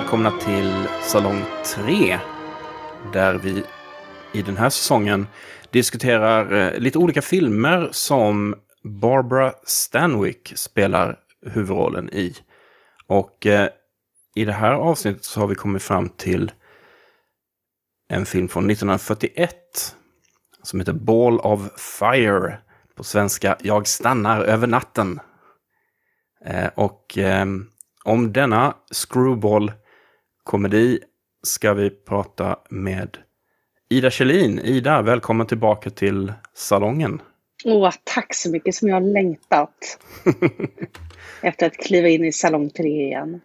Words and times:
välkomna 0.00 0.30
till 0.30 0.88
Salong 1.02 1.44
3. 1.64 2.18
Där 3.12 3.34
vi 3.34 3.64
i 4.32 4.42
den 4.42 4.56
här 4.56 4.70
säsongen 4.70 5.26
diskuterar 5.70 6.52
eh, 6.52 6.78
lite 6.78 6.98
olika 6.98 7.22
filmer 7.22 7.88
som 7.92 8.54
Barbara 8.84 9.52
Stanwyck 9.64 10.52
spelar 10.56 11.18
huvudrollen 11.46 12.10
i. 12.10 12.34
Och 13.06 13.46
eh, 13.46 13.68
i 14.34 14.44
det 14.44 14.52
här 14.52 14.72
avsnittet 14.72 15.24
så 15.24 15.40
har 15.40 15.46
vi 15.46 15.54
kommit 15.54 15.82
fram 15.82 16.08
till 16.08 16.52
en 18.08 18.26
film 18.26 18.48
från 18.48 18.70
1941 18.70 19.56
som 20.62 20.80
heter 20.80 20.92
Ball 20.92 21.40
of 21.40 21.60
Fire. 22.00 22.58
På 22.96 23.04
svenska 23.04 23.56
Jag 23.60 23.86
stannar 23.86 24.40
över 24.40 24.66
natten. 24.66 25.20
Eh, 26.46 26.68
och 26.74 27.18
eh, 27.18 27.46
om 28.04 28.32
denna 28.32 28.74
screwball 28.92 29.72
screwball-komedi 30.40 30.98
ska 31.42 31.74
vi 31.74 31.90
prata 31.90 32.56
med 32.70 33.18
Ida 33.90 34.10
Kjellin. 34.10 34.58
Ida, 34.58 35.02
välkommen 35.02 35.46
tillbaka 35.46 35.90
till 35.90 36.32
salongen. 36.54 37.22
Åh, 37.64 37.90
tack 38.04 38.34
så 38.34 38.50
mycket 38.50 38.74
som 38.74 38.88
jag 38.88 38.96
har 38.96 39.00
längtat. 39.00 39.98
Efter 41.42 41.66
att 41.66 41.76
kliva 41.76 42.08
in 42.08 42.24
i 42.24 42.32
salong 42.32 42.70
3 42.70 42.86
igen. 42.86 43.40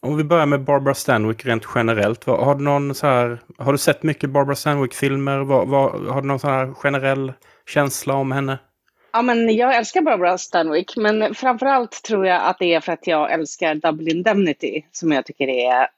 Om 0.00 0.16
vi 0.16 0.24
börjar 0.24 0.46
med 0.46 0.64
Barbara 0.64 0.94
Stanwyck 0.94 1.46
rent 1.46 1.64
generellt. 1.74 2.24
Har 2.24 2.54
du, 2.54 2.64
någon 2.64 2.94
så 2.94 3.06
här, 3.06 3.38
har 3.58 3.72
du 3.72 3.78
sett 3.78 4.02
mycket 4.02 4.30
Barbara 4.30 4.56
Stanwyck-filmer? 4.56 5.38
Har 6.12 6.22
du 6.22 6.28
någon 6.28 6.38
så 6.38 6.48
här 6.48 6.74
generell 6.74 7.32
känsla 7.66 8.14
om 8.14 8.32
henne? 8.32 8.58
Ja, 9.12 9.22
men 9.22 9.56
jag 9.56 9.76
älskar 9.76 10.02
Barbara 10.02 10.38
Stanwyck, 10.38 10.96
men 10.96 11.34
framförallt 11.34 12.02
tror 12.02 12.26
jag 12.26 12.42
att 12.44 12.58
det 12.58 12.74
är 12.74 12.80
för 12.80 12.92
att 12.92 13.06
jag 13.06 13.32
älskar 13.32 13.74
Double 13.74 14.10
Indemnity 14.10 14.84
som 14.92 15.12
jag 15.12 15.26
tycker 15.26 15.48
är 15.48 15.88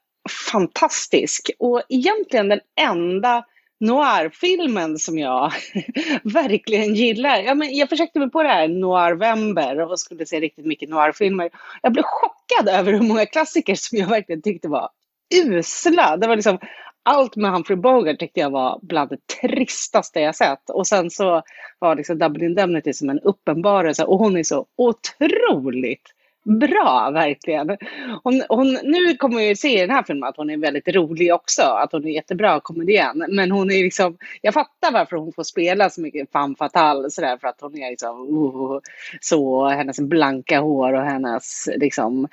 fantastisk. 0.51 1.51
Och 1.59 1.81
egentligen 1.89 2.49
den 2.49 2.59
enda 2.81 3.45
noirfilmen 3.79 4.97
som 4.97 5.19
jag 5.19 5.51
verkligen 6.23 6.95
gillar. 6.95 7.39
Ja, 7.39 7.55
men 7.55 7.75
jag 7.75 7.89
försökte 7.89 8.19
mig 8.19 8.29
på 8.31 8.43
det 8.43 8.49
här 8.49 8.67
Noirvember 8.67 9.91
och 9.91 9.99
skulle 9.99 10.25
se 10.25 10.39
riktigt 10.39 10.65
mycket 10.65 10.89
noirfilmer. 10.89 11.49
Jag 11.81 11.93
blev 11.93 12.03
chockad 12.03 12.69
över 12.69 12.91
hur 12.91 13.01
många 13.01 13.25
klassiker 13.25 13.75
som 13.75 13.97
jag 13.97 14.07
verkligen 14.07 14.41
tyckte 14.41 14.67
var 14.67 14.89
usla. 15.35 16.17
Det 16.17 16.27
var 16.27 16.35
liksom 16.35 16.59
allt 17.05 17.35
med 17.35 17.51
Humphrey 17.51 17.77
Bogart 17.77 18.19
tyckte 18.19 18.39
jag 18.39 18.49
var 18.49 18.79
bland 18.81 19.09
det 19.09 19.27
tristaste 19.41 20.19
jag 20.19 20.35
sett. 20.35 20.69
Och 20.69 20.87
sen 20.87 21.09
så 21.09 21.41
var 21.79 21.95
liksom 21.95 22.19
Double 22.19 22.45
Indemnity 22.45 22.93
som 22.93 23.09
en 23.09 23.19
uppenbarelse 23.19 24.03
och 24.03 24.19
hon 24.19 24.37
är 24.37 24.43
så 24.43 24.65
otroligt 24.75 26.11
bra, 26.45 27.11
verkligen. 27.13 27.77
Hon, 28.23 28.43
hon, 28.49 28.73
nu 28.83 29.15
kommer 29.17 29.39
jag 29.39 29.47
ju 29.47 29.55
se 29.55 29.77
i 29.77 29.81
den 29.81 29.89
här 29.89 30.03
filmen 30.03 30.29
att 30.29 30.37
hon 30.37 30.49
är 30.49 30.57
väldigt 30.57 30.87
rolig 30.87 31.33
också, 31.33 31.61
att 31.61 31.91
hon 31.91 32.07
är 32.07 32.11
jättebra 32.11 32.59
komedian. 32.59 33.25
Men 33.29 33.51
hon 33.51 33.71
är 33.71 33.83
liksom, 33.83 34.17
jag 34.41 34.53
fattar 34.53 34.91
varför 34.91 35.17
hon 35.17 35.33
får 35.33 35.43
spela 35.43 35.89
så 35.89 36.01
mycket 36.01 36.31
femme 36.31 36.55
fatale 36.55 37.09
sådär, 37.09 37.37
för 37.37 37.47
att 37.47 37.61
hon 37.61 37.77
är 37.77 37.89
liksom, 37.89 38.37
uh, 38.37 38.79
så, 39.21 39.67
hennes 39.67 39.99
blanka 39.99 40.59
hår 40.59 40.93
och 40.93 41.05
hennes 41.05 41.69
liksom 41.75 42.27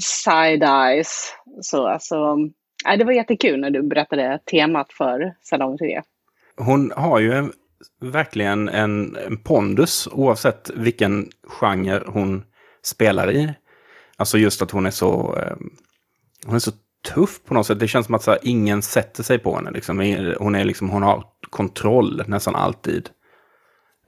side 0.00 0.62
eyes. 0.62 1.34
Så 1.60 1.86
alltså, 1.86 2.36
ja, 2.84 2.96
det 2.96 3.04
var 3.04 3.12
jättekul 3.12 3.60
när 3.60 3.70
du 3.70 3.82
berättade 3.82 4.38
temat 4.50 4.92
för 4.92 5.34
Salong 5.42 5.78
3. 5.78 6.02
Hon 6.56 6.92
har 6.96 7.18
ju 7.18 7.32
en, 7.32 7.52
verkligen 8.00 8.68
en, 8.68 9.16
en 9.26 9.36
pondus 9.36 10.08
oavsett 10.12 10.70
vilken 10.74 11.30
genre 11.46 12.02
hon 12.06 12.44
spelar 12.82 13.32
i. 13.32 13.54
Alltså 14.16 14.38
just 14.38 14.62
att 14.62 14.70
hon 14.70 14.86
är 14.86 14.90
så... 14.90 15.38
Eh, 15.38 15.56
hon 16.46 16.54
är 16.54 16.58
så 16.58 16.72
tuff 17.14 17.44
på 17.44 17.54
något 17.54 17.66
sätt. 17.66 17.80
Det 17.80 17.88
känns 17.88 18.06
som 18.06 18.14
att 18.14 18.22
så 18.22 18.30
här, 18.30 18.40
ingen 18.42 18.82
sätter 18.82 19.22
sig 19.22 19.38
på 19.38 19.56
henne. 19.56 19.70
Liksom. 19.70 19.98
Hon, 20.38 20.54
är 20.54 20.64
liksom, 20.64 20.90
hon 20.90 21.02
har 21.02 21.24
kontroll 21.50 22.22
nästan 22.26 22.54
alltid. 22.54 23.10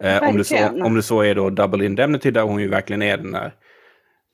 Eh, 0.03 0.23
om, 0.23 0.37
det 0.37 0.45
så, 0.45 0.69
om 0.85 0.95
det 0.95 1.03
så 1.03 1.23
är 1.23 1.35
då 1.35 1.51
Double 1.51 1.87
Indemnity 1.87 2.31
där 2.31 2.43
hon 2.43 2.61
ju 2.61 2.69
verkligen 2.69 3.03
är 3.03 3.17
den 3.17 3.33
där 3.33 3.55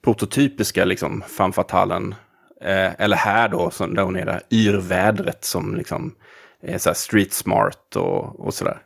prototypiska 0.04 0.84
liksom, 0.84 1.22
femme 1.22 1.52
fatalen. 1.52 2.14
Eh, 2.60 3.00
eller 3.00 3.16
här 3.16 3.48
då, 3.48 3.70
som, 3.70 3.94
där 3.94 4.02
hon 4.02 4.16
är 4.16 4.26
det 4.26 4.40
yrvädret 4.50 5.44
som 5.44 5.76
liksom 5.76 6.14
är 6.62 6.78
så 6.78 6.94
street 6.94 7.32
smart 7.32 7.96
och, 7.96 8.40
och 8.40 8.54
sådär. 8.54 8.78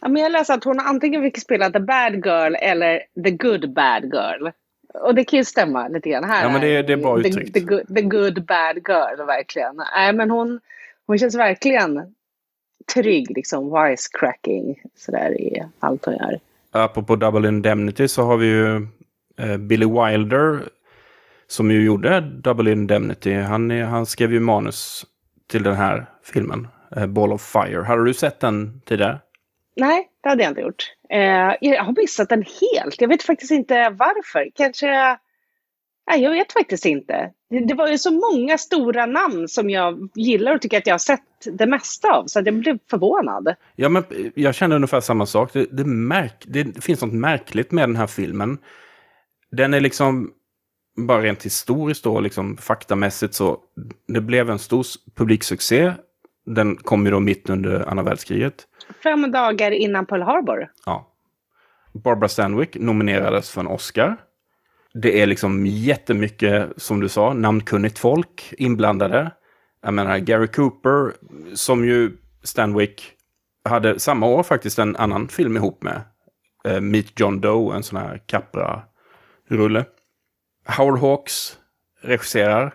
Ja, 0.00 0.08
men 0.08 0.22
jag 0.22 0.32
läste 0.32 0.54
att 0.54 0.64
hon 0.64 0.80
antingen 0.80 1.22
fick 1.22 1.40
spela 1.40 1.70
the 1.70 1.80
bad 1.80 2.14
girl 2.14 2.54
eller 2.60 3.02
the 3.24 3.30
good 3.30 3.74
bad 3.74 4.04
girl. 4.04 4.48
Och 4.94 5.14
det 5.14 5.24
kan 5.24 5.36
ju 5.36 5.44
stämma 5.44 5.88
lite 5.88 6.08
grann. 6.08 6.24
Här 6.24 6.42
ja, 6.42 6.52
men 6.52 6.60
det, 6.60 6.82
det 6.82 6.92
är 6.92 6.96
bra 6.96 7.20
uttryckt. 7.20 7.54
The, 7.54 7.60
the, 7.60 7.66
good, 7.66 7.94
the 7.94 8.02
good 8.02 8.46
bad 8.46 8.76
girl, 8.88 9.26
verkligen. 9.26 9.76
Nej, 9.94 10.12
men 10.12 10.30
hon, 10.30 10.60
hon 11.06 11.18
känns 11.18 11.34
verkligen 11.34 12.14
trygg, 12.94 13.30
liksom 13.30 13.82
wisecracking 13.82 14.82
sådär 14.96 15.40
i 15.40 15.62
allt 15.78 16.04
hon 16.04 16.14
gör. 16.14 16.40
Apropå 16.70 17.16
Double 17.16 17.48
Indemnity 17.48 18.08
så 18.08 18.22
har 18.22 18.36
vi 18.36 18.46
ju 18.46 18.86
eh, 19.38 19.56
Billy 19.56 19.86
Wilder 19.86 20.60
som 21.50 21.70
ju 21.70 21.84
gjorde 21.84 22.20
Double 22.20 22.72
Indemnity. 22.72 23.34
Han, 23.34 23.70
han 23.70 24.06
skrev 24.06 24.32
ju 24.32 24.40
manus 24.40 25.06
till 25.50 25.62
den 25.62 25.74
här 25.74 26.06
filmen, 26.24 26.68
eh, 26.96 27.06
Ball 27.06 27.32
of 27.32 27.52
Fire. 27.52 27.82
Har 27.82 27.98
du 27.98 28.14
sett 28.14 28.40
den 28.40 28.80
tidigare? 28.80 29.18
Nej, 29.76 30.08
det 30.22 30.28
hade 30.28 30.42
jag 30.42 30.50
inte 30.50 30.60
gjort. 30.60 30.84
Eh, 31.10 31.54
jag 31.60 31.84
har 31.84 31.94
missat 31.96 32.28
den 32.28 32.42
helt. 32.42 33.00
Jag 33.00 33.08
vet 33.08 33.22
faktiskt 33.22 33.52
inte 33.52 33.90
varför. 33.90 34.50
Kanske... 34.54 34.86
Nej, 36.10 36.22
jag 36.22 36.30
vet 36.30 36.52
faktiskt 36.52 36.84
inte. 36.84 37.30
Det, 37.50 37.60
det, 37.60 37.74
var 37.74 37.88
ju 37.88 37.98
så 37.98 38.10
många 38.10 38.58
stora 38.58 39.06
namn 39.06 39.48
som 39.48 39.70
jag 39.70 40.08
gillar 40.14 40.54
och 40.54 40.62
tycker 40.62 40.78
att 40.78 40.86
jag 40.86 40.94
har 40.94 40.98
sett 40.98 41.20
det 41.52 41.66
mesta 41.66 42.12
av. 42.12 42.26
Så 42.26 42.42
jag 42.44 42.54
blev 42.54 42.78
förvånad. 42.90 43.54
Ja, 43.76 43.88
men 43.88 44.04
jag 44.34 44.54
känner 44.54 44.76
ungefär 44.76 45.00
samma 45.00 45.26
sak. 45.26 45.52
Det, 45.52 45.66
det, 45.70 45.84
märk, 45.84 46.44
det 46.46 46.84
finns 46.84 47.02
något 47.02 47.12
märkligt 47.12 47.72
med 47.72 47.88
den 47.88 47.96
här 47.96 48.06
filmen. 48.06 48.58
Den 49.50 49.74
är 49.74 49.80
liksom 49.80 50.32
bara 50.96 51.22
rent 51.22 51.46
historiskt 51.46 52.06
och 52.06 52.22
liksom 52.22 52.56
faktamässigt 52.56 53.34
så. 53.34 53.58
Det 54.08 54.20
blev 54.20 54.50
en 54.50 54.58
stor 54.58 54.86
publiksuccé. 55.14 55.92
Den 56.46 56.76
kom 56.76 57.04
ju 57.04 57.10
då 57.10 57.20
mitt 57.20 57.50
under 57.50 57.88
andra 57.88 58.04
världskriget. 58.04 58.54
Fem 59.02 59.30
dagar 59.30 59.70
innan 59.70 60.06
Pearl 60.06 60.22
Harbor. 60.22 60.68
Ja. 60.86 61.06
Barbara 61.92 62.28
Stanwyck 62.28 62.76
nominerades 62.76 63.50
för 63.50 63.60
en 63.60 63.66
Oscar. 63.66 64.16
Det 64.94 65.22
är 65.22 65.26
liksom 65.26 65.66
jättemycket, 65.66 66.68
som 66.76 67.00
du 67.00 67.08
sa, 67.08 67.32
namnkunnigt 67.32 67.98
folk 67.98 68.54
inblandade. 68.58 69.30
Jag 69.82 69.94
menar 69.94 70.18
Gary 70.18 70.46
Cooper, 70.46 71.12
som 71.54 71.84
ju 71.84 72.12
Stanwyck 72.42 73.12
hade 73.64 73.98
samma 73.98 74.26
år 74.26 74.42
faktiskt 74.42 74.78
en 74.78 74.96
annan 74.96 75.28
film 75.28 75.56
ihop 75.56 75.82
med. 75.82 76.02
Uh, 76.68 76.80
Meet 76.80 77.20
John 77.20 77.40
Doe, 77.40 77.76
en 77.76 77.82
sån 77.82 77.98
här 77.98 78.22
Capra-rulle. 78.26 79.84
Howard 80.64 80.98
Hawks 80.98 81.58
regisserar. 82.02 82.74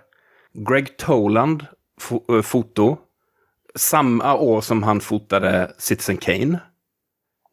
Greg 0.53 0.97
Toland, 0.97 1.65
fo 2.01 2.23
uh, 2.31 2.41
foto 2.41 2.97
samma 3.75 4.35
år 4.35 4.61
som 4.61 4.83
han 4.83 4.99
fotade 4.99 5.71
Citizen 5.77 6.17
Kane. 6.17 6.59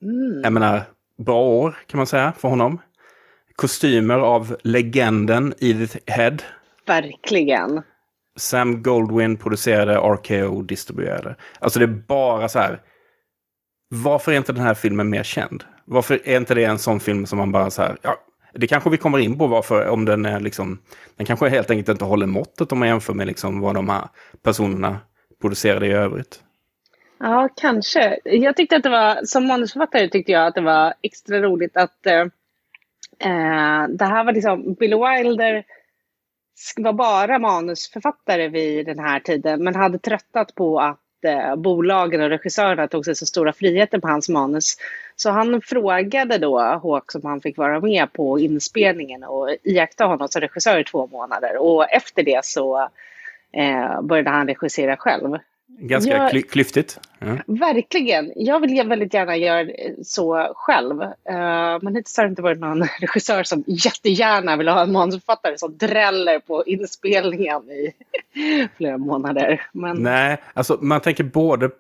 Mm. 0.03 0.41
Jag 0.43 0.53
menar, 0.53 0.83
bra 1.19 1.43
år 1.43 1.79
kan 1.87 1.99
man 1.99 2.07
säga 2.07 2.33
för 2.39 2.49
honom. 2.49 2.81
Kostymer 3.57 4.19
av 4.19 4.57
legenden 4.63 5.55
Edith 5.59 5.97
Head. 6.07 6.37
Verkligen. 6.87 7.83
Sam 8.37 8.83
Goldwyn 8.83 9.37
producerade, 9.37 9.95
RKO 9.97 10.63
distribuerade. 10.63 11.37
Alltså 11.59 11.79
det 11.79 11.85
är 11.85 12.03
bara 12.09 12.49
så 12.49 12.59
här. 12.59 12.81
Varför 13.89 14.33
är 14.33 14.37
inte 14.37 14.53
den 14.53 14.63
här 14.63 14.75
filmen 14.75 15.11
mer 15.11 15.23
känd? 15.23 15.65
Varför 15.85 16.21
är 16.25 16.37
inte 16.37 16.55
det 16.55 16.65
en 16.65 16.79
sån 16.79 17.01
film 17.01 17.27
som 17.27 17.39
man 17.39 17.53
bara 17.53 17.71
så 17.71 17.83
här, 17.83 17.97
ja, 18.03 18.17
det 18.53 18.67
kanske 18.67 18.91
vi 18.91 18.97
kommer 18.97 19.19
in 19.19 19.39
på 19.39 19.47
varför, 19.47 19.89
om 19.89 20.05
den 20.05 20.27
är 20.27 20.41
liksom, 20.41 20.79
den 21.17 21.27
kanske 21.27 21.49
helt 21.49 21.71
enkelt 21.71 21.89
inte 21.89 22.05
håller 22.05 22.27
måttet 22.27 22.73
om 22.73 22.79
man 22.79 22.89
jämför 22.89 23.15
med 23.15 23.27
liksom 23.27 23.61
vad 23.61 23.75
de 23.75 23.89
här 23.89 24.09
personerna 24.43 24.99
producerade 25.41 25.87
i 25.87 25.93
övrigt? 25.93 26.43
Ja, 27.19 27.49
kanske. 27.57 28.19
Jag 28.25 28.57
tyckte 28.57 28.77
att 28.77 28.83
det 28.83 28.91
var, 28.91 29.25
som 29.25 29.47
manusförfattare 29.47 30.09
tyckte 30.09 30.33
jag 30.33 30.47
att 30.47 30.55
det 30.55 30.61
var 30.61 30.95
extra 31.03 31.39
roligt 31.43 31.77
att 31.77 32.07
eh, 32.07 32.21
eh 33.19 33.89
det 33.89 34.05
här 34.05 34.25
var 34.25 34.33
liksom, 34.33 34.75
Bill 34.75 34.95
Wilder 34.95 35.65
var 36.77 36.93
bara 36.93 37.39
manusförfattare 37.39 38.49
vid 38.49 38.87
den 38.87 38.99
här 38.99 39.21
tiden 39.21 39.65
men 39.65 39.75
hade 39.75 39.99
tröttat 39.99 40.55
på 40.55 40.81
att 40.81 41.25
eh, 41.27 41.57
bolagen 41.57 42.21
och 42.21 42.29
regissörerna 42.29 42.89
tog 42.89 43.05
sig 43.05 43.15
så 43.15 43.27
stora 43.27 43.53
friheter 43.53 43.99
på 43.99 44.09
hans 44.09 44.29
manus. 44.29 44.77
Så 45.23 45.31
han 45.31 45.61
frågade 45.61 46.39
då 46.39 46.59
Hawk 46.61 47.15
om 47.15 47.21
han 47.25 47.41
fick 47.41 47.59
vara 47.59 47.81
med 47.81 48.13
på 48.13 48.41
inspelningen 48.41 49.25
och 49.25 49.49
iaktta 49.63 50.05
honom 50.05 50.29
som 50.29 50.41
regissör 50.41 50.79
i 50.79 50.85
två 50.85 51.07
månader 51.07 51.57
och 51.57 51.91
efter 51.91 52.23
det 52.23 52.45
så 52.45 52.89
eh, 53.53 54.03
började 54.03 54.31
han 54.31 54.47
regissera 54.49 54.97
själv. 54.97 55.39
Ganska 55.79 56.11
Jag- 56.17 56.31
kly 56.31 56.43
klyftigt. 56.43 57.01
Ja. 57.19 57.37
Verkligen. 57.47 58.33
Jag 58.37 58.61
vill 58.61 58.89
väldigt 58.89 59.15
gärna 59.15 59.37
göra 59.37 59.71
så 60.05 60.53
själv. 60.57 61.03
Eh, 61.03 61.79
men 61.83 61.95
hittills 61.97 62.17
har 62.17 62.25
det 62.25 62.31
inte 62.31 62.43
varit 62.43 62.61
någon 62.61 62.83
regissör 63.01 63.43
som 63.43 63.65
jättegärna 63.67 64.57
vill 64.57 64.69
ha 64.69 64.83
en 64.83 64.93
manusförfattare 64.93 65.59
som 65.59 65.77
dräller 65.77 66.39
på 66.39 66.65
inspelningen 66.67 67.63
i 67.71 67.93
flera 68.77 68.99
månader. 68.99 69.67
Men 69.73 70.03
Nej, 70.03 70.37
alltså 70.55 70.79
man 70.81 71.01
tänker 71.01 71.25
både... 71.25 71.71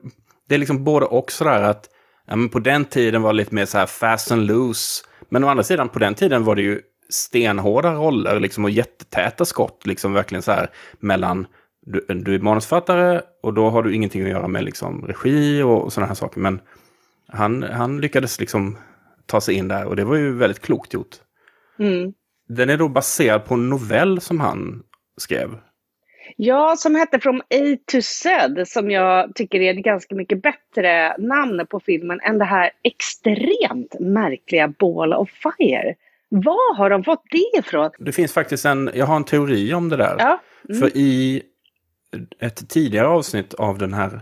Det 0.48 0.54
är 0.54 0.58
liksom 0.58 0.84
både 0.84 1.06
och 1.06 1.32
sådär 1.32 1.62
att 1.62 1.88
ja, 2.32 2.36
men 2.36 2.48
på 2.48 2.58
den 2.58 2.84
tiden 2.84 3.22
var 3.22 3.32
det 3.32 3.36
lite 3.36 3.54
mer 3.54 3.64
så 3.64 3.78
här 3.78 3.86
fast 3.86 4.32
and 4.32 4.46
loose. 4.46 5.04
Men 5.28 5.44
å 5.44 5.48
andra 5.48 5.64
sidan, 5.64 5.88
på 5.88 5.98
den 5.98 6.14
tiden 6.14 6.44
var 6.44 6.56
det 6.56 6.62
ju 6.62 6.80
stenhårda 7.08 7.94
roller 7.94 8.40
liksom, 8.40 8.64
och 8.64 8.70
jättetäta 8.70 9.44
skott. 9.44 9.86
Liksom 9.86 10.12
verkligen 10.12 10.42
så 10.42 10.52
här 10.52 10.70
mellan... 11.00 11.46
Du, 11.86 12.06
du 12.08 12.34
är 12.34 12.38
manusförfattare 12.38 13.22
och 13.42 13.54
då 13.54 13.70
har 13.70 13.82
du 13.82 13.94
ingenting 13.94 14.22
att 14.22 14.28
göra 14.28 14.48
med 14.48 14.64
liksom, 14.64 15.06
regi 15.06 15.62
och 15.62 15.92
sådana 15.92 16.08
här 16.08 16.14
saker. 16.14 16.40
Men 16.40 16.60
han, 17.28 17.62
han 17.62 18.00
lyckades 18.00 18.40
liksom 18.40 18.78
ta 19.26 19.40
sig 19.40 19.54
in 19.54 19.68
där 19.68 19.84
och 19.84 19.96
det 19.96 20.04
var 20.04 20.16
ju 20.16 20.32
väldigt 20.32 20.60
klokt 20.60 20.94
gjort. 20.94 21.16
mm. 21.78 22.12
Den 22.48 22.70
är 22.70 22.76
då 22.76 22.88
baserad 22.88 23.44
på 23.44 23.54
en 23.54 23.68
novell 23.68 24.20
som 24.20 24.40
han 24.40 24.82
skrev. 25.16 25.50
Ja, 26.36 26.76
som 26.76 26.94
hette 26.94 27.20
From 27.20 27.40
A 27.40 27.76
to 27.92 28.02
Z, 28.02 28.66
som 28.66 28.90
jag 28.90 29.34
tycker 29.34 29.60
är 29.60 29.74
ett 29.78 29.84
ganska 29.84 30.14
mycket 30.14 30.42
bättre 30.42 31.16
namn 31.18 31.66
på 31.70 31.80
filmen 31.80 32.20
än 32.20 32.38
det 32.38 32.44
här 32.44 32.70
extremt 32.82 34.00
märkliga 34.00 34.68
Ball 34.68 35.12
of 35.12 35.30
Fire. 35.30 35.94
Var 36.28 36.76
har 36.76 36.90
de 36.90 37.04
fått 37.04 37.22
det 37.30 37.58
ifrån? 37.58 37.90
Det 37.98 38.12
finns 38.12 38.32
faktiskt 38.32 38.64
en, 38.64 38.90
jag 38.94 39.06
har 39.06 39.16
en 39.16 39.24
teori 39.24 39.74
om 39.74 39.88
det 39.88 39.96
där. 39.96 40.16
Ja, 40.18 40.40
mm. 40.68 40.80
För 40.80 40.96
i 40.96 41.42
ett 42.40 42.68
tidigare 42.68 43.08
avsnitt 43.08 43.54
av 43.54 43.78
den 43.78 43.94
här 43.94 44.20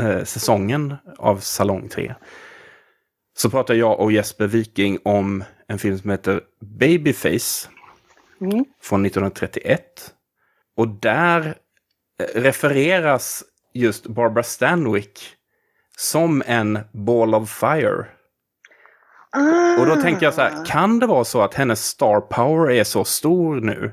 eh, 0.00 0.24
säsongen 0.24 0.94
av 1.18 1.36
Salong 1.36 1.88
3 1.88 2.14
så 3.36 3.50
pratar 3.50 3.74
jag 3.74 4.00
och 4.00 4.12
Jesper 4.12 4.46
Viking 4.46 4.98
om 5.02 5.44
en 5.66 5.78
film 5.78 5.98
som 5.98 6.10
heter 6.10 6.40
Babyface 6.60 7.68
Mm. 8.40 8.64
från 8.82 9.06
1931. 9.06 10.14
Och 10.78 10.88
där 10.88 11.46
eh, 12.20 12.40
refereras 12.40 13.44
just 13.74 14.06
Barbara 14.06 14.42
Stanwyck 14.42 15.20
som 15.96 16.42
en 16.46 16.78
ball 16.92 17.34
of 17.34 17.50
fire. 17.50 18.06
Och 19.80 19.86
då 19.86 19.96
tänker 20.02 20.26
jag 20.26 20.34
så 20.34 20.40
här, 20.40 20.64
kan 20.66 20.98
det 20.98 21.06
vara 21.06 21.24
så 21.24 21.42
att 21.42 21.54
hennes 21.54 21.84
star 21.84 22.20
power 22.20 22.70
är 22.70 22.84
så 22.84 23.04
stor 23.04 23.60
nu 23.60 23.92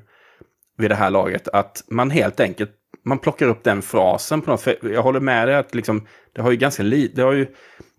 vid 0.78 0.92
det 0.92 0.96
här 0.96 1.10
laget 1.10 1.48
att 1.48 1.84
man 1.88 2.10
helt 2.12 2.40
enkelt 2.40 2.72
man 3.06 3.20
plockar 3.20 3.46
upp 3.48 3.64
den 3.64 3.82
frasen 3.82 4.42
på 4.42 4.52
något 4.52 4.62
för 4.62 4.78
Jag 4.94 5.02
håller 5.04 5.20
med 5.20 5.48
dig 5.48 5.56
att 5.56 5.76
liksom, 5.76 6.08
det 6.36 6.42
har 6.42 6.52
ju 6.52 6.58
ganska 6.58 6.84
lite, 6.84 7.16
det 7.16 7.22
har 7.22 7.34
ju, 7.34 7.48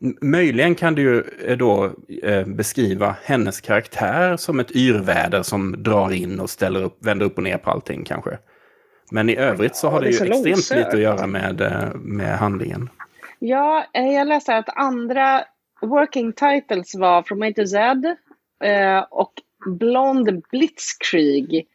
m- 0.03 0.17
möjligen 0.21 0.75
kan 0.75 0.95
du 0.95 1.03
ju 1.03 1.23
eh, 1.47 1.57
då 1.57 1.93
eh, 2.23 2.47
beskriva 2.47 3.17
hennes 3.23 3.61
karaktär 3.61 4.37
som 4.37 4.61
ett 4.61 4.71
yrväder 4.71 5.43
som 5.43 5.83
drar 5.83 6.13
in 6.13 6.41
och 6.41 6.51
ställer 6.51 6.83
upp, 6.83 6.99
vänder 7.07 7.27
upp 7.27 7.37
och 7.37 7.43
ner 7.43 7.59
på 7.59 7.71
allting 7.71 8.05
kanske. 8.05 8.39
Men 9.11 9.31
i 9.31 9.37
övrigt 9.37 9.77
så 9.77 9.89
har 9.89 10.01
det 10.01 10.07
det 10.07 10.17
är 10.17 10.25
ju 10.25 10.33
extremt 10.33 10.47
långsökt. 10.47 10.79
lite 10.79 10.89
att 10.89 11.03
göra 11.03 11.27
med, 11.27 11.61
eh, 11.61 11.95
med 11.95 12.39
handlingen. 12.39 12.91
Ja, 13.39 13.87
eh, 13.95 14.13
jag 14.13 14.29
läste 14.29 14.57
att 14.57 14.77
andra 14.77 15.45
working 15.81 16.33
titles 16.33 16.95
var 16.95 17.23
From 17.23 17.43
A 17.43 17.53
to 17.57 17.67
Z 17.67 18.17
eh, 18.65 18.99
och 19.11 19.33
Blonde 19.67 20.41
Blitzkrieg 20.51 21.67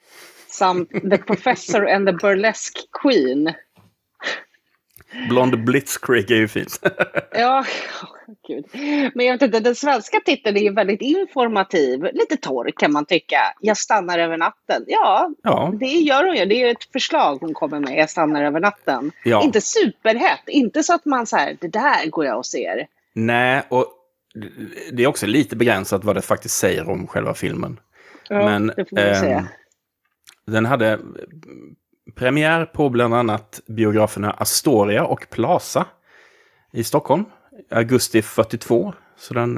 samt 0.48 0.90
The 0.90 1.18
Professor 1.18 1.88
and 1.88 2.08
the 2.08 2.14
Burlesque 2.14 2.82
Queen. 3.02 3.54
Blond 5.30 5.64
Blitzkrieg 5.66 6.32
är 6.32 6.36
ju 6.36 6.48
fint. 6.48 6.80
Ja, 7.34 7.66
gud. 8.48 8.66
Men 9.16 9.26
jag 9.26 9.34
vet 9.34 9.42
inte, 9.42 9.60
den 9.60 9.76
svenska 9.76 10.20
titeln 10.26 10.58
är 10.58 10.62
ju 10.62 10.74
väldigt 10.74 11.02
informativ. 11.02 12.04
Lite 12.14 12.38
torr 12.38 12.72
kan 12.78 12.92
man 12.92 13.06
tycka. 13.06 13.38
Jag 13.60 13.78
stannar 13.78 14.20
över 14.20 14.38
natten. 14.38 14.84
Ja, 14.88 15.30
ja, 15.44 15.74
det 15.80 15.86
gör 15.86 16.24
hon 16.28 16.36
ju. 16.36 16.46
Det 16.46 16.64
är 16.64 16.72
ett 16.72 16.92
förslag 16.94 17.38
hon 17.42 17.54
kommer 17.54 17.80
med. 17.80 17.98
Jag 17.98 18.10
stannar 18.10 18.44
över 18.44 18.60
natten. 18.60 19.12
Ja. 19.24 19.44
Inte 19.44 19.62
superhett. 19.62 20.44
Inte 20.48 20.84
så 20.84 20.94
att 20.96 21.06
man 21.06 21.28
så 21.28 21.38
här, 21.38 21.58
det 21.62 21.68
där 21.68 22.10
går 22.10 22.26
jag 22.26 22.38
och 22.38 22.46
ser. 22.46 22.88
nej, 23.14 23.62
och 23.70 23.86
det 24.94 25.04
är 25.04 25.08
också 25.08 25.26
lite 25.26 25.56
begränsat 25.56 26.04
vad 26.04 26.16
det 26.16 26.22
faktiskt 26.22 26.58
säger 26.58 26.90
om 26.90 27.08
själva 27.08 27.34
filmen. 27.34 27.80
Ja, 28.30 28.46
Men 28.46 28.68
det 28.68 28.90
får 28.90 28.96
man 28.96 29.06
ehm, 29.06 29.16
säga. 29.16 29.48
den 30.48 30.66
hade 30.66 31.00
premiär 32.16 32.66
på 32.66 32.90
bland 32.90 33.14
annat 33.14 33.60
biograferna 33.68 34.32
Astoria 34.32 35.06
och 35.06 35.28
Plaza 35.30 35.86
i 36.74 36.84
Stockholm. 36.84 37.26
Augusti 37.72 38.22
42. 38.22 38.94
Så 39.18 39.34
den, 39.34 39.58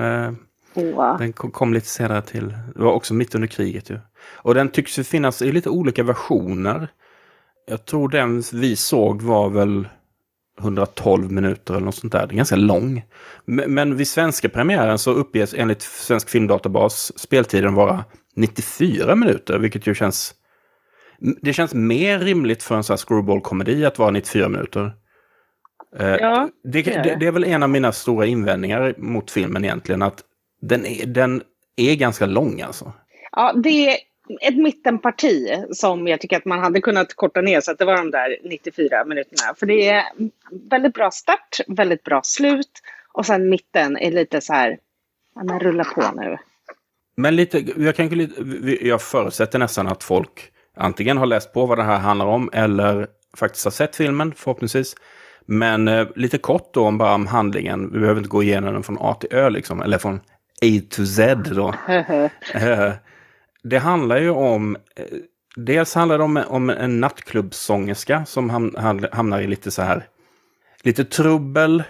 Åh. 0.74 1.18
den 1.18 1.34
kom, 1.34 1.74
lite 1.74 1.88
senare 1.88 2.22
till. 2.22 2.50
Det 2.76 2.84
var 2.84 2.92
också 2.92 3.14
mitt 3.14 3.36
under 3.36 3.48
kriget 3.48 3.90
ju. 3.90 4.00
Och 4.24 4.54
den 4.54 4.70
tycks 4.70 5.00
ju 5.00 5.04
finnas 5.04 5.42
i 5.42 5.52
lite 5.52 5.70
olika 5.70 6.04
versioner. 6.04 6.88
Jag 7.68 7.86
tror 7.86 8.10
den 8.10 8.44
vi 8.54 8.76
såg 8.76 9.22
var 9.22 9.50
väl 9.50 9.88
112 10.60 11.32
minuter 11.32 11.74
eller 11.74 11.86
något 11.86 11.96
sånt 11.96 12.14
där. 12.14 12.20
Den 12.20 12.30
är 12.32 12.36
ganska 12.36 12.56
lång. 12.56 13.06
Men, 13.46 13.74
men 13.74 13.96
vid 13.96 14.08
svenska 14.08 14.50
premiären 14.50 14.98
så 14.98 15.12
uppges 15.12 15.54
enligt 15.54 15.82
Svensk 15.82 16.30
Filmdatabas 16.30 17.20
speltiden 17.20 17.74
vara 17.74 18.06
94 18.36 19.16
minuter, 19.16 19.60
vilket 19.60 19.88
ju 19.88 19.96
känns... 19.96 20.34
Det 21.42 21.54
känns 21.54 21.74
mer 21.74 22.20
rimligt 22.20 22.64
för 22.64 22.76
en 22.76 22.84
sån 22.84 22.94
här 22.94 22.98
screwball-komedi 22.98 23.86
att 23.86 24.00
vara 24.00 24.12
94 24.12 24.50
minuter. 24.50 24.92
Eh, 26.00 26.08
Ja, 26.08 26.50
det, 26.64 26.82
det 26.82 26.94
är 26.94 27.16
det, 27.20 27.28
är 27.28 27.32
väl 27.32 27.44
en 27.44 27.64
av 27.64 27.70
mina 27.70 27.92
stora 27.92 28.26
invändningar 28.26 28.96
mot 28.98 29.32
filmen 29.32 29.64
egentligen, 29.64 30.02
att 30.02 30.24
den 30.62 30.86
är, 30.86 31.06
den 31.06 31.42
är 31.76 31.96
ganska 31.96 32.26
lång 32.26 32.62
alltså. 32.62 32.94
Ja, 33.32 33.54
det 33.64 33.90
är 33.90 33.98
ett 34.42 34.58
mittenparti 34.58 35.64
som 35.72 36.08
jag 36.08 36.22
tycker 36.22 36.38
att 36.38 36.46
man 36.46 36.60
hade 36.60 36.82
kunnat 36.82 37.14
korta 37.14 37.42
ner 37.42 37.62
så 37.62 37.72
att 37.72 37.78
det 37.78 37.86
var 37.86 37.98
de 37.98 38.12
där 38.12 38.38
94 38.44 39.06
minuterna. 39.06 39.54
För 39.56 39.66
det 39.66 39.90
är 39.90 40.04
väldigt 40.70 40.94
bra 40.94 41.12
start, 41.12 41.60
väldigt 41.68 42.04
bra 42.04 42.22
slut 42.24 42.72
och 43.14 43.26
sen 43.26 43.50
mitten 43.50 43.98
är 43.98 44.12
lite 44.12 44.42
så 44.42 44.54
här, 44.54 44.78
ja 45.36 45.44
men 45.44 45.60
rulla 45.60 45.84
på 45.84 46.12
nu. 46.16 46.38
Men 47.16 47.36
lite, 47.36 47.64
jag, 47.78 47.96
kan, 47.96 48.30
jag 48.82 49.02
förutsätter 49.02 49.60
nästan 49.60 49.88
att 49.88 50.04
folk 50.04 50.52
antingen 50.78 51.18
har 51.18 51.26
läst 51.26 51.54
på 51.54 51.66
vad 51.66 51.78
det 51.78 51.84
här 51.84 52.00
handlar 52.00 52.26
om 52.26 52.50
eller 52.54 53.08
faktiskt 53.38 53.64
har 53.66 53.72
sett 53.72 53.96
filmen 53.96 54.34
förhoppningsvis. 54.38 54.96
Men 55.46 55.88
eh, 55.88 56.08
lite 56.16 56.38
kort 56.38 56.74
då 56.74 56.88
om 56.88 56.98
bara 56.98 57.14
om 57.14 57.28
handlingen. 57.28 57.92
Vi 57.94 58.00
behöver 58.00 58.20
inte 58.20 58.30
gå 58.30 58.44
igenom 58.44 58.74
den 58.74 58.84
från 58.84 58.98
A 59.00 59.14
till 59.20 59.30
Ö 59.34 59.50
liksom. 59.50 59.82
Eller 59.82 59.98
från 59.98 60.16
A 60.62 60.82
to 60.90 61.06
Z 61.06 61.36
då. 61.36 61.74
Eh, 62.54 62.92
det 63.64 63.78
handlar 63.78 64.18
ju 64.18 64.30
om... 64.30 64.76
eh, 64.96 65.04
Dels 65.56 65.96
handlar 65.96 66.18
det 66.18 66.24
om, 66.24 66.44
om 66.48 66.70
en 66.70 67.00
nattklubbsångerska 67.00 68.26
som 68.26 68.50
ham, 68.50 68.76
ham, 68.78 69.06
hamnar 69.12 69.42
i 69.42 69.48
lite 69.48 69.72
så 69.72 69.82
här... 69.82 70.06
Lite 70.84 71.06
trubbel. 71.06 71.84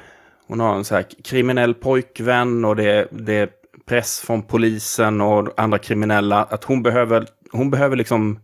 Hon 0.48 0.60
har 0.60 0.76
en 0.76 0.84
så 0.86 0.96
här 0.96 1.06
kriminell 1.24 1.74
pojkvän 1.74 2.66
och 2.66 2.76
det, 2.76 3.08
det 3.12 3.34
är 3.34 3.50
press 3.86 4.20
från 4.20 4.42
polisen 4.44 5.22
och 5.22 5.60
andra 5.60 5.78
kriminella. 5.78 6.44
Att 6.44 6.64
hon 6.64 6.84
behöver, 6.84 7.26
hon 7.52 7.72
behöver 7.72 7.96
liksom 7.96 8.40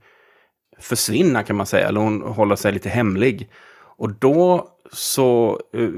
försvinna 0.80 1.44
kan 1.44 1.56
man 1.56 1.66
säga. 1.66 1.88
Eller 1.88 2.02
hon 2.02 2.22
håller 2.22 2.56
sig 2.56 2.72
lite 2.72 2.90
hemlig. 2.90 3.50
Och 3.98 4.14
då 4.20 4.70
så 4.92 5.60
eh, 5.74 5.90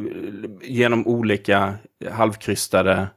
genom 0.61 1.07
olika 1.07 1.75
halvkrystade 2.11 3.07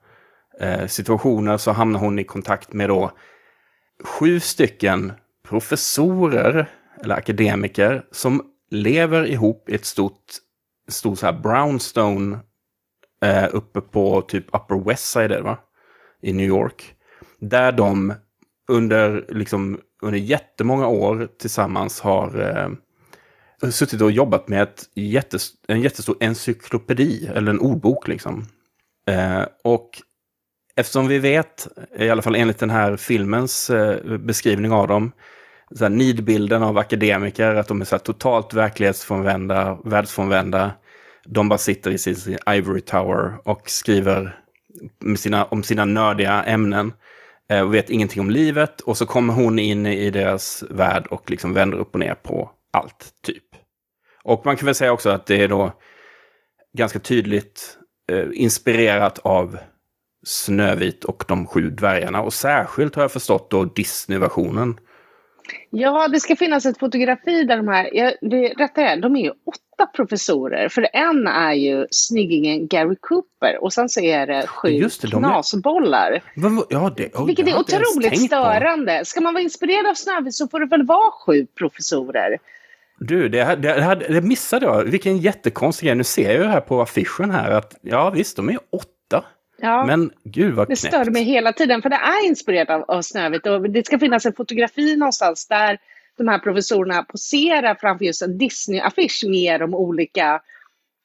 eh, 0.60 0.86
situationer 0.86 1.56
så 1.56 1.72
hamnar 1.72 2.00
hon 2.00 2.18
i 2.18 2.24
kontakt 2.24 2.72
med 2.72 2.88
då 2.88 3.10
sju 4.04 4.40
stycken 4.40 5.12
professorer 5.48 6.70
eller 7.02 7.14
akademiker 7.14 8.04
som 8.10 8.42
lever 8.70 9.26
ihop 9.26 9.68
i 9.68 9.74
ett 9.74 9.84
stort, 9.84 10.24
stort 10.88 11.18
så 11.18 11.26
här 11.26 11.32
brownstone 11.32 12.38
eh, 13.22 13.48
uppe 13.52 13.80
på 13.80 14.22
typ 14.22 14.46
Upper 14.54 14.84
West 14.84 15.10
Side 15.10 15.42
va? 15.42 15.58
i 16.22 16.32
New 16.32 16.46
York. 16.46 16.94
Där 17.38 17.72
de 17.72 18.14
under, 18.68 19.24
liksom, 19.28 19.80
under 20.04 20.18
jättemånga 20.18 20.86
år 20.86 21.28
tillsammans 21.38 22.00
har 22.00 22.40
eh, 23.62 23.70
suttit 23.70 24.02
och 24.02 24.10
jobbat 24.10 24.48
med 24.48 24.62
ett 24.62 24.82
jättes, 24.94 25.50
en 25.68 25.80
jättestor 25.80 26.16
encyklopedi, 26.20 27.30
eller 27.34 27.50
en 27.50 27.60
ordbok 27.60 28.08
liksom. 28.08 28.46
Eh, 29.10 29.42
och 29.64 29.90
eftersom 30.76 31.08
vi 31.08 31.18
vet, 31.18 31.68
i 31.98 32.10
alla 32.10 32.22
fall 32.22 32.34
enligt 32.34 32.58
den 32.58 32.70
här 32.70 32.96
filmens 32.96 33.70
eh, 33.70 34.18
beskrivning 34.18 34.72
av 34.72 34.88
dem, 34.88 35.12
så 35.74 35.84
här 35.84 35.90
nidbilden 35.90 36.62
av 36.62 36.78
akademiker, 36.78 37.54
att 37.54 37.68
de 37.68 37.80
är 37.80 37.84
så 37.84 37.94
här 37.94 38.00
totalt 38.00 38.54
verklighetsfrånvända, 38.54 39.78
världsfrånvända. 39.84 40.72
De 41.26 41.48
bara 41.48 41.58
sitter 41.58 41.90
i 41.90 41.98
sin, 41.98 42.16
sin 42.16 42.38
Ivory 42.48 42.80
Tower 42.80 43.34
och 43.44 43.70
skriver 43.70 44.38
med 45.00 45.18
sina, 45.18 45.44
om 45.44 45.62
sina 45.62 45.84
nördiga 45.84 46.42
ämnen. 46.42 46.92
Eh, 47.50 47.60
och 47.60 47.74
vet 47.74 47.90
ingenting 47.90 48.20
om 48.20 48.30
livet. 48.30 48.80
Och 48.80 48.96
så 48.96 49.06
kommer 49.06 49.34
hon 49.34 49.58
in 49.58 49.86
i 49.86 50.10
deras 50.10 50.64
värld 50.70 51.06
och 51.06 51.30
liksom 51.30 51.52
vänder 51.52 51.78
upp 51.78 51.94
och 51.94 52.00
ner 52.00 52.14
på 52.14 52.50
allt, 52.70 53.14
typ. 53.22 53.44
Och 54.22 54.46
man 54.46 54.56
kan 54.56 54.66
väl 54.66 54.74
säga 54.74 54.92
också 54.92 55.10
att 55.10 55.26
det 55.26 55.42
är 55.42 55.48
då 55.48 55.72
ganska 56.76 56.98
tydligt 56.98 57.78
eh, 58.12 58.26
inspirerat 58.32 59.18
av 59.18 59.58
Snövit 60.26 61.04
och 61.04 61.24
de 61.28 61.46
sju 61.46 61.70
dvärgarna. 61.70 62.22
Och 62.22 62.34
särskilt 62.34 62.94
har 62.94 63.02
jag 63.02 63.12
förstått 63.12 63.50
då 63.50 63.64
Disney-versionen. 63.64 64.78
Ja, 65.70 66.08
det 66.08 66.20
ska 66.20 66.36
finnas 66.36 66.66
ett 66.66 66.78
fotografi 66.78 67.44
där 67.44 67.56
de 67.56 67.68
här, 67.68 67.90
jag, 67.96 68.12
det, 68.20 68.48
rätta 68.48 68.80
är, 68.82 68.96
de 68.96 69.16
är 69.16 69.22
ju 69.22 69.30
åtta 69.30 69.86
professorer. 69.94 70.68
För 70.68 70.88
en 70.92 71.26
är 71.26 71.52
ju 71.52 71.86
snyggingen 71.90 72.66
Gary 72.66 72.96
Cooper 73.00 73.58
och 73.64 73.72
sen 73.72 73.88
så 73.88 74.00
är 74.00 74.26
det 74.26 74.46
sju 74.46 74.68
Just 74.68 75.02
det, 75.02 75.08
de 75.08 75.24
är- 75.24 75.28
knasbollar. 75.28 76.22
Vad- 76.36 76.66
Ja, 76.70 76.92
det, 76.96 77.14
oh, 77.14 77.26
Vilket 77.26 77.48
är 77.48 77.58
otroligt 77.58 78.08
tänkt 78.08 78.20
på. 78.20 78.26
störande. 78.26 79.04
Ska 79.04 79.20
man 79.20 79.34
vara 79.34 79.42
inspirerad 79.42 79.86
av 79.86 79.94
Snövit 79.94 80.34
så 80.34 80.48
får 80.48 80.60
det 80.60 80.66
väl 80.66 80.86
vara 80.86 81.10
sju 81.26 81.46
professorer. 81.58 82.38
Du, 82.98 83.28
det, 83.28 83.44
det, 83.44 83.54
det, 83.98 84.14
det 84.14 84.20
missade 84.20 84.66
jag. 84.66 84.84
Vilken 84.84 85.18
jättekonstig 85.18 85.86
grej. 85.86 85.96
Nu 85.96 86.04
ser 86.04 86.30
jag 86.32 86.42
ju 86.42 86.44
här 86.48 86.60
på 86.60 86.82
affischen 86.82 87.30
här 87.30 87.50
att 87.50 87.74
ja 87.82 88.10
visst, 88.10 88.36
de 88.36 88.48
är 88.48 88.58
åtta. 88.72 88.88
Ja. 89.64 89.84
Men 89.86 90.10
gud 90.24 90.54
vad 90.54 90.68
Det 90.68 90.76
knäppt. 90.76 90.94
störde 90.94 91.10
mig 91.10 91.22
hela 91.22 91.52
tiden, 91.52 91.82
för 91.82 91.90
det 91.90 91.96
är 91.96 92.26
inspirerat 92.26 92.70
av, 92.70 92.82
av 92.82 93.02
Snövit. 93.02 93.46
Och 93.46 93.70
det 93.70 93.86
ska 93.86 93.98
finnas 93.98 94.26
en 94.26 94.32
fotografi 94.32 94.96
någonstans 94.96 95.46
där 95.48 95.78
de 96.18 96.28
här 96.28 96.38
professorerna 96.38 97.02
poserar 97.02 97.74
framför 97.80 98.04
just 98.04 98.22
en 98.22 98.38
Disney-affisch 98.38 99.24
med 99.26 99.60
de 99.60 99.74
olika 99.74 100.40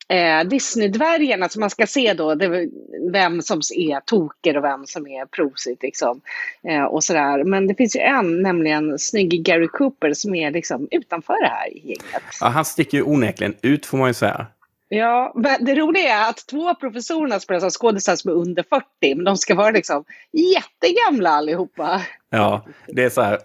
eh, 0.09 0.47
Disney-dvärgarna. 0.47 1.49
Så 1.49 1.59
man 1.59 1.69
ska 1.69 1.87
se 1.87 2.13
då 2.13 2.35
det, 2.35 2.69
vem 3.11 3.41
som 3.41 3.57
är 3.75 3.99
toker 3.99 4.57
och 4.57 4.63
vem 4.63 4.85
som 4.85 5.07
är 5.07 5.25
prosit. 5.25 5.83
Liksom. 5.83 6.21
Eh, 6.63 6.83
och 6.83 7.03
sådär. 7.03 7.43
Men 7.43 7.67
det 7.67 7.75
finns 7.75 7.95
ju 7.95 7.99
en, 7.99 8.41
nämligen 8.41 8.99
snygg 8.99 9.43
Gary 9.45 9.67
Cooper, 9.67 10.13
som 10.13 10.35
är 10.35 10.51
liksom 10.51 10.87
utanför 10.91 11.41
det 11.41 11.49
här 11.49 11.67
gänget. 11.73 12.23
Ja, 12.41 12.47
han 12.47 12.65
sticker 12.65 12.97
ju 12.97 13.03
onekligen 13.03 13.55
ut 13.61 13.85
får 13.85 13.97
man 13.97 14.07
ju 14.07 14.13
säga. 14.13 14.47
Ja, 14.91 15.33
det 15.59 15.75
roliga 15.75 16.13
är 16.13 16.29
att 16.29 16.47
två 16.47 16.69
av 16.69 16.73
professorerna 16.73 17.39
spelas 17.39 17.63
av 17.63 17.69
skådespelare 17.69 18.17
som 18.17 18.31
är 18.31 18.35
under 18.35 18.63
40, 18.63 19.15
men 19.15 19.25
de 19.25 19.37
ska 19.37 19.55
vara 19.55 19.71
liksom 19.71 20.03
jättegamla 20.31 21.29
allihopa. 21.29 22.01
Ja, 22.29 22.65
det 22.87 23.03
är 23.03 23.09
så 23.09 23.21
här 23.21 23.39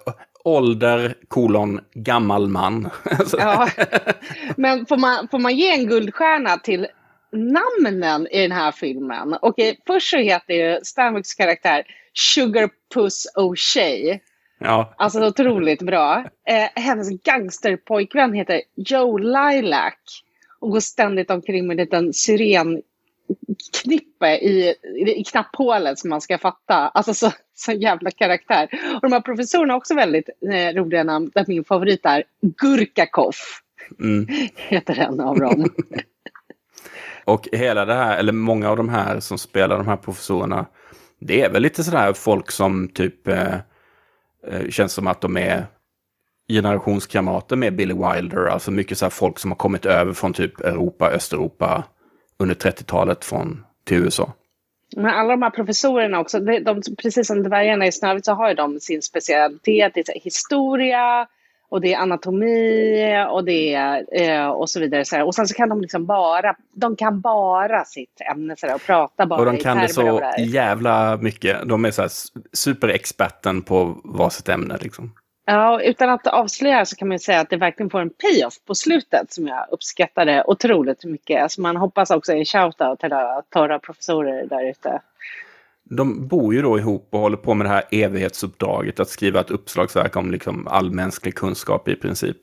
ålder, 0.44 1.14
kolon, 1.28 1.80
gammal 1.94 2.48
man. 2.48 2.90
Ja. 3.38 3.68
Men 4.56 4.86
får 4.86 4.96
man, 4.96 5.28
får 5.28 5.38
man 5.38 5.56
ge 5.56 5.70
en 5.70 5.86
guldstjärna 5.86 6.56
till 6.56 6.86
namnen 7.32 8.26
i 8.26 8.42
den 8.42 8.52
här 8.52 8.72
filmen? 8.72 9.36
Okej, 9.42 9.80
först 9.86 10.10
så 10.10 10.16
heter 10.16 10.54
ju 10.54 10.80
Stanwicks 10.82 11.34
karaktär 11.34 11.84
Sugar 12.12 12.68
Puss 12.94 13.26
O'Shea. 13.36 14.18
ja. 14.60 14.94
Alltså 14.98 15.26
otroligt 15.26 15.82
bra. 15.82 16.24
Eh, 16.48 16.82
hennes 16.82 17.22
gangsterpojkvän 17.22 18.34
heter 18.34 18.62
Joe 18.76 19.18
Lilac 19.18 19.94
och 20.64 20.70
går 20.70 20.80
ständigt 20.80 21.30
omkring 21.30 21.66
med 21.66 21.74
en 21.74 21.84
liten 21.84 22.12
syrenknippe 22.12 22.84
i, 24.42 24.74
i, 24.96 25.20
i 25.20 25.24
knapphålet 25.24 25.98
som 25.98 26.10
man 26.10 26.20
ska 26.20 26.38
fatta. 26.38 26.74
Alltså 26.74 27.14
så, 27.14 27.32
så 27.54 27.72
jävla 27.72 28.10
karaktär. 28.10 28.68
Och 28.94 29.00
de 29.00 29.12
här 29.12 29.20
professorerna 29.20 29.72
har 29.72 29.78
också 29.78 29.94
väldigt 29.94 30.28
eh, 30.52 30.74
roliga 30.74 31.04
namn. 31.04 31.30
Där 31.34 31.44
min 31.48 31.64
favorit 31.64 32.06
är 32.06 32.24
Gurkakov. 32.40 33.34
Mm. 34.00 34.26
Heter 34.56 34.98
en 34.98 35.20
av 35.20 35.38
dem. 35.38 35.68
Och 37.24 37.48
hela 37.52 37.84
det 37.84 37.94
här, 37.94 38.18
eller 38.18 38.32
många 38.32 38.70
av 38.70 38.76
de 38.76 38.88
här 38.88 39.20
som 39.20 39.38
spelar 39.38 39.76
de 39.76 39.86
här 39.86 39.96
professorerna, 39.96 40.66
det 41.20 41.42
är 41.42 41.50
väl 41.50 41.62
lite 41.62 41.84
sådär 41.84 42.12
folk 42.12 42.50
som 42.50 42.88
typ 42.88 43.28
eh, 43.28 43.54
eh, 44.46 44.68
känns 44.70 44.92
som 44.92 45.06
att 45.06 45.20
de 45.20 45.36
är 45.36 45.66
generationskamrater 46.48 47.56
med 47.56 47.76
Billy 47.76 47.94
Wilder. 47.94 48.46
Alltså 48.46 48.70
mycket 48.70 48.98
så 48.98 49.04
här 49.04 49.10
folk 49.10 49.38
som 49.38 49.50
har 49.50 49.56
kommit 49.56 49.86
över 49.86 50.12
från 50.12 50.32
typ 50.32 50.60
Europa, 50.60 51.10
Östeuropa 51.10 51.84
under 52.38 52.54
30-talet 52.54 53.24
från 53.24 53.64
till 53.84 53.96
USA. 53.96 54.32
Men 54.96 55.06
alla 55.06 55.30
de 55.30 55.42
här 55.42 55.50
professorerna 55.50 56.20
också, 56.20 56.40
de, 56.40 56.60
de, 56.60 56.82
precis 57.02 57.26
som 57.26 57.42
dvärgarna 57.42 57.86
i 57.86 57.92
Snövit 57.92 58.24
så 58.24 58.32
har 58.32 58.48
ju 58.48 58.54
de 58.54 58.80
sin 58.80 59.02
specialitet. 59.02 59.94
Det 59.94 60.08
är 60.08 60.20
historia 60.20 61.26
och 61.68 61.80
det 61.80 61.94
är 61.94 61.98
anatomi 61.98 63.24
och 63.30 63.44
det 63.44 63.74
eh, 64.12 64.46
och 64.46 64.70
så 64.70 64.80
vidare. 64.80 65.04
Så. 65.04 65.24
Och 65.24 65.34
sen 65.34 65.46
så 65.46 65.54
kan 65.54 65.68
de 65.68 65.80
liksom 65.80 66.06
bara, 66.06 66.56
de 66.74 66.96
kan 66.96 67.20
bara 67.20 67.84
sitt 67.84 68.20
ämne 68.30 68.54
så 68.56 68.74
och 68.74 68.82
prata 68.82 69.26
bara 69.26 69.40
Och 69.40 69.46
de 69.46 69.58
kan 69.58 69.78
det 69.78 69.88
så 69.88 70.32
jävla 70.38 71.16
mycket. 71.16 71.68
De 71.68 71.84
är 71.84 71.90
så 71.90 72.08
superexperten 72.52 73.62
på 73.62 74.00
varsitt 74.04 74.48
ämne 74.48 74.78
liksom. 74.80 75.12
Ja, 75.46 75.82
utan 75.82 76.10
att 76.10 76.26
avslöja 76.26 76.84
så 76.84 76.96
kan 76.96 77.08
man 77.08 77.14
ju 77.14 77.18
säga 77.18 77.40
att 77.40 77.50
det 77.50 77.56
verkligen 77.56 77.90
får 77.90 78.00
en 78.00 78.10
payoff 78.10 78.54
på 78.66 78.74
slutet 78.74 79.32
som 79.32 79.46
jag 79.46 79.66
uppskattade 79.70 80.44
otroligt 80.46 81.04
mycket. 81.04 81.42
Alltså 81.42 81.60
man 81.60 81.76
hoppas 81.76 82.10
också 82.10 82.32
en 82.32 82.44
shoutout 82.44 83.00
till 83.00 83.12
alla 83.12 83.42
torra 83.48 83.78
professorer 83.78 84.46
där 84.46 84.70
ute. 84.70 85.00
De 85.90 86.28
bor 86.28 86.54
ju 86.54 86.62
då 86.62 86.78
ihop 86.78 87.08
och 87.10 87.20
håller 87.20 87.36
på 87.36 87.54
med 87.54 87.66
det 87.66 87.70
här 87.70 87.84
evighetsuppdraget 87.90 89.00
att 89.00 89.08
skriva 89.08 89.40
ett 89.40 89.50
uppslagsverk 89.50 90.16
om 90.16 90.30
liksom 90.30 90.68
allmänsklig 90.68 91.34
kunskap 91.34 91.88
i 91.88 91.96
princip. 91.96 92.36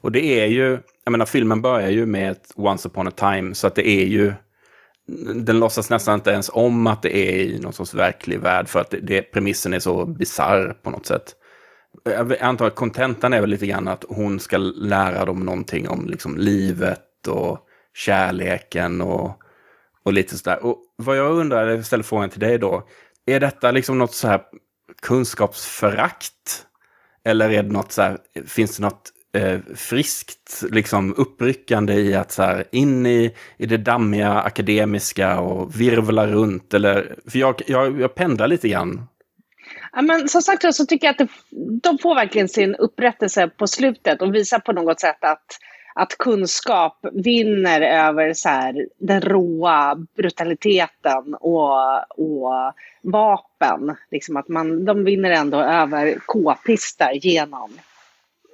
Och 0.00 0.12
det 0.12 0.40
är 0.40 0.46
ju, 0.46 0.78
jag 1.04 1.10
menar 1.10 1.26
filmen 1.26 1.62
börjar 1.62 1.90
ju 1.90 2.06
med 2.06 2.30
ett 2.30 2.52
Once 2.56 2.88
upon 2.88 3.08
a 3.08 3.10
time, 3.10 3.54
så 3.54 3.66
att 3.66 3.74
det 3.74 3.88
är 3.88 4.04
ju, 4.04 4.32
den 5.34 5.58
låtsas 5.58 5.90
nästan 5.90 6.14
inte 6.14 6.30
ens 6.30 6.50
om 6.52 6.86
att 6.86 7.02
det 7.02 7.16
är 7.16 7.36
i 7.36 7.58
någon 7.58 7.72
sorts 7.72 7.94
verklig 7.94 8.40
värld, 8.40 8.68
för 8.68 8.80
att 8.80 8.90
det, 8.90 9.00
det, 9.00 9.22
premissen 9.22 9.74
är 9.74 9.78
så 9.78 10.06
bizarr 10.06 10.76
på 10.82 10.90
något 10.90 11.06
sätt. 11.06 11.36
Jag 12.02 12.38
antar 12.40 12.66
att 12.66 12.74
kontentan 12.74 13.32
är 13.32 13.40
väl 13.40 13.50
lite 13.50 13.66
grann 13.66 13.88
att 13.88 14.04
hon 14.08 14.40
ska 14.40 14.58
lära 14.58 15.24
dem 15.24 15.40
någonting 15.40 15.88
om 15.88 16.06
liksom 16.06 16.36
livet 16.36 17.28
och 17.28 17.58
kärleken 17.94 19.00
och, 19.00 19.42
och 20.02 20.12
lite 20.12 20.38
sådär. 20.38 20.64
Och 20.64 20.78
vad 20.96 21.16
jag 21.16 21.32
undrar, 21.32 21.68
jag 21.68 21.86
ställer 21.86 22.04
frågan 22.04 22.30
till 22.30 22.40
dig 22.40 22.58
då, 22.58 22.88
är 23.26 23.40
detta 23.40 23.70
liksom 23.70 23.98
något 23.98 24.14
så 24.14 24.28
här 24.28 24.40
kunskapsförakt? 25.02 26.66
Eller 27.24 27.50
är 27.50 27.62
det 27.62 27.72
något 27.72 27.92
så 27.92 28.02
här, 28.02 28.18
finns 28.46 28.76
det 28.76 28.82
något 28.82 29.12
eh, 29.34 29.60
friskt, 29.74 30.64
liksom 30.70 31.14
uppryckande 31.16 31.94
i 31.94 32.14
att 32.14 32.32
så 32.32 32.42
här 32.42 32.64
in 32.72 33.06
i, 33.06 33.34
i 33.56 33.66
det 33.66 33.76
dammiga 33.76 34.32
akademiska 34.32 35.40
och 35.40 35.80
virvla 35.80 36.26
runt? 36.26 36.74
Eller, 36.74 37.16
för 37.26 37.38
jag, 37.38 37.62
jag, 37.66 38.00
jag 38.00 38.14
pendlar 38.14 38.48
lite 38.48 38.68
grann. 38.68 39.06
Ja, 39.94 40.02
men 40.02 40.28
som 40.28 40.42
sagt 40.42 40.74
så 40.74 40.86
tycker 40.86 41.06
jag 41.06 41.12
att 41.12 41.18
det, 41.18 41.28
de 41.82 41.98
får 41.98 42.14
verkligen 42.14 42.48
sin 42.48 42.74
upprättelse 42.74 43.48
på 43.48 43.66
slutet 43.66 44.22
och 44.22 44.34
visar 44.34 44.58
på 44.58 44.72
något 44.72 45.00
sätt 45.00 45.24
att, 45.24 45.58
att 45.94 46.18
kunskap 46.18 47.06
vinner 47.12 47.80
över 47.80 48.32
så 48.32 48.48
här, 48.48 48.86
den 48.98 49.20
råa 49.20 49.96
brutaliteten 50.16 51.34
och, 51.34 51.98
och 52.18 52.72
vapen. 53.02 53.96
Liksom 54.10 54.36
att 54.36 54.48
man, 54.48 54.84
de 54.84 55.04
vinner 55.04 55.30
ändå 55.30 55.58
över 55.58 56.18
k-pistar 56.26 57.12
genom 57.12 57.70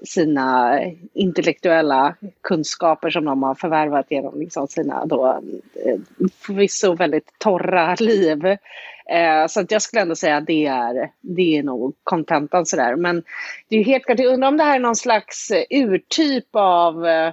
sina 0.04 0.80
intellektuella 1.12 2.14
kunskaper 2.42 3.10
som 3.10 3.24
de 3.24 3.42
har 3.42 3.54
förvärvat 3.54 4.06
genom 4.10 4.40
liksom 4.40 4.68
sina 4.68 5.06
då, 5.06 5.40
eh, 5.86 5.98
förvisso 6.40 6.94
väldigt 6.94 7.38
torra 7.38 7.94
liv. 8.00 8.46
Eh, 9.06 9.46
så 9.48 9.60
att 9.60 9.70
jag 9.70 9.82
skulle 9.82 10.02
ändå 10.02 10.14
säga 10.14 10.36
att 10.36 10.46
det 10.46 10.66
är, 10.66 11.10
det 11.20 11.58
är 11.58 11.62
nog 11.62 11.94
kontentan 12.04 12.66
sådär. 12.66 12.96
Men 12.96 13.22
det 13.68 13.76
är 13.76 13.78
ju 13.78 13.84
helt 13.84 14.04
klart, 14.04 14.18
jag 14.18 14.32
undrar 14.32 14.48
om 14.48 14.56
det 14.56 14.64
här 14.64 14.76
är 14.76 14.80
någon 14.80 14.96
slags 14.96 15.50
urtyp 15.70 16.48
av 16.52 17.06
eh, 17.06 17.32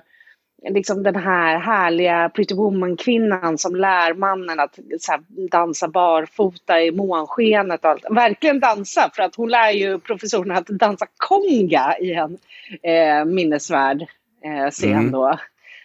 liksom 0.70 1.04
den 1.04 1.16
här 1.16 1.60
härliga 1.60 2.30
Pretty 2.30 2.56
Woman-kvinnan 2.56 3.58
som 3.58 3.76
lär 3.76 4.14
mannen 4.14 4.60
att 4.60 4.80
så 5.00 5.12
här, 5.12 5.22
dansa 5.52 5.88
barfota 5.88 6.82
i 6.82 6.92
månskenet 6.92 7.84
och 7.84 7.90
allt. 7.90 8.06
Verkligen 8.10 8.60
dansa, 8.60 9.12
för 9.16 9.24
att 9.24 9.36
hon 9.36 9.50
lär 9.50 9.72
ju 9.72 10.00
professorerna 10.00 10.56
att 10.56 10.68
dansa 10.68 11.06
konga 11.18 11.98
i 12.00 12.14
en 12.14 12.38
eh, 12.84 13.26
minnesvärd 13.26 14.02
eh, 14.44 14.70
scen 14.70 14.92
Mm. 14.94 15.12
då. 15.12 15.40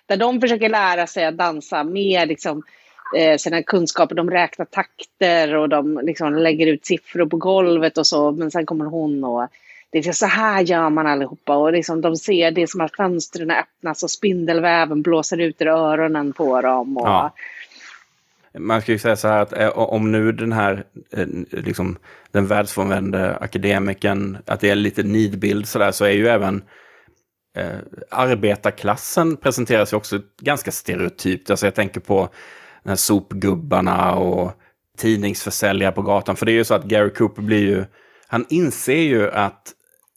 Där 0.06 0.16
de 0.16 0.40
försöker 0.40 0.68
lära 0.68 1.06
sig 1.06 1.24
att 1.24 1.36
dansa 1.36 1.84
med 1.84 2.28
liksom, 2.28 2.62
eh, 3.16 3.36
sina 3.36 3.62
kunskaper. 3.62 4.14
De 4.14 4.30
räknar 4.30 4.66
takter 4.66 5.54
och 5.54 5.68
de 5.68 6.00
liksom 6.02 6.34
lägger 6.34 6.66
ut 6.66 6.86
siffror 6.86 7.26
på 7.26 7.36
golvet 7.36 7.98
och 7.98 8.06
så. 8.06 8.32
Men 8.32 8.50
sen 8.50 8.66
kommer 8.66 8.84
hon 8.84 9.24
och 9.24 9.48
det 9.92 9.98
är 9.98 10.12
så 10.12 10.26
här 10.26 10.60
gör 10.60 10.90
man 10.90 11.06
allihopa. 11.06 11.56
Och 11.56 11.72
liksom 11.72 12.00
de 12.00 12.16
ser 12.16 12.50
det 12.50 12.70
som 12.70 12.80
att 12.80 12.96
fönstren 12.96 13.50
öppnas 13.50 14.02
och 14.02 14.10
spindelväven 14.10 15.02
blåser 15.02 15.40
ut 15.40 15.60
ur 15.60 15.68
öronen 15.68 16.32
på 16.32 16.60
dem. 16.60 16.98
Och, 16.98 17.08
Ja. 17.08 17.34
Man 18.58 18.82
ska 18.82 18.92
ju 18.92 18.98
säga 18.98 19.16
så 19.16 19.28
här 19.28 19.42
att 19.42 19.52
eh, 19.52 19.68
om 19.68 20.12
nu 20.12 20.32
den 20.32 20.52
här, 20.52 20.84
eh, 21.10 21.26
liksom, 21.50 21.98
den 22.30 22.46
världsfrånvände 22.46 23.36
akademikern, 23.36 24.38
att 24.46 24.60
det 24.60 24.70
är 24.70 24.74
lite 24.74 25.02
nidbild 25.02 25.68
så 25.68 25.78
där, 25.78 25.92
så 25.92 26.04
är 26.04 26.10
ju 26.10 26.28
även 26.28 26.62
eh, 27.56 27.78
arbetarklassen 28.10 29.36
presenteras 29.36 29.92
ju 29.92 29.96
också 29.96 30.20
ganska 30.40 30.72
stereotypt. 30.72 31.50
Alltså 31.50 31.66
jag 31.66 31.74
tänker 31.74 32.00
på 32.00 32.28
den 32.82 32.88
här 32.88 32.96
sopgubbarna 32.96 34.14
och 34.14 34.52
tidningsförsäljare 34.98 35.92
på 35.92 36.02
gatan. 36.02 36.36
För 36.36 36.46
det 36.46 36.52
är 36.52 36.56
ju 36.56 36.64
så 36.64 36.74
att 36.74 36.84
Gary 36.84 37.10
Cooper 37.10 37.42
blir 37.42 37.62
ju, 37.62 37.84
han 38.26 38.46
inser 38.48 39.02
ju 39.02 39.30
att 39.30 39.72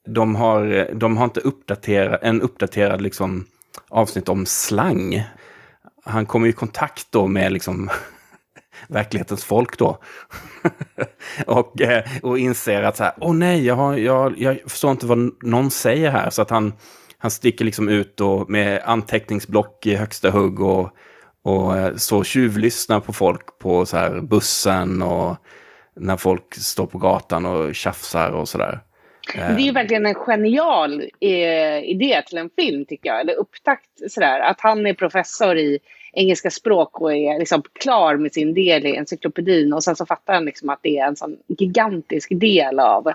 de 0.05 0.35
har, 0.35 0.89
de 0.93 1.17
har 1.17 1.25
inte 1.25 1.39
uppdaterat, 1.39 2.19
en 2.23 2.41
uppdaterad 2.41 3.01
liksom 3.01 3.45
avsnitt 3.89 4.29
om 4.29 4.45
slang. 4.45 5.23
han 6.03 6.25
kommer 6.25 6.47
i 6.47 6.53
kontakt 6.53 7.07
då 7.09 7.27
med 7.27 7.51
liksom 7.51 7.89
verklighetens 8.87 9.43
folk 9.43 9.77
då. 9.77 9.99
och, 11.47 11.81
eh, 11.81 12.03
och 12.23 12.39
inser 12.39 12.83
att 12.83 12.97
så 12.97 13.03
här, 13.03 13.13
åh 13.17 13.33
nej, 13.35 13.65
jag, 13.65 13.75
har, 13.75 13.97
jag, 13.97 14.37
jag 14.37 14.59
förstår 14.67 14.91
inte 14.91 15.05
vad 15.05 15.31
någon 15.43 15.71
säger 15.71 16.11
här. 16.11 16.29
Så 16.29 16.41
att 16.41 16.49
han, 16.49 16.73
han 17.17 17.31
sticker 17.31 17.65
liksom 17.65 17.89
ut 17.89 18.17
då 18.17 18.45
med 18.47 18.81
anteckningsblock 18.85 19.85
i 19.85 19.95
högsta 19.95 20.31
hugg 20.31 20.59
och, 20.59 20.89
och 21.43 21.77
eh, 21.77 21.95
så 21.95 22.23
tjuvlyssnar 22.23 22.99
på 22.99 23.13
folk 23.13 23.59
på 23.59 23.85
så 23.85 23.97
här 23.97 24.21
bussen 24.21 25.01
och 25.01 25.37
när 25.95 26.17
folk 26.17 26.55
står 26.55 26.85
på 26.85 26.97
gatan 26.97 27.45
och 27.45 27.75
tjafsar 27.75 28.31
och 28.31 28.49
sådär. 28.49 28.81
Det 29.33 29.39
är 29.39 29.59
ju 29.59 29.71
verkligen 29.71 30.05
en 30.05 30.15
genial 30.15 31.01
eh, 31.19 31.79
idé 31.83 32.21
till 32.27 32.37
en 32.37 32.49
film 32.49 32.85
tycker 32.85 33.09
jag, 33.09 33.21
eller 33.21 33.33
upptakt 33.33 33.89
sådär. 34.07 34.39
Att 34.39 34.61
han 34.61 34.85
är 34.85 34.93
professor 34.93 35.57
i 35.57 35.79
engelska 36.13 36.49
språk 36.51 37.01
och 37.01 37.13
är 37.13 37.39
liksom 37.39 37.63
klar 37.73 38.17
med 38.17 38.33
sin 38.33 38.53
del 38.53 38.85
i 38.85 38.97
encyklopedin 38.97 39.73
och 39.73 39.83
sen 39.83 39.95
så 39.95 40.05
fattar 40.05 40.33
han 40.33 40.45
liksom 40.45 40.69
att 40.69 40.79
det 40.81 40.97
är 40.97 41.07
en 41.07 41.15
sån 41.15 41.37
gigantisk 41.47 42.29
del 42.31 42.79
av, 42.79 43.11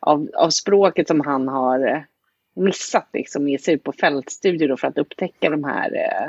av, 0.00 0.28
av 0.34 0.50
språket 0.50 1.08
som 1.08 1.20
han 1.20 1.48
har 1.48 2.06
missat 2.54 3.08
liksom 3.12 3.48
ge 3.48 3.58
sig 3.58 3.74
ut 3.74 3.84
på 3.84 3.92
fältstudier 3.92 4.76
för 4.76 4.88
att 4.88 4.98
upptäcka 4.98 5.50
de 5.50 5.64
här, 5.64 6.20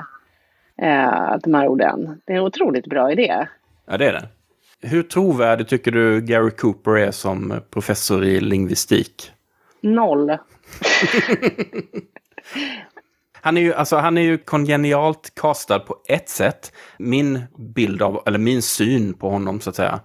eh, 0.77 1.37
de 1.43 1.53
här 1.53 1.67
orden. 1.67 2.21
Det 2.25 2.33
är 2.33 2.37
en 2.37 2.43
otroligt 2.43 2.87
bra 2.87 3.11
idé. 3.11 3.47
Ja, 3.85 3.97
det 3.97 4.07
är 4.07 4.13
det. 4.13 4.27
Hur 4.85 5.03
trovärdig 5.03 5.67
tycker 5.67 5.91
du 5.91 6.21
Gary 6.21 6.51
Cooper 6.51 6.91
är 6.91 7.11
som 7.11 7.61
professor 7.69 8.23
i 8.23 8.39
lingvistik? 8.41 9.31
Noll. 9.81 10.29
han, 13.41 13.57
är 13.57 13.61
ju, 13.61 13.73
alltså, 13.73 13.97
han 13.97 14.17
är 14.17 14.21
ju 14.21 14.37
kongenialt 14.37 15.35
castad 15.35 15.79
på 15.79 15.95
ett 16.07 16.29
sätt. 16.29 16.71
Min 16.97 17.43
bild 17.57 18.01
av, 18.01 18.23
eller 18.25 18.39
min 18.39 18.61
syn 18.61 19.13
på 19.13 19.29
honom 19.29 19.59
så 19.59 19.69
att 19.69 19.75
säga, 19.75 19.99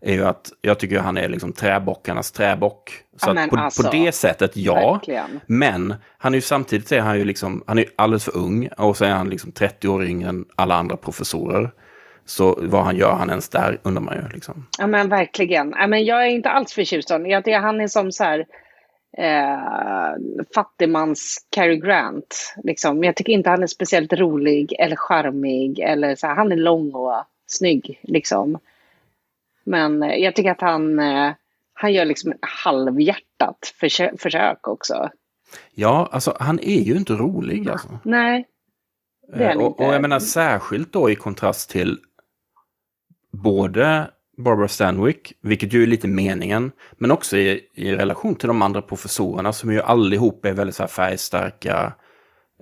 är 0.00 0.12
ju 0.12 0.24
att 0.24 0.52
jag 0.60 0.78
tycker 0.78 0.98
han 0.98 1.16
är 1.16 1.28
liksom 1.28 1.52
träbockarnas 1.52 2.32
träbock. 2.32 2.92
Så 3.16 3.30
Amen, 3.30 3.48
på, 3.48 3.56
alltså, 3.56 3.82
på 3.82 3.90
det 3.90 4.12
sättet, 4.12 4.56
ja. 4.56 4.92
verkligen. 4.92 5.40
Men 5.46 5.94
han 6.18 6.34
är 6.34 6.38
ju 6.38 6.42
samtidigt 6.42 6.92
är 6.92 7.00
han 7.00 7.18
ju 7.18 7.24
liksom, 7.24 7.64
han 7.66 7.78
är 7.78 7.86
alldeles 7.96 8.24
för 8.24 8.36
ung 8.36 8.68
och 8.78 8.96
så 8.96 9.04
är 9.04 9.10
han 9.10 9.28
liksom 9.28 9.52
30 9.52 9.88
år 9.88 10.04
yngre 10.04 10.28
än 10.28 10.44
alla 10.56 10.74
andra 10.74 10.96
professorer. 10.96 11.70
Så 12.26 12.58
vad 12.62 12.84
han 12.84 12.96
gör 12.96 13.12
han 13.12 13.30
ens 13.30 13.48
där 13.48 13.78
undrar 13.82 14.02
man 14.02 14.14
ju. 14.14 14.28
Liksom. 14.34 14.66
Ja 14.78 14.86
men 14.86 15.08
verkligen. 15.08 15.74
Ja, 15.78 15.86
men 15.86 16.04
jag 16.04 16.22
är 16.22 16.30
inte 16.30 16.50
alls 16.50 16.72
förtjust 16.72 17.10
i 17.10 17.12
honom. 17.12 17.42
Han 17.62 17.80
är 17.80 17.88
som 17.88 18.12
så 18.12 18.24
här 18.24 18.46
eh, 19.18 20.14
fattigmans 20.54 21.46
Cary 21.50 21.76
Grant. 21.76 22.54
Liksom. 22.64 23.04
Jag 23.04 23.16
tycker 23.16 23.32
inte 23.32 23.50
han 23.50 23.62
är 23.62 23.66
speciellt 23.66 24.12
rolig 24.12 24.74
eller 24.78 24.96
charmig. 24.96 25.78
Eller 25.78 26.16
så 26.16 26.26
här, 26.26 26.34
han 26.34 26.52
är 26.52 26.56
lång 26.56 26.94
och 26.94 27.24
snygg. 27.46 28.00
Liksom. 28.02 28.58
Men 29.64 30.02
eh, 30.02 30.16
jag 30.16 30.34
tycker 30.34 30.50
att 30.50 30.60
han, 30.60 30.98
eh, 30.98 31.32
han 31.74 31.92
gör 31.92 32.04
liksom 32.04 32.32
ett 32.32 32.38
halvhjärtat 32.40 33.72
försö 33.80 34.10
försök 34.18 34.68
också. 34.68 35.10
Ja, 35.74 36.08
alltså 36.12 36.36
han 36.40 36.58
är 36.58 36.80
ju 36.80 36.96
inte 36.96 37.12
rolig 37.12 37.68
alltså. 37.68 37.98
Nej. 38.02 38.46
Han 39.32 39.58
och, 39.58 39.80
och 39.80 39.94
jag 39.94 40.02
menar 40.02 40.18
särskilt 40.18 40.92
då 40.92 41.10
i 41.10 41.14
kontrast 41.14 41.70
till 41.70 41.98
både 43.42 44.10
Barbara 44.36 44.68
Stanwyck, 44.68 45.32
vilket 45.40 45.72
ju 45.72 45.82
är 45.82 45.86
lite 45.86 46.08
meningen, 46.08 46.72
men 46.92 47.10
också 47.10 47.36
i, 47.36 47.60
i 47.74 47.92
relation 47.92 48.34
till 48.34 48.48
de 48.48 48.62
andra 48.62 48.82
professorerna 48.82 49.52
som 49.52 49.72
ju 49.72 49.82
allihop 49.82 50.44
är 50.44 50.52
väldigt 50.52 50.76
så 50.76 50.82
här 50.82 50.88
färgstarka 50.88 51.92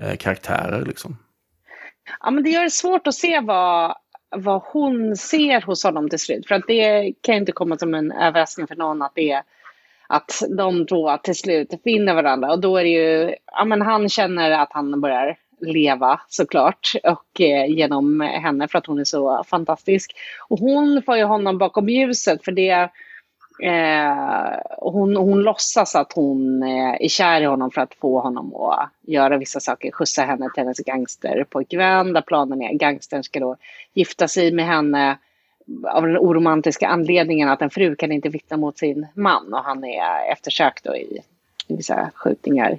eh, 0.01 0.17
karaktärer. 0.17 0.85
Liksom. 0.85 1.17
Ja, 2.21 2.31
men 2.31 2.45
det 2.45 2.51
gör 2.51 2.63
det 2.63 2.71
svårt 2.71 3.07
att 3.07 3.15
se 3.15 3.41
vad, 3.41 3.97
vad 4.37 4.63
hon 4.63 5.17
ser 5.17 5.61
hos 5.61 5.85
honom 5.85 6.09
till 6.09 6.19
slut. 6.19 6.47
För 6.49 6.55
att 6.55 6.67
det 6.67 7.13
kan 7.21 7.35
ju 7.35 7.41
inte 7.41 7.53
komma 7.53 7.79
som 7.79 7.95
en 7.95 8.13
överraskning 8.13 8.67
för 8.67 8.77
någon 8.77 9.03
att 9.03 9.13
det 9.15 9.31
är 9.31 9.43
att 10.09 10.43
de 10.57 10.87
två 10.87 11.17
till 11.17 11.35
slut 11.35 11.81
finner 11.85 12.15
varandra. 12.15 12.53
Och 12.53 12.61
då 12.61 12.77
är 12.77 12.83
det 12.83 12.91
ju, 12.91 13.35
ja 13.47 13.65
men 13.65 13.83
han 13.83 14.09
känner 14.09 14.51
att 14.51 14.73
han 14.73 15.01
börjar 15.01 15.37
leva 15.63 16.21
såklart 16.29 16.93
och 17.05 17.41
eh, 17.41 17.67
genom 17.67 18.21
henne 18.21 18.69
för 18.69 18.79
att 18.79 18.87
hon 18.87 18.99
är 18.99 19.05
så 19.05 19.45
fantastisk. 19.47 20.15
Och 20.49 20.59
hon 20.59 21.03
får 21.03 21.17
ju 21.17 21.25
honom 21.25 21.59
bakom 21.59 21.89
ljuset 21.89 22.45
för 22.45 22.53
det 22.53 22.89
eh, 23.63 24.59
hon, 24.79 25.17
hon 25.17 25.43
låtsas 25.43 25.97
att 25.97 26.13
hon 26.13 26.63
eh, 26.63 26.97
är 27.01 27.09
kär 27.09 27.41
i 27.41 27.45
honom 27.45 27.71
för 27.71 27.81
att 27.81 27.95
få 27.95 28.21
honom 28.21 28.55
att 28.55 28.91
göra 29.03 29.39
vissa 29.39 29.61
saker, 29.61 29.91
skjutsa 29.91 30.23
henne 30.23 30.51
till 30.55 30.63
hennes 30.63 30.79
gangsterpojkvän 30.79 32.13
där 32.13 32.23
planen 32.23 32.63
är 32.63 32.73
gangstern 32.75 33.23
ska 33.23 33.41
då 33.41 33.57
gifta 33.95 34.29
sig 34.29 34.53
med 34.53 34.67
henne 34.67 35.19
av 35.89 36.07
den 36.07 36.19
oromantiska 36.19 36.89
anledningen 36.89 37.49
att 37.49 37.63
en 37.63 37.71
fru 37.71 37.97
kan 37.97 38.13
inte 38.13 38.29
vittna 38.29 38.57
mot 38.57 38.79
sin 38.79 39.07
man 39.15 39.55
och 39.55 39.65
han 39.65 39.85
är 39.85 40.33
eftersökt 40.33 40.85
då 40.85 40.97
i, 40.97 41.19
i 41.69 41.77
vissa 41.77 42.11
skjutningar. 42.15 42.79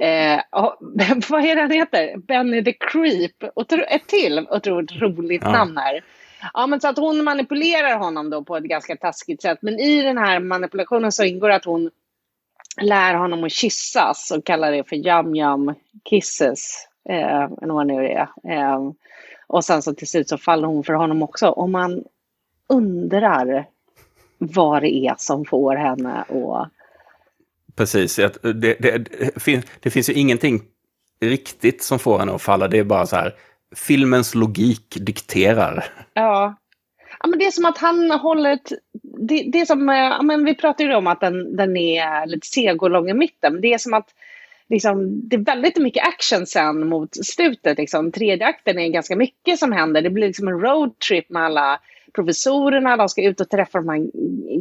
Eh, 0.00 0.40
vad 1.30 1.44
är 1.44 1.54
det 1.54 1.60
han 1.60 1.70
heter? 1.70 2.16
Benny 2.16 2.64
the 2.64 2.72
Creep. 2.72 3.32
Otro, 3.54 3.82
ett 3.88 4.06
till 4.06 4.46
otroligt 4.50 4.92
roligt 4.92 5.42
Ja. 5.44 5.52
namn 5.52 5.76
här. 5.76 6.04
Ja, 6.54 6.66
men 6.66 6.80
så 6.80 6.88
att 6.88 6.98
hon 6.98 7.24
manipulerar 7.24 7.98
honom 7.98 8.30
då 8.30 8.44
på 8.44 8.56
ett 8.56 8.64
ganska 8.64 8.96
taskigt 8.96 9.42
sätt. 9.42 9.58
Men 9.62 9.78
i 9.80 10.02
den 10.02 10.18
här 10.18 10.40
manipulationen 10.40 11.12
så 11.12 11.24
ingår 11.24 11.50
att 11.50 11.64
hon 11.64 11.90
lär 12.80 13.14
honom 13.14 13.44
att 13.44 13.52
kyssas 13.52 14.32
och 14.36 14.44
kallar 14.44 14.72
det 14.72 14.88
för 14.88 14.96
yum 14.96 15.34
yum 15.34 15.74
kisses. 16.10 16.88
Eh, 17.08 17.42
eller 17.62 17.74
vad 17.74 17.86
nu 17.86 18.06
är. 18.06 18.28
Eh, 18.48 18.90
och 19.46 19.64
sen 19.64 19.82
så 19.82 19.94
till 19.94 20.08
slut 20.08 20.28
så 20.28 20.38
faller 20.38 20.68
hon 20.68 20.84
för 20.84 20.92
honom 20.92 21.22
också. 21.22 21.48
Och 21.48 21.70
man 21.70 22.04
undrar 22.68 23.66
vad 24.38 24.82
det 24.82 24.94
är 24.94 25.14
som 25.18 25.44
får 25.44 25.76
henne 25.76 26.24
att 26.28 26.68
Precis, 27.76 28.18
eh, 28.18 28.30
det, 28.42 28.50
det, 28.52 28.98
det, 28.98 29.42
finns, 29.42 29.64
det 29.80 29.90
finns 29.90 30.10
ju 30.10 30.12
ingenting 30.12 30.62
riktigt 31.20 31.82
som 31.82 31.98
får 31.98 32.18
henne 32.18 32.32
att 32.32 32.42
falla. 32.42 32.68
Det 32.68 32.78
är 32.78 32.84
bara 32.84 33.06
så 33.06 33.16
här, 33.16 33.34
filmens 33.76 34.34
logik 34.34 34.96
dikterar. 35.00 35.84
Ja. 36.14 36.56
ja 37.20 37.26
men 37.26 37.38
det 37.38 37.44
är 37.44 37.50
som 37.50 37.64
att 37.64 37.78
han 37.78 38.10
håller 38.10 38.52
ett... 38.52 38.72
Det, 39.02 39.50
det 39.52 39.60
är 39.60 39.66
som, 39.66 39.88
eh, 39.88 39.96
ja, 39.96 40.22
men 40.22 40.44
vi 40.44 40.54
pratade 40.54 40.88
ju 40.88 40.94
om 40.94 41.06
att 41.06 41.20
den, 41.20 41.56
den 41.56 41.76
är 41.76 42.26
lite 42.26 42.46
seg 42.46 42.82
och 42.82 42.90
lång 42.90 43.10
i 43.10 43.14
mitten. 43.14 43.52
Men 43.52 43.62
det 43.62 43.74
är 43.74 43.78
som 43.78 43.94
att 43.94 44.08
liksom, 44.68 45.28
det 45.28 45.36
är 45.36 45.44
väldigt 45.44 45.76
mycket 45.76 46.06
action 46.06 46.46
sen 46.46 46.88
mot 46.88 47.26
slutet. 47.26 47.78
Liksom. 47.78 48.12
Tredje 48.12 48.46
akten 48.46 48.78
är 48.78 48.88
ganska 48.88 49.16
mycket 49.16 49.58
som 49.58 49.72
händer. 49.72 50.02
Det 50.02 50.10
blir 50.10 50.26
liksom 50.26 50.48
en 50.48 50.60
roadtrip 50.60 51.30
med 51.30 51.42
alla 51.42 51.80
professorerna. 52.14 52.96
De 52.96 53.08
ska 53.08 53.22
ut 53.22 53.40
och 53.40 53.50
träffa 53.50 53.78
de 53.78 53.88
här 53.88 54.10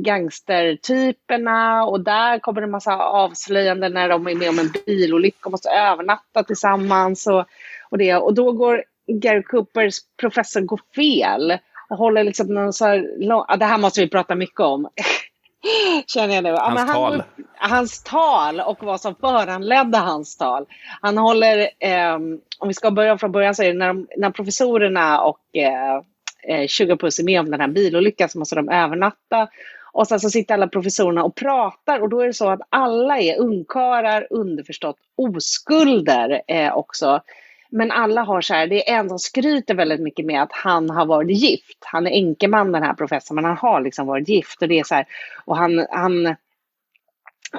gangstertyperna. 0.03 1.85
Och 1.85 1.99
där 1.99 2.39
kommer 2.39 2.61
det 2.61 2.65
en 2.65 2.71
massa 2.71 2.97
avslöjanden 2.97 3.93
när 3.93 4.09
de 4.09 4.27
är 4.27 4.35
med 4.35 4.49
om 4.49 4.59
en 4.59 4.71
bilolycka 4.85 5.45
och 5.45 5.51
måste 5.51 5.69
övernatta 5.69 6.43
tillsammans. 6.43 7.27
Och, 7.27 7.45
och, 7.89 7.97
det. 7.97 8.15
och 8.15 8.33
då 8.33 8.51
går 8.51 8.83
Gary 9.07 9.43
Coopers 9.43 9.95
professor 10.19 10.61
går 10.61 10.79
fel 10.95 11.57
och 11.89 11.97
håller 11.97 12.23
liksom 12.23 12.47
någon 12.47 12.73
så 12.73 12.85
här 12.85 13.15
lång... 13.19 13.45
Ja, 13.47 13.55
det 13.55 13.65
här 13.65 13.77
måste 13.77 14.01
vi 14.01 14.09
prata 14.09 14.35
mycket 14.35 14.59
om. 14.59 14.89
Känner 16.07 16.35
jag 16.35 16.43
nu. 16.43 16.49
Ja, 16.49 16.61
Hans 16.61 16.79
han, 16.79 16.89
tal. 16.89 17.23
Hans 17.57 18.03
tal 18.03 18.59
och 18.59 18.83
vad 18.83 19.01
som 19.01 19.15
föranledde 19.15 19.97
hans 19.97 20.37
tal. 20.37 20.65
Han 21.01 21.17
håller, 21.17 21.69
ehm, 21.79 22.39
om 22.59 22.67
vi 22.67 22.73
ska 22.73 22.91
börja 22.91 23.17
från 23.17 23.31
början, 23.31 23.55
så 23.55 23.63
är 23.63 23.67
det 23.67 23.79
när, 23.79 23.87
de, 23.87 24.07
när 24.17 24.29
professorerna 24.29 25.21
och 25.21 25.57
eh, 25.57 26.01
eh, 26.47 26.67
Sugarpuss 26.67 27.19
är 27.19 27.23
med 27.23 27.39
om 27.39 27.51
den 27.51 27.61
här 27.61 27.67
bilolyckan 27.67 28.29
så 28.29 28.39
måste 28.39 28.55
de 28.55 28.69
övernatta. 28.69 29.47
Och 29.93 30.07
sen 30.07 30.19
så 30.19 30.29
sitter 30.29 30.53
alla 30.53 30.67
professorerna 30.67 31.23
och 31.23 31.35
pratar 31.35 31.99
och 31.99 32.09
då 32.09 32.19
är 32.21 32.27
det 32.27 32.33
så 32.33 32.49
att 32.49 32.61
alla 32.69 33.19
är 33.19 33.39
ungkarlar, 33.39 34.27
underförstått 34.29 34.97
oskulder 35.15 36.41
eh, 36.47 36.77
också. 36.77 37.21
Men 37.69 37.91
alla 37.91 38.21
har 38.21 38.41
så 38.41 38.53
här, 38.53 38.67
det 38.67 38.89
är 38.89 38.99
en 38.99 39.09
som 39.09 39.19
skryter 39.19 39.75
väldigt 39.75 39.99
mycket 39.99 40.25
med 40.25 40.43
att 40.43 40.51
han 40.51 40.89
har 40.89 41.05
varit 41.05 41.37
gift. 41.37 41.77
Han 41.81 42.07
är 42.07 42.11
enkeman 42.11 42.71
den 42.71 42.83
här 42.83 42.93
professorn, 42.93 43.35
men 43.35 43.45
han 43.45 43.57
har 43.57 43.81
liksom 43.81 44.07
varit 44.07 44.29
gift. 44.29 44.61
Och 44.61 44.67
det 44.67 44.79
är 44.79 44.83
så 44.83 44.95
här, 44.95 45.05
och 45.45 45.57
han, 45.57 45.85
han 45.91 46.35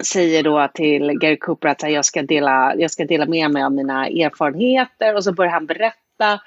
säger 0.02 0.42
då 0.42 0.68
till 0.74 1.18
Gary 1.18 1.38
Cooper 1.38 1.68
att 1.68 1.82
här, 1.82 1.88
jag, 1.88 2.04
ska 2.04 2.22
dela, 2.22 2.74
jag 2.76 2.90
ska 2.90 3.04
dela 3.04 3.26
med 3.26 3.50
mig 3.50 3.62
av 3.62 3.72
mina 3.72 4.06
erfarenheter. 4.06 5.14
Och 5.14 5.24
så 5.24 5.32
börjar 5.32 5.52
han 5.52 5.66
berätta. 5.66 6.40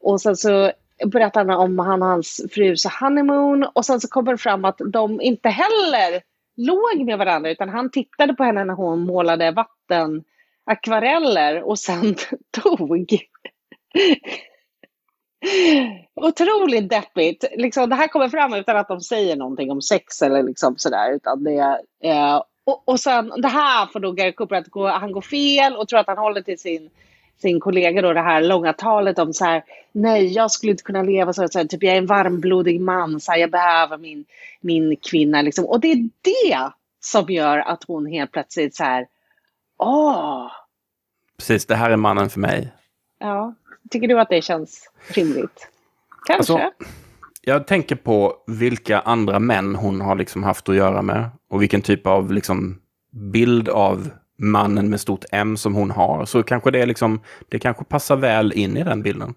Och 0.00 0.20
sen 0.20 0.36
så 0.36 0.72
berättar 1.06 1.44
han 1.44 1.60
om 1.60 1.78
han 1.78 2.02
och 2.02 2.08
hans 2.08 2.40
frus 2.50 2.84
honeymoon. 2.84 3.64
Och 3.72 3.84
sen 3.84 4.00
så 4.00 4.08
kommer 4.08 4.32
det 4.32 4.38
fram 4.38 4.64
att 4.64 4.80
de 4.92 5.20
inte 5.20 5.48
heller 5.48 6.22
låg 6.56 7.06
med 7.06 7.18
varandra. 7.18 7.50
Utan 7.50 7.68
han 7.68 7.90
tittade 7.90 8.34
på 8.34 8.44
henne 8.44 8.64
när 8.64 8.74
hon 8.74 9.00
målade 9.00 9.50
vatten 9.50 10.24
akvareller 10.64 11.62
och 11.62 11.78
sen 11.78 12.14
tog. 12.62 13.18
Otroligt 16.14 16.90
deppigt. 16.90 17.44
Liksom, 17.56 17.88
det 17.88 17.96
här 17.96 18.08
kommer 18.08 18.28
fram 18.28 18.54
utan 18.54 18.76
att 18.76 18.88
de 18.88 19.00
säger 19.00 19.36
någonting 19.36 19.70
om 19.70 19.82
sex 19.82 20.22
eller 20.22 20.42
liksom 20.42 20.74
sådär. 20.78 21.12
Utan 21.12 21.44
det, 21.44 21.80
eh, 22.04 22.42
och, 22.64 22.88
och 22.88 23.00
sen 23.00 23.32
det 23.42 23.48
här 23.48 23.86
får 23.86 24.00
då 24.00 24.12
Gary 24.12 24.32
Cooper 24.32 24.56
att 24.56 24.68
gå, 24.68 24.88
han 24.88 25.12
går 25.12 25.20
fel 25.20 25.76
och 25.76 25.88
tror 25.88 26.00
att 26.00 26.06
han 26.06 26.18
håller 26.18 26.42
till 26.42 26.58
sin 26.58 26.90
sin 27.42 27.60
kollega 27.60 28.02
då 28.02 28.12
det 28.12 28.20
här 28.20 28.42
långa 28.42 28.72
talet 28.72 29.18
om 29.18 29.32
så 29.32 29.44
här, 29.44 29.62
nej 29.92 30.32
jag 30.32 30.50
skulle 30.50 30.72
inte 30.72 30.82
kunna 30.82 31.02
leva 31.02 31.32
så, 31.32 31.48
så 31.48 31.58
här, 31.58 31.66
typ 31.66 31.82
jag 31.82 31.94
är 31.94 31.98
en 31.98 32.06
varmblodig 32.06 32.80
man, 32.80 33.20
så 33.20 33.32
här, 33.32 33.38
jag 33.38 33.50
behöver 33.50 33.98
min, 33.98 34.24
min 34.60 34.96
kvinna 34.96 35.42
liksom. 35.42 35.64
Och 35.64 35.80
det 35.80 35.92
är 35.92 35.96
det 36.22 36.70
som 37.00 37.30
gör 37.30 37.58
att 37.58 37.84
hon 37.84 38.06
helt 38.06 38.32
plötsligt 38.32 38.74
så 38.74 38.84
här, 38.84 39.06
åh. 39.78 40.50
Precis, 41.38 41.66
det 41.66 41.74
här 41.74 41.90
är 41.90 41.96
mannen 41.96 42.30
för 42.30 42.40
mig. 42.40 42.72
Ja, 43.18 43.54
tycker 43.90 44.08
du 44.08 44.20
att 44.20 44.28
det 44.28 44.42
känns 44.42 44.90
rimligt? 45.14 45.68
Kanske. 46.26 46.52
Alltså, 46.52 46.70
jag 47.42 47.66
tänker 47.66 47.96
på 47.96 48.36
vilka 48.46 49.00
andra 49.00 49.38
män 49.38 49.74
hon 49.74 50.00
har 50.00 50.16
liksom 50.16 50.42
haft 50.42 50.68
att 50.68 50.76
göra 50.76 51.02
med 51.02 51.30
och 51.50 51.62
vilken 51.62 51.82
typ 51.82 52.06
av 52.06 52.32
liksom 52.32 52.80
bild 53.10 53.68
av 53.68 54.10
mannen 54.40 54.90
med 54.90 55.00
stort 55.00 55.24
M 55.32 55.56
som 55.56 55.74
hon 55.74 55.90
har. 55.90 56.24
Så 56.24 56.42
kanske 56.42 56.70
det, 56.70 56.82
är 56.82 56.86
liksom, 56.86 57.20
det 57.48 57.58
kanske 57.58 57.84
passar 57.84 58.16
väl 58.16 58.52
in 58.52 58.76
i 58.76 58.84
den 58.84 59.02
bilden. 59.02 59.34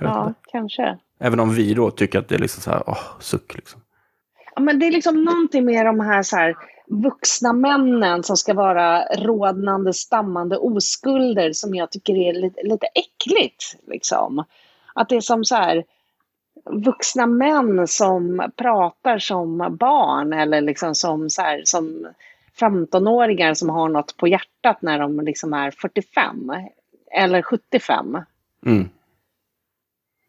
Ja, 0.00 0.28
inte. 0.28 0.40
kanske. 0.52 0.98
Även 1.18 1.40
om 1.40 1.54
vi 1.54 1.74
då 1.74 1.90
tycker 1.90 2.18
att 2.18 2.28
det 2.28 2.34
är 2.34 2.38
liksom 2.38 2.62
så 2.62 2.70
här, 2.70 2.82
åh, 2.86 3.20
suck 3.20 3.54
liksom. 3.54 3.80
Ja, 4.54 4.60
men 4.62 4.78
det 4.78 4.86
är 4.86 4.90
liksom 4.90 5.24
någonting 5.24 5.64
med 5.64 5.86
de 5.86 6.00
här, 6.00 6.22
så 6.22 6.36
här 6.36 6.56
vuxna 6.86 7.52
männen 7.52 8.22
som 8.22 8.36
ska 8.36 8.54
vara 8.54 9.04
rådnande, 9.04 9.92
stammande 9.92 10.56
oskulder 10.56 11.52
som 11.52 11.74
jag 11.74 11.90
tycker 11.90 12.14
är 12.14 12.32
lite, 12.32 12.62
lite 12.62 12.86
äckligt. 12.86 13.64
Liksom. 13.86 14.44
Att 14.94 15.08
det 15.08 15.16
är 15.16 15.20
som 15.20 15.44
så 15.44 15.54
här 15.54 15.84
vuxna 16.64 17.26
män 17.26 17.88
som 17.88 18.50
pratar 18.56 19.18
som 19.18 19.76
barn 19.80 20.32
eller 20.32 20.60
liksom 20.60 20.94
som, 20.94 21.30
så 21.30 21.42
här, 21.42 21.62
som 21.64 22.06
15-åringar 22.60 23.54
som 23.54 23.68
har 23.68 23.88
något 23.88 24.16
på 24.16 24.28
hjärtat 24.28 24.82
när 24.82 24.98
de 24.98 25.20
liksom 25.20 25.52
är 25.52 25.70
45 25.70 26.52
eller 27.12 27.42
75. 27.42 28.18
Mm. 28.66 28.88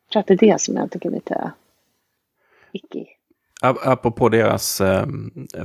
Jag 0.05 0.11
tror 0.11 0.19
att 0.19 0.27
det 0.27 0.33
är 0.33 0.51
det 0.53 0.61
som 0.61 0.75
jag 0.75 0.91
tycker 0.91 1.09
är 1.09 1.13
lite 1.13 1.51
icky. 2.71 3.05
Apropå 3.61 4.29
deras 4.29 4.81
eh, 4.81 5.05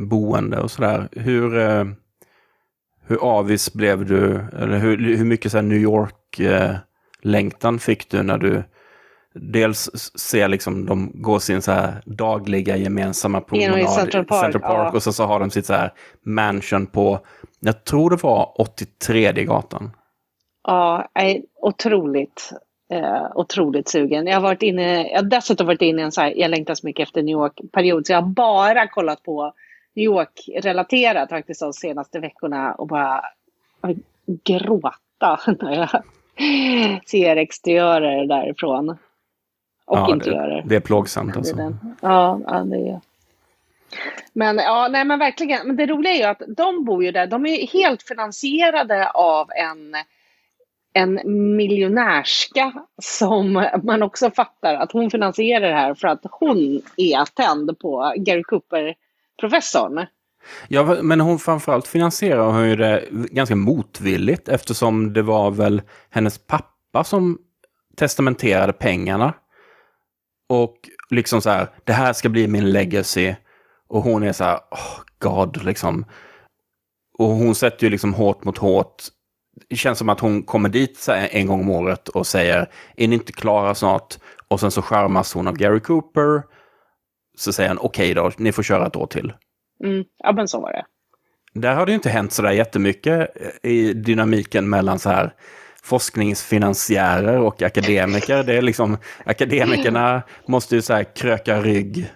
boende 0.01 0.61
och 0.61 0.71
sådär, 0.71 1.09
hur, 1.13 1.59
eh, 1.59 1.85
hur 3.07 3.17
avis 3.23 3.73
blev 3.73 4.07
du, 4.07 4.45
eller 4.53 4.79
hur, 4.79 5.17
hur 5.17 5.25
mycket 5.25 5.53
så 5.53 5.61
New 5.61 5.79
York-längtan 5.79 7.75
eh, 7.75 7.79
fick 7.79 8.11
du 8.11 8.23
när 8.23 8.39
du 8.39 8.63
dels 9.35 10.11
ser 10.21 10.49
liksom 10.49 10.87
de 10.87 11.11
går 11.15 11.39
sin 11.39 11.63
så 11.63 11.73
här 11.73 12.03
dagliga 12.05 12.77
gemensamma 12.77 13.41
promenad 13.41 13.79
i 13.79 13.87
Central 13.87 14.25
Park, 14.25 14.41
Central 14.41 14.63
Park 14.63 14.89
ja. 14.93 14.97
och 14.97 15.03
så, 15.03 15.13
så 15.13 15.25
har 15.25 15.41
de 15.41 15.51
sitt 15.51 15.67
så 15.67 15.73
här 15.73 15.93
mansion 16.23 16.87
på, 16.87 17.19
jag 17.61 17.85
tror 17.85 18.11
det 18.11 18.23
var 18.23 18.61
83 18.61 19.33
gatan. 19.33 19.91
Ja, 20.65 21.09
otroligt, 21.61 22.53
eh, 22.93 23.27
otroligt 23.35 23.89
sugen. 23.89 24.27
Jag 24.27 24.35
har 24.35 24.43
varit 24.43 24.63
inne, 24.63 25.11
jag 25.11 25.19
har 25.19 25.23
dessutom 25.23 25.67
varit 25.67 25.83
inne 25.83 26.01
i 26.03 26.05
en 26.05 26.13
så 26.13 26.21
här, 26.21 26.35
jag 26.37 26.51
längtar 26.51 26.75
så 26.75 26.87
mycket 26.87 27.09
efter 27.09 27.23
New 27.23 27.33
York-period, 27.33 28.07
så 28.07 28.13
jag 28.13 28.23
har 28.23 28.29
bara 28.29 28.89
kollat 28.89 29.23
på 29.23 29.53
New 29.95 30.05
York-relaterat 30.05 31.29
faktiskt 31.29 31.61
de 31.61 31.73
senaste 31.73 32.21
veckorna 32.21 32.75
och 32.75 32.87
bara 32.87 33.25
gråta 34.45 35.41
när 35.61 35.73
jag 35.73 36.03
ser 37.07 37.37
exteriörer 37.37 38.27
därifrån. 38.27 38.97
Och 39.85 39.99
ja, 39.99 40.11
interiörer. 40.11 40.63
Det, 40.63 40.69
det 40.69 40.77
är 40.77 40.81
plågsamt 40.81 41.37
alltså. 41.37 41.57
Ja, 42.01 42.41
ja, 42.47 42.65
det 42.65 42.77
är 42.77 43.01
men 44.33 44.57
ja, 44.57 44.89
nej 44.91 45.05
men 45.05 45.19
verkligen. 45.19 45.67
Men 45.67 45.77
det 45.77 45.87
roliga 45.87 46.13
är 46.13 46.17
ju 46.17 46.25
att 46.25 46.43
de 46.57 46.85
bor 46.85 47.05
ju 47.05 47.13
där. 47.13 47.27
De 47.27 47.47
är 47.47 47.67
helt 47.67 48.03
finansierade 48.03 49.11
av 49.11 49.49
en, 49.51 49.95
en 50.93 51.21
miljonärska 51.57 52.73
som 53.03 53.69
man 53.83 54.03
också 54.03 54.31
fattar 54.31 54.75
att 54.75 54.93
hon 54.93 55.11
finansierar 55.11 55.69
det 55.69 55.75
här 55.75 55.95
för 55.95 56.09
att 56.09 56.21
hon 56.31 56.83
är 56.97 57.25
tänd 57.25 57.79
på 57.79 58.15
Gary 58.17 58.43
Cooper-professorn. 58.43 60.07
Ja, 60.69 60.97
men 61.03 61.21
hon 61.21 61.39
framförallt 61.39 61.89
finansierar 61.89 62.53
hon 62.53 62.69
ju 62.69 62.77
det 62.77 63.05
ganska 63.11 63.57
motvilligt 63.57 64.49
eftersom 64.49 65.13
det 65.13 65.23
var 65.23 65.51
väl 65.51 65.83
hennes 66.11 66.39
pappa 66.39 67.05
som 67.05 67.39
testamenterade 67.97 68.73
pengarna. 68.73 69.33
Och 70.53 70.77
liksom 71.11 71.43
så 71.43 71.51
här, 71.51 71.69
det 71.85 71.93
här 71.93 72.13
ska 72.13 72.29
bli 72.29 72.49
min 72.49 72.71
legacy. 72.71 73.35
Och 73.89 74.03
hon 74.03 74.23
är 74.23 74.33
så 74.33 74.45
här, 74.45 74.57
oh 74.57 75.01
God, 75.19 75.65
liksom. 75.65 76.05
Och 77.19 77.27
hon 77.27 77.55
sätter 77.55 77.85
ju 77.85 77.91
liksom 77.91 78.15
hårt 78.15 78.45
mot 78.45 78.59
hårt. 78.59 79.03
Det 79.69 79.77
känns 79.77 79.99
som 79.99 80.09
att 80.09 80.21
hon 80.21 80.43
kommer 80.43 80.69
dit 80.69 81.09
en 81.09 81.47
gång 81.47 81.61
om 81.61 81.71
året 81.71 82.09
och 82.09 82.27
säger, 82.27 82.71
är 82.97 83.09
ni 83.09 83.15
inte 83.15 83.33
klara 83.33 83.75
snart? 83.75 84.19
Och 84.49 84.61
sen 84.61 84.71
så 84.71 84.83
skärmas 84.83 85.35
hon 85.35 85.49
av 85.49 85.55
Gary 85.55 85.81
Cooper. 85.81 86.43
Så 87.37 87.53
säger 87.53 87.69
han, 87.69 87.79
okej 87.79 88.13
okay 88.13 88.15
då, 88.15 88.31
ni 88.37 88.53
får 88.53 88.63
köra 88.63 88.87
ett 88.87 88.97
år 88.97 89.07
till. 89.07 89.33
Mm, 89.85 90.05
ja, 90.19 90.33
men 90.33 90.49
så 90.49 90.61
var 90.61 90.73
det. 90.73 90.85
Där 91.61 91.75
har 91.75 91.87
det 91.87 91.93
ju 91.93 91.97
inte 91.97 92.11
hänt 92.11 92.33
så 92.33 92.43
där 92.43 92.53
jättemycket 92.53 93.29
i 93.63 93.93
dynamiken 93.93 94.71
mellan 94.71 94.99
så 94.99 95.11
här 95.11 95.35
forskningsfinansiärer 95.85 97.39
och 97.39 97.63
akademiker. 97.63 98.43
Det 98.43 98.55
är 98.55 98.63
liksom, 98.63 98.97
akademikerna 99.25 100.23
måste 100.47 100.75
ju 100.75 100.83
så 100.83 100.93
här 100.93 101.05
kröka 101.05 101.61
rygg 101.61 102.11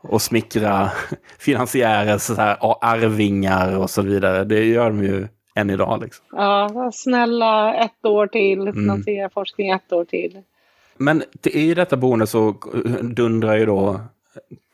och 0.00 0.22
smickra 0.22 0.90
finansiärer, 1.38 2.18
så 2.18 2.34
här, 2.34 2.56
arvingar 2.80 3.78
och 3.78 3.90
så 3.90 4.02
vidare. 4.02 4.44
Det 4.44 4.64
gör 4.64 4.90
de 4.90 5.02
ju 5.02 5.28
än 5.54 5.70
idag. 5.70 6.02
Liksom. 6.02 6.24
Ja, 6.32 6.90
snälla 6.94 7.74
ett 7.74 8.04
år 8.04 8.26
till, 8.26 8.60
mm. 8.60 8.74
finansiera 8.74 9.18
mm. 9.18 9.30
forskning 9.30 9.70
ett 9.70 9.92
år 9.92 10.04
till. 10.04 10.42
Men 10.96 11.22
i 11.42 11.74
detta 11.74 11.96
boende 11.96 12.26
så 12.26 12.52
dundrar 13.02 13.56
ju 13.56 13.66
då 13.66 14.00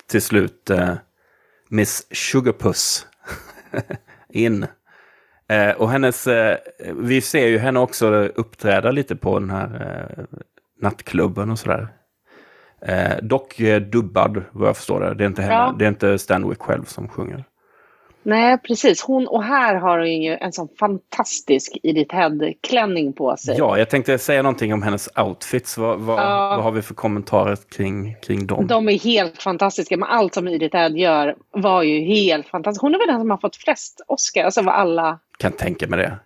till 0.07 0.23
slut 0.23 0.71
eh, 0.71 0.95
Miss 1.69 2.07
Sugarpuss 2.11 3.07
in. 4.29 4.67
Eh, 5.49 5.71
och 5.71 5.91
hennes, 5.91 6.27
eh, 6.27 6.57
vi 6.97 7.21
ser 7.21 7.47
ju 7.47 7.59
henne 7.59 7.81
också 7.81 8.07
uppträda 8.15 8.91
lite 8.91 9.17
på 9.17 9.39
den 9.39 9.51
här 9.51 9.67
eh, 10.19 10.25
nattklubben 10.81 11.51
och 11.51 11.59
sådär. 11.59 11.89
Eh, 12.87 13.17
dock 13.23 13.61
eh, 13.61 13.81
dubbad 13.81 14.43
vad 14.53 14.69
jag 14.69 14.77
förstår 14.77 15.01
det. 15.01 15.15
Det 15.15 15.25
är 15.25 15.29
inte, 15.29 15.43
henne, 15.43 15.55
ja. 15.55 15.75
det 15.79 15.85
är 15.85 15.89
inte 15.89 16.19
Stanwick 16.19 16.63
själv 16.63 16.85
som 16.85 17.09
sjunger. 17.09 17.45
Nej, 18.23 18.59
precis. 18.59 19.03
Hon, 19.03 19.27
och 19.27 19.43
här 19.43 19.75
har 19.75 19.99
hon 19.99 20.23
ju 20.23 20.37
en 20.37 20.53
sån 20.53 20.69
fantastisk 20.81 21.79
Edith 21.83 22.15
Head-klänning 22.15 23.13
på 23.13 23.37
sig. 23.37 23.57
Ja, 23.59 23.79
jag 23.79 23.91
tänkte 23.91 24.19
säga 24.19 24.43
någonting 24.43 24.73
om 24.73 24.83
hennes 24.83 25.09
outfits. 25.17 25.79
Vad, 25.79 25.99
vad, 25.99 26.19
ja. 26.19 26.49
vad 26.57 26.65
har 26.65 26.71
vi 26.71 26.83
för 26.83 26.95
kommentarer 26.95 27.59
kring, 27.77 28.15
kring 28.23 28.47
dem? 28.47 28.67
De 28.67 28.89
är 28.89 28.99
helt 28.99 29.43
fantastiska, 29.43 29.97
men 29.97 30.09
allt 30.09 30.35
som 30.35 30.49
Edith 30.49 30.77
Head 30.77 30.89
gör 30.89 31.37
var 31.51 31.83
ju 31.83 32.01
helt 32.01 32.49
fantastiskt. 32.49 32.83
Hon 32.83 32.95
är 32.95 32.99
väl 32.99 33.09
den 33.09 33.21
som 33.21 33.31
har 33.31 33.39
fått 33.39 33.57
flest 33.57 34.05
Oscar, 34.07 34.45
alltså 34.45 34.61
av 34.61 34.69
alla... 34.69 35.19
Kan 35.39 35.53
tänka 35.53 35.87
mig 35.87 35.99
det. 35.99 36.19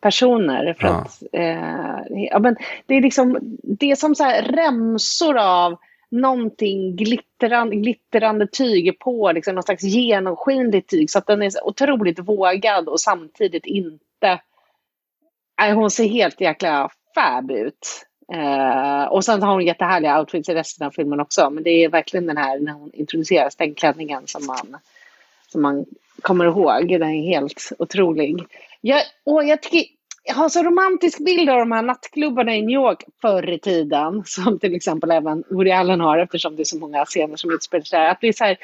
Personer. 0.00 0.74
För 0.80 0.86
ja. 0.86 0.94
Att, 0.94 1.22
eh, 1.32 2.26
ja, 2.30 2.38
men 2.38 2.56
det 2.86 2.94
är 2.94 3.00
liksom, 3.00 3.38
det 3.62 3.90
är 3.90 3.96
som 3.96 4.14
så 4.14 4.24
här 4.24 4.42
remsor 4.42 5.38
av 5.38 5.76
någonting 6.08 6.96
glittrande, 6.96 7.76
glittrande 7.76 8.46
tyg 8.46 8.98
på, 8.98 9.32
liksom 9.32 9.54
någon 9.54 9.62
slags 9.62 9.82
genomskinligt 9.82 10.90
tyg. 10.90 11.10
Så 11.10 11.18
att 11.18 11.26
den 11.26 11.42
är 11.42 11.66
otroligt 11.66 12.18
vågad 12.18 12.88
och 12.88 13.00
samtidigt 13.00 13.66
inte... 13.66 14.40
Nej, 15.60 15.72
hon 15.72 15.90
ser 15.90 16.08
helt 16.08 16.40
jäkla 16.40 16.90
fab 17.14 17.50
ut. 17.50 18.06
Eh, 18.32 19.04
och 19.04 19.24
sen 19.24 19.42
har 19.42 19.52
hon 19.52 19.66
jättehärliga 19.66 20.20
outfits 20.20 20.48
i 20.48 20.54
resten 20.54 20.86
av 20.86 20.90
filmen 20.90 21.20
också. 21.20 21.50
Men 21.50 21.64
det 21.64 21.70
är 21.70 21.88
verkligen 21.88 22.26
den 22.26 22.36
här 22.36 22.58
när 22.58 22.72
hon 22.72 22.90
introduceras, 22.94 23.56
den 23.56 23.74
klänningen 23.74 24.26
som 24.26 24.46
man, 24.46 24.76
som 25.48 25.62
man 25.62 25.84
kommer 26.24 26.44
ihåg. 26.44 26.88
Den 26.88 27.02
är 27.02 27.28
helt 27.28 27.72
otrolig. 27.78 28.44
Jag, 28.80 29.02
åh, 29.24 29.48
jag 29.48 29.62
tycker 29.62 29.80
jag 30.26 30.34
har 30.34 30.48
så 30.48 30.62
romantisk 30.62 31.24
bild 31.24 31.50
av 31.50 31.58
de 31.58 31.72
här 31.72 31.82
nattklubbarna 31.82 32.56
i 32.56 32.62
New 32.62 32.74
York 32.74 33.04
förr 33.20 33.50
i 33.50 33.58
tiden. 33.58 34.22
Som 34.26 34.58
till 34.58 34.74
exempel 34.74 35.10
även 35.10 35.44
Woody 35.50 35.70
Allen 35.70 36.00
har 36.00 36.18
eftersom 36.18 36.56
det 36.56 36.62
är 36.62 36.64
så 36.64 36.78
många 36.78 37.04
scener 37.04 37.36
som 37.36 37.50
utspelar 37.50 37.84
sig 37.84 37.98
där. 37.98 38.08
Att 38.08 38.20
det 38.20 38.28
är 38.28 38.32
så 38.32 38.44
här, 38.44 38.56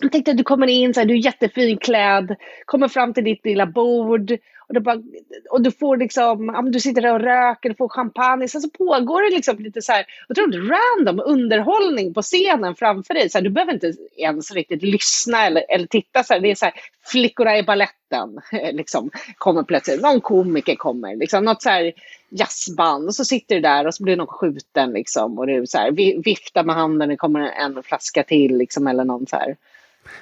jag 0.00 0.12
tänkte 0.12 0.30
att 0.30 0.36
du 0.36 0.44
kommer 0.44 0.66
in, 0.66 0.94
så 0.94 1.00
här, 1.00 1.06
du 1.06 1.14
är 1.14 1.24
jättefin 1.24 1.78
klädd, 1.78 2.36
kommer 2.64 2.88
fram 2.88 3.14
till 3.14 3.24
ditt 3.24 3.44
lilla 3.44 3.66
bord 3.66 4.32
och, 4.70 4.74
det 4.74 4.80
bara, 4.80 5.02
och 5.50 5.62
du 5.62 5.70
får 5.70 5.96
liksom, 5.96 6.68
du 6.72 6.80
sitter 6.80 7.02
där 7.02 7.14
och 7.14 7.20
röker, 7.20 7.68
du 7.68 7.74
får 7.74 7.88
champagne. 7.88 8.48
Sen 8.48 8.60
så 8.60 8.70
pågår 8.70 9.22
det 9.22 9.36
liksom 9.36 9.58
lite 9.58 9.82
så 9.82 9.92
här, 9.92 10.06
otroligt 10.28 10.70
random 10.70 11.22
underhållning 11.26 12.14
på 12.14 12.22
scenen 12.22 12.74
framför 12.74 13.14
dig. 13.14 13.30
Så 13.30 13.38
här, 13.38 13.42
du 13.42 13.50
behöver 13.50 13.72
inte 13.72 13.92
ens 14.16 14.50
riktigt 14.50 14.82
lyssna 14.82 15.46
eller, 15.46 15.64
eller 15.68 15.86
titta. 15.86 16.24
Så 16.24 16.34
här, 16.34 16.40
det 16.40 16.50
är 16.50 16.54
så 16.54 16.64
här, 16.64 16.74
flickorna 17.06 17.58
i 17.58 17.62
balletten 17.62 18.40
liksom, 18.72 19.10
kommer 19.38 19.62
plötsligt. 19.62 20.02
Någon 20.02 20.20
komiker 20.20 20.74
kommer, 20.74 21.16
liksom, 21.16 21.44
något 21.44 21.62
så 21.62 21.68
här 21.68 21.92
jazzband. 22.28 23.06
Och 23.06 23.14
så 23.14 23.24
sitter 23.24 23.54
du 23.54 23.60
där 23.60 23.86
och 23.86 23.94
så 23.94 24.02
blir 24.02 24.16
någon 24.16 24.26
skjuten 24.26 24.92
liksom. 24.92 25.38
Och 25.38 25.46
du 25.46 25.66
så 25.66 25.78
här, 25.78 25.90
viftar 26.22 26.64
med 26.64 26.74
handen, 26.76 27.08
det 27.08 27.16
kommer 27.16 27.40
en 27.40 27.82
flaska 27.82 28.22
till 28.22 28.56
liksom, 28.56 28.86
eller 28.86 29.04
någon 29.04 29.26
så 29.26 29.36
här 29.36 29.56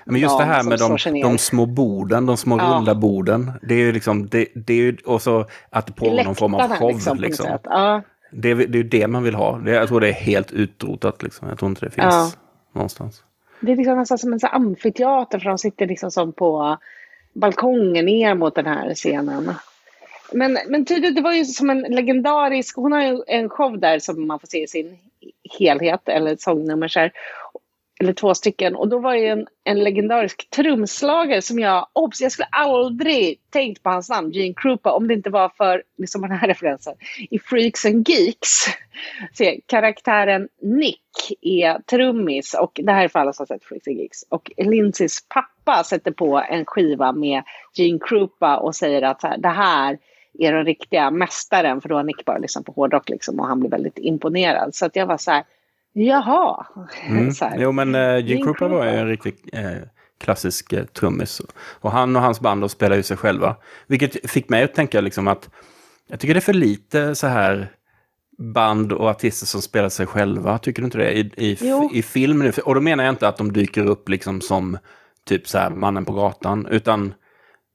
men 0.05 0.21
just 0.21 0.39
det 0.39 0.45
dam 0.45 0.53
här 0.53 0.63
med 0.63 0.79
de, 0.79 1.21
de 1.23 1.39
små 1.39 1.67
borden, 1.67 2.27
de 2.27 2.37
små 2.37 2.59
Ja. 2.59 2.65
runda 2.77 2.95
borden. 2.95 3.53
Det 3.63 3.75
är 3.75 3.79
ju 3.79 3.93
liksom, 3.93 4.27
det, 4.29 4.49
det 4.55 4.73
är 4.73 4.77
ju, 4.77 4.97
och 5.07 5.23
så 5.23 5.47
att 5.71 5.87
det 5.87 5.93
pågår 5.93 6.25
någon 6.25 6.35
form 6.35 6.55
av 6.55 6.69
show. 6.77 6.91
liksom, 6.93 7.19
Liksom. 7.19 7.47
Ja. 7.65 8.03
Det, 8.33 8.51
är, 8.51 8.55
det 8.55 8.63
är 8.65 8.83
ju 8.83 8.89
det 8.89 9.07
man 9.07 9.23
vill 9.23 9.35
ha. 9.35 9.59
Det, 9.59 9.71
jag 9.71 9.89
tror 9.89 10.01
det 10.01 10.09
är 10.09 10.13
helt 10.13 10.53
utrotat. 10.53 11.23
Liksom. 11.23 11.49
Jag 11.49 11.59
tror 11.59 11.69
inte 11.69 11.85
det 11.87 11.91
finns 11.91 12.05
Ja. 12.15 12.31
någonstans. 12.73 13.23
Det 13.61 13.73
är 13.73 13.77
liksom 13.77 13.99
nästan 13.99 14.19
som 14.19 14.33
en 14.33 14.41
sån 14.41 14.51
amfiteater 14.53 15.39
för 15.39 15.49
de 15.49 15.59
sitter 15.59 15.87
liksom 15.87 16.11
som 16.11 16.33
på 16.33 16.77
balkongen 17.33 18.05
ner 18.05 18.35
mot 18.35 18.55
den 18.55 18.67
här 18.67 18.95
scenen. 18.95 19.53
Men, 20.33 20.59
men 20.69 20.85
tydligt, 20.85 21.17
det 21.17 21.23
var 21.23 21.33
ju 21.33 21.45
som 21.45 21.71
en 21.71 21.81
legendarisk, 21.81 22.77
hon 22.77 22.93
har 22.93 23.03
ju 23.03 23.23
en 23.27 23.49
show 23.49 23.79
där 23.79 23.99
som 23.99 24.27
man 24.27 24.41
får 24.41 24.47
se 24.47 24.63
i 24.63 24.67
sin 24.67 24.99
helhet, 25.59 26.09
eller 26.09 26.33
ett 26.33 26.41
sångnummer 26.41 26.89
så 26.89 27.01
här, 27.01 27.13
eller 28.01 28.13
två 28.13 28.35
stycken. 28.35 28.77
Och 28.77 28.89
då 28.89 28.99
var 28.99 29.13
det 29.13 29.21
ju 29.21 29.27
en, 29.27 29.47
en 29.65 29.85
legendarisk 29.85 30.51
trumslagare 30.51 31.43
som 31.43 31.59
jag, 31.59 31.87
obs, 31.93 32.21
jag 32.21 32.33
skulle 32.33 32.49
aldrig 32.51 33.41
tänkt 33.51 33.83
på 33.83 33.91
hans 33.91 34.11
namn, 34.11 34.31
Gene 34.31 34.55
Krupa, 34.55 34.93
om 34.93 35.09
det 35.09 35.15
inte 35.15 35.31
var 35.31 35.49
för 35.49 35.83
liksom 35.99 36.23
den 36.23 36.33
här 36.33 36.49
referensen. 36.49 36.95
I 37.31 37.39
Freaks 37.39 37.85
and 37.87 38.09
Geeks, 38.09 38.65
se, 39.33 39.61
karaktären 39.67 40.49
Nick 40.63 41.03
är 41.41 41.79
trummis 41.79 42.55
och 42.55 42.81
det 42.83 42.93
här 42.93 43.05
är 43.05 43.09
för 43.09 43.19
alla 43.19 43.33
som 43.33 43.47
har 43.49 43.57
sett 43.57 43.65
Freaks 43.65 43.89
and 43.89 43.97
Geeks. 43.97 44.23
Och 44.29 44.51
Lindsays 44.57 45.19
pappa 45.29 45.85
sätter 45.85 46.11
på 46.11 46.43
en 46.51 46.65
skiva 46.65 47.13
med 47.13 47.43
Gene 47.75 47.99
Krupa 47.99 48.57
och 48.57 48.75
säger 48.75 49.03
att 49.03 49.23
här, 49.23 49.39
det 49.39 49.49
här 49.49 49.99
är 50.39 50.53
den 50.53 50.65
riktiga 50.65 51.11
mästaren, 51.11 51.81
för 51.81 51.89
då 51.89 51.95
har 51.95 52.03
Nick 52.03 52.25
bara 52.25 52.39
lyssnat 52.39 52.65
på 52.65 52.73
hårdrock 52.73 53.09
liksom, 53.09 53.41
och 53.41 53.47
han 53.47 53.61
blir 53.61 53.71
väldigt 53.71 53.99
imponerad. 53.99 54.75
Så 54.75 54.87
att 54.87 54.97
jag 54.97 55.07
var 55.07 55.17
så 55.17 55.31
här, 55.31 55.45
jaha. 55.93 56.67
Mm. 57.07 57.33
Så 57.35 57.45
här. 57.45 57.59
Jo, 57.59 57.73
men 57.73 57.95
uh, 57.95 58.27
Gene 58.27 58.45
Krupa 58.45 58.69
var 58.69 58.85
ju 58.85 58.91
en 58.91 59.09
riktigt 59.09 59.49
eh, 59.53 59.71
klassisk 60.21 60.73
eh, 60.73 60.85
trummis. 60.85 61.41
Och 61.59 61.93
han 61.93 62.17
och 62.17 62.23
hans 62.23 62.41
band 62.41 62.71
spelar 62.71 62.97
ju 62.97 63.03
sig 63.03 63.17
själva. 63.17 63.57
Vilket 63.87 64.31
fick 64.31 64.49
mig 64.49 64.63
att 64.63 64.75
tänka 64.75 65.01
liksom 65.01 65.29
att 65.29 65.51
jag 66.09 66.21
tycker 66.21 66.35
det 66.35 66.39
är 66.39 66.41
för 66.41 66.53
lite 66.53 67.15
så 67.15 67.27
här 67.27 67.73
band 68.39 68.93
och 68.93 69.09
artister 69.09 69.47
som 69.47 69.63
spelar 69.63 69.89
sig 69.89 70.07
själva. 70.07 70.59
Tycker 70.59 70.83
du 70.83 70.85
inte 70.85 70.99
det? 70.99 71.19
I, 71.19 71.31
i, 71.37 71.59
Jo. 71.61 71.91
i 71.95 72.03
film 72.03 72.39
nu. 72.39 72.53
Och 72.65 72.75
då 72.75 72.81
menar 72.81 73.05
jag 73.05 73.13
inte 73.13 73.29
att 73.29 73.37
de 73.37 73.53
dyker 73.53 73.87
upp 73.87 74.09
liksom 74.09 74.41
som 74.41 74.79
typ 75.25 75.49
så 75.49 75.59
här 75.59 75.71
mannen 75.71 76.05
på 76.05 76.13
gatan. 76.13 76.67
Utan 76.67 77.15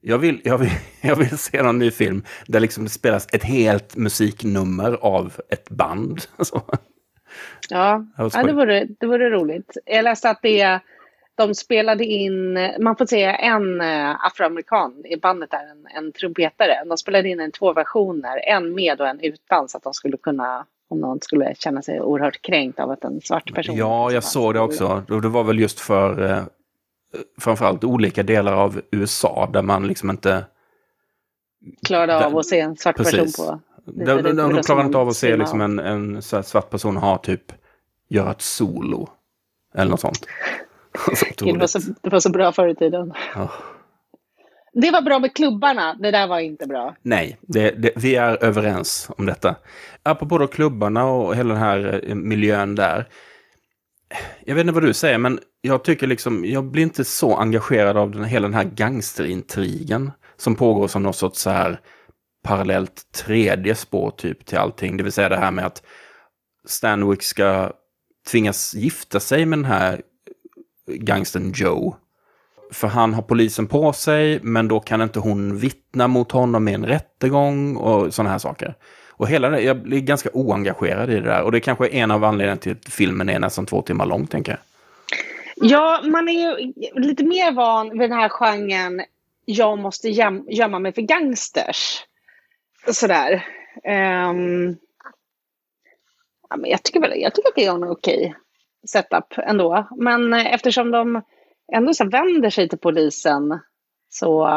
jag 0.00 0.18
vill, 0.18 0.40
jag 0.44 0.58
vill, 0.58 0.70
jag 1.00 1.16
vill 1.16 1.38
se 1.38 1.62
någon 1.62 1.78
ny 1.78 1.90
film 1.90 2.24
där 2.46 2.60
liksom 2.60 2.84
det 2.84 2.90
spelas 2.90 3.26
ett 3.32 3.44
helt 3.44 3.96
musiknummer 3.96 4.92
av 4.92 5.32
ett 5.48 5.70
band. 5.70 6.20
Ja, 7.70 8.06
ja 8.16 8.42
det, 8.42 8.52
vore, 8.52 8.86
det 9.00 9.06
vore 9.06 9.30
roligt. 9.30 9.76
Jag 9.84 10.02
läste 10.02 10.30
att 10.30 10.42
det, 10.42 10.80
de 11.34 11.54
spelade 11.54 12.04
in, 12.04 12.58
man 12.80 12.96
får 12.96 13.06
se 13.06 13.22
en 13.22 13.80
eh, 13.80 14.26
afroamerikan 14.26 15.02
i 15.06 15.16
bandet 15.16 15.50
där, 15.50 15.70
en, 15.70 16.04
en 16.04 16.12
trumpetare. 16.12 16.84
De 16.86 16.98
spelade 16.98 17.28
in 17.28 17.40
en 17.40 17.52
två 17.52 17.72
versioner, 17.72 18.40
en 18.48 18.74
med 18.74 19.00
och 19.00 19.08
en 19.08 19.20
utan 19.20 19.68
så 19.68 19.76
att 19.76 19.82
de 19.82 19.94
skulle 19.94 20.16
kunna, 20.16 20.66
om 20.88 21.00
någon 21.00 21.20
skulle 21.20 21.54
känna 21.54 21.82
sig 21.82 22.00
oerhört 22.00 22.42
kränkt 22.42 22.80
av 22.80 22.90
att 22.90 23.04
en 23.04 23.20
svart 23.20 23.54
person... 23.54 23.76
Ja, 23.76 24.12
jag 24.12 24.24
såg 24.24 24.54
det 24.54 24.60
också. 24.60 25.02
Det 25.08 25.28
var 25.28 25.44
väl 25.44 25.58
just 25.58 25.80
för 25.80 26.30
eh, 26.30 26.42
framförallt 27.40 27.84
olika 27.84 28.22
delar 28.22 28.52
av 28.52 28.80
USA 28.90 29.50
där 29.52 29.62
man 29.62 29.86
liksom 29.86 30.10
inte... 30.10 30.44
Klarade 31.86 32.26
av 32.26 32.38
att 32.38 32.46
se 32.46 32.60
en 32.60 32.76
svart 32.76 32.96
Precis. 32.96 33.36
person 33.36 33.46
på... 33.46 33.60
De, 33.84 34.04
de, 34.04 34.22
de, 34.22 34.52
de 34.52 34.62
klarar 34.62 34.84
inte 34.84 34.98
av 34.98 35.08
att 35.08 35.16
se 35.16 35.36
liksom 35.36 35.60
en, 35.60 35.78
en 35.78 36.22
svart 36.22 36.70
person 36.70 36.96
ha 36.96 37.18
typ 37.18 37.52
göra 38.08 38.30
ett 38.30 38.42
solo. 38.42 39.08
Eller 39.74 39.90
något 39.90 40.00
sånt. 40.00 40.26
Det 41.38 41.58
var, 41.58 41.66
så, 41.66 41.78
det 42.02 42.10
var 42.10 42.20
så 42.20 42.30
bra 42.30 42.52
förr 42.52 42.68
i 42.68 42.74
tiden. 42.74 43.12
Ja. 43.34 43.50
Det 44.72 44.90
var 44.90 45.02
bra 45.02 45.18
med 45.18 45.36
klubbarna, 45.36 45.94
det 45.94 46.10
där 46.10 46.26
var 46.26 46.38
inte 46.38 46.66
bra. 46.66 46.96
Nej, 47.02 47.38
det, 47.40 47.70
det, 47.70 47.92
vi 47.96 48.14
är 48.14 48.44
överens 48.44 49.10
om 49.18 49.26
detta. 49.26 49.56
Apropå 50.02 50.38
då 50.38 50.46
klubbarna 50.46 51.04
och 51.04 51.36
hela 51.36 51.54
den 51.54 51.62
här 51.62 52.04
eh, 52.08 52.14
miljön 52.14 52.74
där. 52.74 53.08
Jag 54.44 54.54
vet 54.54 54.60
inte 54.60 54.74
vad 54.74 54.82
du 54.82 54.92
säger, 54.92 55.18
men 55.18 55.38
jag 55.60 55.84
tycker 55.84 56.06
liksom, 56.06 56.44
jag 56.44 56.64
blir 56.64 56.82
inte 56.82 57.04
så 57.04 57.36
engagerad 57.36 57.96
av 57.96 58.10
den, 58.10 58.24
hela 58.24 58.48
den 58.48 58.54
här 58.54 58.64
gangsterintrigen 58.64 60.10
som 60.36 60.54
pågår 60.54 60.88
som 60.88 61.02
något 61.02 61.16
sorts 61.16 61.40
så 61.40 61.50
här 61.50 61.80
parallellt 62.44 63.12
tredje 63.12 63.74
spår 63.74 64.10
typ 64.10 64.46
till 64.46 64.58
allting. 64.58 64.96
Det 64.96 65.02
vill 65.02 65.12
säga 65.12 65.28
det 65.28 65.36
här 65.36 65.50
med 65.50 65.66
att 65.66 65.82
Stanwick 66.66 67.22
ska 67.22 67.72
tvingas 68.30 68.74
gifta 68.74 69.20
sig 69.20 69.46
med 69.46 69.58
den 69.58 69.64
här 69.64 70.02
gangstern 70.86 71.52
Joe. 71.56 71.96
För 72.72 72.88
han 72.88 73.14
har 73.14 73.22
polisen 73.22 73.66
på 73.66 73.92
sig, 73.92 74.40
men 74.42 74.68
då 74.68 74.80
kan 74.80 75.02
inte 75.02 75.18
hon 75.18 75.56
vittna 75.56 76.08
mot 76.08 76.32
honom 76.32 76.68
i 76.68 76.74
en 76.74 76.86
rättegång 76.86 77.76
och 77.76 78.14
sådana 78.14 78.30
här 78.30 78.38
saker. 78.38 78.74
Och 79.10 79.28
hela 79.28 79.50
det, 79.50 79.60
jag 79.60 79.82
blir 79.82 80.00
ganska 80.00 80.28
oengagerad 80.32 81.10
i 81.10 81.14
det 81.14 81.20
där. 81.20 81.42
Och 81.42 81.52
det 81.52 81.60
kanske 81.60 81.86
är 81.88 81.94
en 81.94 82.10
av 82.10 82.24
anledningarna 82.24 82.60
till 82.60 82.72
att 82.72 82.92
filmen 82.92 83.28
är 83.28 83.38
nästan 83.38 83.66
två 83.66 83.82
timmar 83.82 84.06
lång, 84.06 84.26
tänker 84.26 84.52
jag. 84.52 84.60
Ja, 85.56 86.00
man 86.04 86.28
är 86.28 86.32
ju 86.32 86.72
lite 86.94 87.24
mer 87.24 87.52
van 87.52 87.90
vid 87.90 88.10
den 88.10 88.18
här 88.18 88.28
genren 88.28 89.02
jag 89.44 89.78
måste 89.78 90.08
göm- 90.08 90.46
gömma 90.48 90.78
mig 90.78 90.92
för 90.92 91.02
gangsters. 91.02 92.04
Sådär. 92.92 93.46
Um, 93.84 94.76
ja, 96.50 96.56
men 96.56 96.70
jag, 96.70 96.82
tycker 96.82 97.00
väl, 97.00 97.20
jag 97.20 97.34
tycker 97.34 97.48
att 97.48 97.54
det 97.54 97.64
är 97.64 97.74
en 97.74 97.84
okej 97.84 98.34
setup 98.88 99.38
ändå. 99.38 99.88
Men 99.96 100.32
eh, 100.32 100.54
eftersom 100.54 100.90
de 100.90 101.22
ändå 101.72 101.94
så 101.94 102.08
vänder 102.08 102.50
sig 102.50 102.68
till 102.68 102.78
polisen 102.78 103.60
så... 104.08 104.48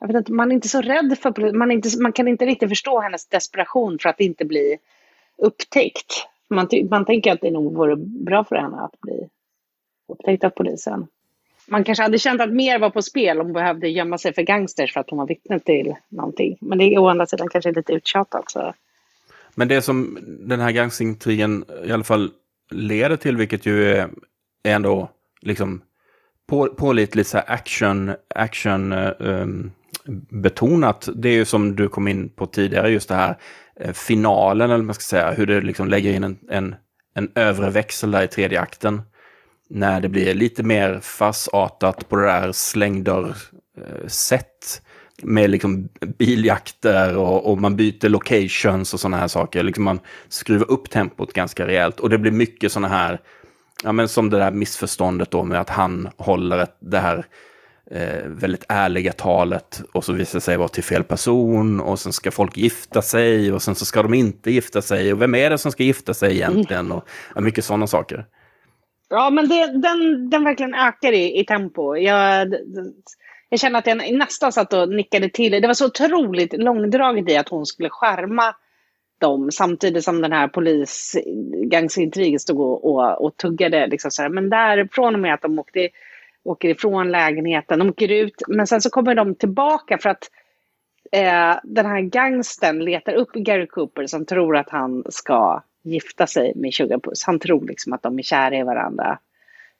Jag 0.00 0.06
vet 0.06 0.16
inte, 0.16 0.32
man 0.32 0.50
är 0.50 0.54
inte 0.54 0.68
så 0.68 0.80
rädd 0.80 1.18
för 1.22 1.30
polisen. 1.30 1.58
Man, 1.58 1.70
inte, 1.70 1.88
man 2.00 2.12
kan 2.12 2.28
inte 2.28 2.46
riktigt 2.46 2.68
förstå 2.68 3.00
hennes 3.00 3.28
desperation 3.28 3.98
för 3.98 4.08
att 4.08 4.20
inte 4.20 4.44
bli 4.44 4.78
upptäckt. 5.38 6.26
Man, 6.50 6.68
man 6.90 7.04
tänker 7.04 7.32
att 7.32 7.40
det 7.40 7.50
nog 7.50 7.76
vore 7.76 7.96
bra 7.96 8.44
för 8.44 8.56
henne 8.56 8.80
att 8.80 9.00
bli 9.00 9.28
upptäckt 10.08 10.44
av 10.44 10.50
polisen. 10.50 11.06
Man 11.66 11.84
kanske 11.84 12.02
hade 12.02 12.18
känt 12.18 12.40
att 12.40 12.52
mer 12.52 12.78
var 12.78 12.90
på 12.90 13.02
spel 13.02 13.40
om 13.40 13.46
hon 13.46 13.52
behövde 13.52 13.88
gömma 13.88 14.18
sig 14.18 14.34
för 14.34 14.42
gangsters 14.42 14.92
för 14.92 15.00
att 15.00 15.10
hon 15.10 15.18
var 15.18 15.26
vittne 15.26 15.60
till 15.60 15.94
någonting. 16.08 16.58
Men 16.60 16.78
det 16.78 16.84
är 16.84 16.98
å 16.98 17.08
andra 17.08 17.26
sidan 17.26 17.48
kanske 17.48 17.72
lite 17.72 17.92
uttjatat. 17.92 18.50
Så. 18.50 18.74
Men 19.54 19.68
det 19.68 19.82
som 19.82 20.18
den 20.40 20.60
här 20.60 20.70
gangsterintrigen 20.70 21.64
i 21.84 21.92
alla 21.92 22.04
fall 22.04 22.30
leder 22.70 23.16
till, 23.16 23.36
vilket 23.36 23.66
ju 23.66 23.84
är, 23.84 24.10
är 24.62 24.74
ändå 24.74 25.10
liksom 25.40 25.82
på, 26.48 26.66
pålitligt 26.66 27.28
så 27.28 27.38
action, 27.38 28.12
action 28.34 28.92
um, 28.92 29.70
betonat. 30.30 31.08
Det 31.14 31.28
är 31.28 31.34
ju 31.34 31.44
som 31.44 31.76
du 31.76 31.88
kom 31.88 32.08
in 32.08 32.28
på 32.28 32.46
tidigare, 32.46 32.90
just 32.90 33.08
det 33.08 33.14
här 33.14 33.36
eh, 33.80 33.92
finalen, 33.92 34.64
eller 34.64 34.76
vad 34.76 34.84
man 34.84 34.94
ska 34.94 35.02
säga, 35.02 35.30
hur 35.30 35.46
det 35.46 35.60
liksom 35.60 35.88
lägger 35.88 36.12
in 36.12 36.24
en, 36.24 36.38
en, 36.50 36.74
en 37.14 37.32
övre 37.34 37.70
växel 37.70 38.10
där 38.10 38.22
i 38.22 38.28
tredje 38.28 38.60
akten. 38.60 39.02
När 39.74 40.00
det 40.00 40.08
blir 40.08 40.34
lite 40.34 40.62
mer 40.62 41.00
farsartat 41.02 42.08
på 42.08 42.16
det 42.16 42.26
där 42.26 42.52
slängdörr-sätt. 42.52 44.46
Eh, 44.74 44.80
med 45.22 45.50
liksom 45.50 45.88
biljakter 46.18 47.16
och, 47.16 47.50
och 47.50 47.60
man 47.60 47.76
byter 47.76 48.08
locations 48.08 48.94
och 48.94 49.00
sådana 49.00 49.16
här 49.16 49.28
saker. 49.28 49.62
Liksom 49.62 49.84
man 49.84 50.00
skruvar 50.28 50.70
upp 50.70 50.90
tempot 50.90 51.32
ganska 51.32 51.66
rejält. 51.66 52.00
Och 52.00 52.10
det 52.10 52.18
blir 52.18 52.32
mycket 52.32 52.72
sådana 52.72 52.88
här, 52.88 53.20
ja 53.82 53.92
men 53.92 54.08
som 54.08 54.30
det 54.30 54.38
där 54.38 54.50
missförståndet 54.50 55.30
då 55.30 55.44
med 55.44 55.60
att 55.60 55.70
han 55.70 56.08
håller 56.16 56.58
ett, 56.58 56.76
det 56.80 56.98
här 56.98 57.26
eh, 57.90 58.26
väldigt 58.26 58.64
ärliga 58.68 59.12
talet 59.12 59.82
och 59.92 60.04
så 60.04 60.12
visar 60.12 60.38
det 60.38 60.40
sig 60.40 60.56
vara 60.56 60.68
till 60.68 60.84
fel 60.84 61.04
person 61.04 61.80
och 61.80 62.00
sen 62.00 62.12
ska 62.12 62.30
folk 62.30 62.56
gifta 62.56 63.02
sig 63.02 63.52
och 63.52 63.62
sen 63.62 63.74
så 63.74 63.84
ska 63.84 64.02
de 64.02 64.14
inte 64.14 64.50
gifta 64.50 64.82
sig 64.82 65.12
och 65.12 65.22
vem 65.22 65.34
är 65.34 65.50
det 65.50 65.58
som 65.58 65.72
ska 65.72 65.82
gifta 65.82 66.14
sig 66.14 66.32
egentligen 66.32 66.92
och 66.92 67.04
ja, 67.34 67.40
mycket 67.40 67.64
sådana 67.64 67.86
saker. 67.86 68.26
Ja, 69.14 69.30
men 69.30 69.48
det, 69.48 69.66
den, 69.66 70.30
den 70.30 70.44
verkligen 70.44 70.74
ökar 70.74 71.12
i, 71.12 71.40
i 71.40 71.44
tempo. 71.44 71.96
Jag, 71.96 72.54
jag 73.48 73.60
känner 73.60 73.78
att 73.78 73.86
jag 73.86 74.12
nästan 74.18 74.52
satt 74.52 74.72
och 74.72 74.88
nickade 74.88 75.28
till. 75.28 75.52
Det 75.52 75.66
var 75.66 75.74
så 75.74 75.86
otroligt 75.86 76.52
långdraget 76.52 77.30
i 77.30 77.36
att 77.36 77.48
hon 77.48 77.66
skulle 77.66 77.90
skärma 77.90 78.54
dem 79.20 79.50
samtidigt 79.50 80.04
som 80.04 80.22
den 80.22 80.32
här 80.32 80.48
polisgangsintrigen 80.48 82.40
stod 82.40 82.60
och, 82.60 82.84
och, 82.84 83.24
och 83.24 83.36
tuggade. 83.36 83.86
Liksom 83.86 84.10
så 84.10 84.22
här. 84.22 84.28
Men 84.28 84.50
där, 84.50 84.88
från 84.92 85.14
och 85.14 85.20
med 85.20 85.34
att 85.34 85.42
de 85.42 85.58
åkte, 85.58 85.88
åker 86.44 86.68
ifrån 86.68 87.10
lägenheten, 87.10 87.78
de 87.78 87.88
åker 87.88 88.12
ut, 88.12 88.42
men 88.48 88.66
sen 88.66 88.80
så 88.80 88.90
kommer 88.90 89.14
de 89.14 89.34
tillbaka 89.34 89.98
för 89.98 90.10
att 90.10 90.30
eh, 91.12 91.56
den 91.62 91.86
här 91.86 92.00
gangsten 92.00 92.78
letar 92.78 93.12
upp 93.12 93.32
Gary 93.32 93.66
Cooper 93.66 94.06
som 94.06 94.26
tror 94.26 94.56
att 94.56 94.70
han 94.70 95.04
ska 95.08 95.62
gifta 95.82 96.26
sig 96.26 96.52
med 96.56 96.74
Sugar 96.74 96.98
Puss. 96.98 97.24
Han 97.24 97.38
tror 97.38 97.66
liksom 97.66 97.92
att 97.92 98.02
de 98.02 98.18
är 98.18 98.22
kära 98.22 98.56
i 98.56 98.62
varandra 98.62 99.18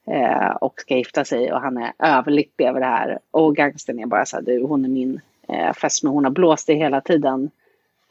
eh, 0.07 0.49
och 0.49 0.79
ska 0.79 0.97
gifta 0.97 1.25
sig 1.25 1.53
och 1.53 1.61
han 1.61 1.77
är 1.77 1.93
överlycklig 1.99 2.67
över 2.67 2.79
det 2.79 2.85
här. 2.85 3.19
Och 3.31 3.55
gangstern 3.55 3.99
är 3.99 4.05
bara 4.05 4.25
så 4.25 4.35
här, 4.37 4.43
du 4.43 4.63
hon 4.63 4.85
är 4.85 4.89
min 4.89 5.21
eh, 5.49 5.73
fästmö, 5.73 6.09
hon 6.09 6.23
har 6.23 6.31
blåst 6.31 6.67
det 6.67 6.73
hela 6.73 7.01
tiden. 7.01 7.51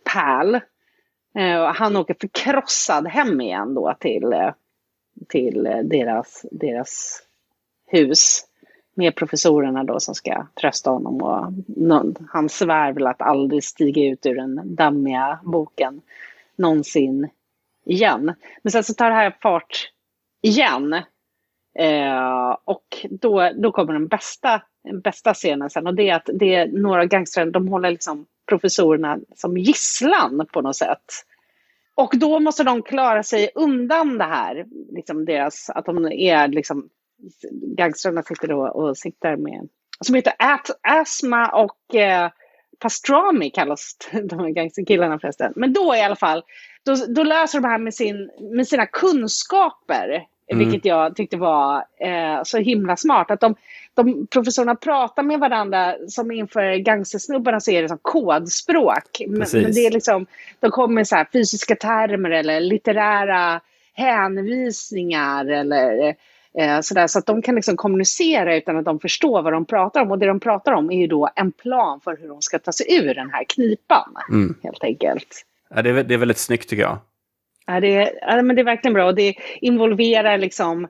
Pärl. 0.05 0.61
Eh, 1.35 1.63
och 1.63 1.75
han 1.75 1.97
åker 1.97 2.17
förkrossad 2.21 3.07
hem 3.07 3.41
igen 3.41 3.75
då 3.75 3.95
till, 4.01 4.33
eh, 4.33 4.51
till 5.29 5.67
eh, 5.67 5.79
deras, 5.79 6.47
deras 6.51 7.23
hus 7.87 8.47
med 8.95 9.15
professorerna 9.15 9.85
då 9.85 10.01
som 10.01 10.15
ska 10.15 10.47
trösta 10.61 10.91
honom. 10.91 11.23
Och 11.23 11.53
han 12.29 12.49
svär 12.49 12.93
väl 12.93 13.07
att 13.07 13.23
aldrig 13.23 13.65
stiga 13.65 14.05
ut 14.05 14.27
ur 14.27 14.35
den 14.35 14.61
dammiga 14.75 15.39
boken 15.43 16.01
någonsin 16.57 17.29
igen. 17.85 18.35
Men 18.63 18.71
sen 18.71 18.85
så 18.85 18.95
tar 18.95 19.11
det 19.11 19.17
här 19.17 19.37
fart 19.43 19.91
igen. 20.43 20.93
Eh, 21.79 22.57
och 22.65 23.07
då, 23.11 23.51
då 23.57 23.73
kommer 23.73 23.93
den 23.93 24.09
bästa, 24.09 24.63
den 24.85 25.01
bästa 25.01 25.35
scenen 25.35 25.71
sen 25.71 25.87
och 25.87 25.95
det 25.95 26.09
är 26.09 26.15
att 26.15 26.31
det 26.35 26.55
är 26.55 26.67
några 26.67 27.05
gangstrar, 27.05 27.47
de 27.47 27.69
håller 27.69 27.91
liksom 27.91 28.27
professorerna 28.49 29.19
som 29.35 29.57
gisslan 29.59 30.47
på 30.53 30.61
något 30.61 30.77
sätt. 30.77 31.05
Och 31.95 32.13
då 32.19 32.41
måste 32.41 32.65
de 32.65 32.83
klara 32.83 33.23
sig 33.23 33.51
undan 33.55 34.19
det 34.19 34.25
här, 34.25 34.67
liksom 34.93 35.25
deras, 35.25 35.71
att 35.71 35.85
de 35.85 36.13
är 36.13 36.49
liksom, 36.49 36.89
gangstrarna 37.77 38.23
sitter 38.23 38.49
då 38.49 38.69
och 38.69 38.99
sitter 38.99 39.37
med, 39.37 39.69
som 40.01 40.15
heter 40.15 40.33
At 40.39 40.71
Asma 40.83 41.49
och 41.49 41.95
eh, 41.95 42.31
Pastrami 42.79 43.51
kallas 43.51 43.97
de 44.13 44.39
här 44.39 44.49
gangsterkillarna 44.49 45.19
förresten. 45.19 45.53
Men 45.57 45.73
då 45.73 45.95
i 45.95 46.03
alla 46.03 46.17
fall, 46.17 46.43
då, 46.85 46.97
då 47.09 47.23
löser 47.23 47.61
de 47.61 47.69
här 47.69 47.79
med, 47.79 47.95
sin, 47.95 48.31
med 48.41 48.69
sina 48.69 48.87
kunskaper. 48.87 50.27
Mm. 50.53 50.65
Vilket 50.65 50.85
jag 50.85 51.17
tyckte 51.17 51.37
var 51.37 51.77
eh, 52.01 52.43
så 52.45 52.59
himla 52.59 52.97
smart. 52.97 53.31
Att 53.31 53.41
de, 53.41 53.55
de 53.95 54.27
professorerna 54.27 54.75
pratar 54.75 55.23
med 55.23 55.41
varandra 55.41 55.95
som 56.09 56.31
inför 56.31 56.77
gangstersnubbarna 56.77 57.61
så 57.61 57.71
är 57.71 57.83
det 57.83 57.89
som 57.89 57.99
kodspråk. 58.03 59.23
Men, 59.27 59.47
men, 59.53 59.73
det 59.73 59.87
är 59.87 59.91
liksom, 59.91 60.27
de 60.61 60.71
kommer 60.71 60.95
med 60.95 61.09
så 61.09 61.17
här 61.17 61.27
fysiska 61.33 61.77
termer 61.77 62.31
eller 62.31 62.61
litterära 62.61 63.61
hänvisningar 63.95 65.47
eller 65.47 66.15
eh, 66.59 66.81
sådär. 66.81 67.07
Så 67.07 67.19
att 67.19 67.27
de 67.27 67.43
kan 67.43 67.55
liksom 67.55 67.77
kommunicera 67.77 68.57
utan 68.57 68.79
att 68.79 68.85
de 68.85 69.01
förstår 69.01 69.43
vad 69.43 69.53
de 69.53 69.65
pratar 69.65 70.01
om. 70.01 70.11
Och 70.11 70.19
det 70.19 70.27
de 70.27 70.41
pratar 70.41 70.73
om 70.73 70.91
är 70.91 70.99
ju 70.99 71.07
då 71.07 71.29
en 71.37 71.53
plan 71.53 72.01
för 72.01 72.17
hur 72.21 72.29
de 72.29 72.43
ska 72.43 72.59
ta 72.59 72.73
sig 72.73 72.87
ur 72.97 73.15
den 73.15 73.31
här 73.31 73.45
knipan. 73.49 74.17
Mm. 74.31 74.55
Helt 74.63 74.85
enkelt. 74.85 75.45
Ja, 75.75 75.83
det, 75.83 75.91
är, 75.91 76.05
det 76.05 76.15
är 76.15 76.19
väldigt 76.19 76.39
snyggt 76.39 76.69
tycker 76.69 76.83
jag. 76.83 76.99
Ja, 77.67 77.81
det, 77.81 77.95
är, 77.97 78.13
ja, 78.21 78.43
men 78.43 78.57
det 78.57 78.63
är 78.63 78.65
verkligen 78.65 78.95
bra 78.95 79.07
och 79.07 79.15
det 79.15 79.35
involverar 79.61 80.39
liksom 80.39 80.85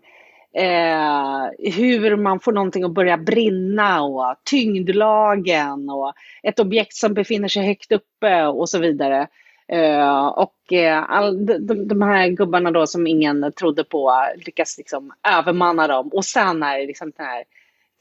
eh, 0.54 1.72
hur 1.72 2.16
man 2.16 2.40
får 2.40 2.52
någonting 2.52 2.84
att 2.84 2.94
börja 2.94 3.16
brinna 3.16 4.02
och 4.02 4.36
tyngdlagen 4.44 5.90
och 5.90 6.12
ett 6.42 6.60
objekt 6.60 6.94
som 6.94 7.14
befinner 7.14 7.48
sig 7.48 7.66
högt 7.66 7.92
uppe 7.92 8.46
och 8.46 8.68
så 8.68 8.78
vidare. 8.78 9.28
Eh, 9.68 10.26
och 10.26 10.72
eh, 10.72 11.10
all, 11.10 11.46
de, 11.46 11.88
de, 11.88 12.02
här 12.02 12.28
gubbarna 12.28 12.70
då 12.70 12.86
som 12.86 13.06
ingen 13.06 13.52
trodde 13.52 13.84
på 13.84 14.26
lyckas 14.46 14.78
liksom 14.78 15.12
övermanna 15.28 15.86
dem. 15.86 16.08
Och 16.12 16.24
sen 16.24 16.62
är 16.62 16.78
det 16.78 16.86
liksom 16.86 17.12
den 17.16 17.26
här 17.26 17.44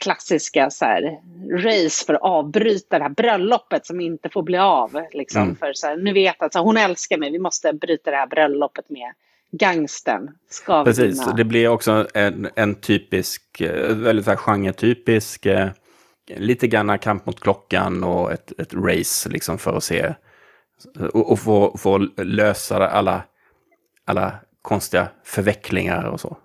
klassiska 0.02 0.70
så 0.70 0.86
här, 0.86 1.20
race 1.52 2.06
för 2.06 2.14
att 2.14 2.22
avbryta 2.22 2.98
det 2.98 3.04
här 3.04 3.12
bröllopet 3.12 3.86
som 3.86 4.02
inte 4.02 4.30
får 4.30 4.44
bli 4.44 4.58
av. 4.58 5.02
Liksom, 5.12 5.42
mm. 5.42 5.56
För 5.56 5.74
så 5.74 5.88
här, 5.88 5.98
nu 5.98 6.14
vet 6.14 6.42
att 6.42 6.54
så, 6.54 6.60
hon 6.60 6.78
älskar 6.78 7.18
mig, 7.18 7.32
vi 7.32 7.40
måste 7.40 7.74
bryta 7.74 8.12
det 8.12 8.18
här 8.18 8.28
bröllopet 8.28 8.90
med 8.90 9.14
gangstern. 9.52 10.30
Ska 10.50 10.84
Precis, 10.84 11.22
vinna. 11.22 11.34
det 11.34 11.44
blir 11.44 11.68
också 11.68 12.08
en, 12.14 12.50
en 12.56 12.76
typisk, 12.76 13.62
eh, 13.62 13.96
väldigt 13.96 14.26
så 14.26 14.32
här 14.32 14.38
genretypisk, 14.38 15.46
eh, 15.46 15.70
lite 16.38 16.68
grann 16.68 17.00
kamp 17.00 17.26
mot 17.26 17.40
klockan 17.40 18.04
och 18.04 18.32
ett, 18.32 18.60
ett 18.60 18.74
race 18.74 19.30
liksom 19.30 19.58
för 19.58 19.78
att 19.78 19.84
se 19.84 20.14
och, 21.14 21.32
och 21.32 21.40
få, 21.40 21.78
få 21.78 21.98
lösa 22.18 22.90
alla, 22.90 23.24
alla 24.06 24.34
konstiga 24.62 25.08
förvecklingar 25.24 26.04
och 26.04 26.20
så. 26.20 26.38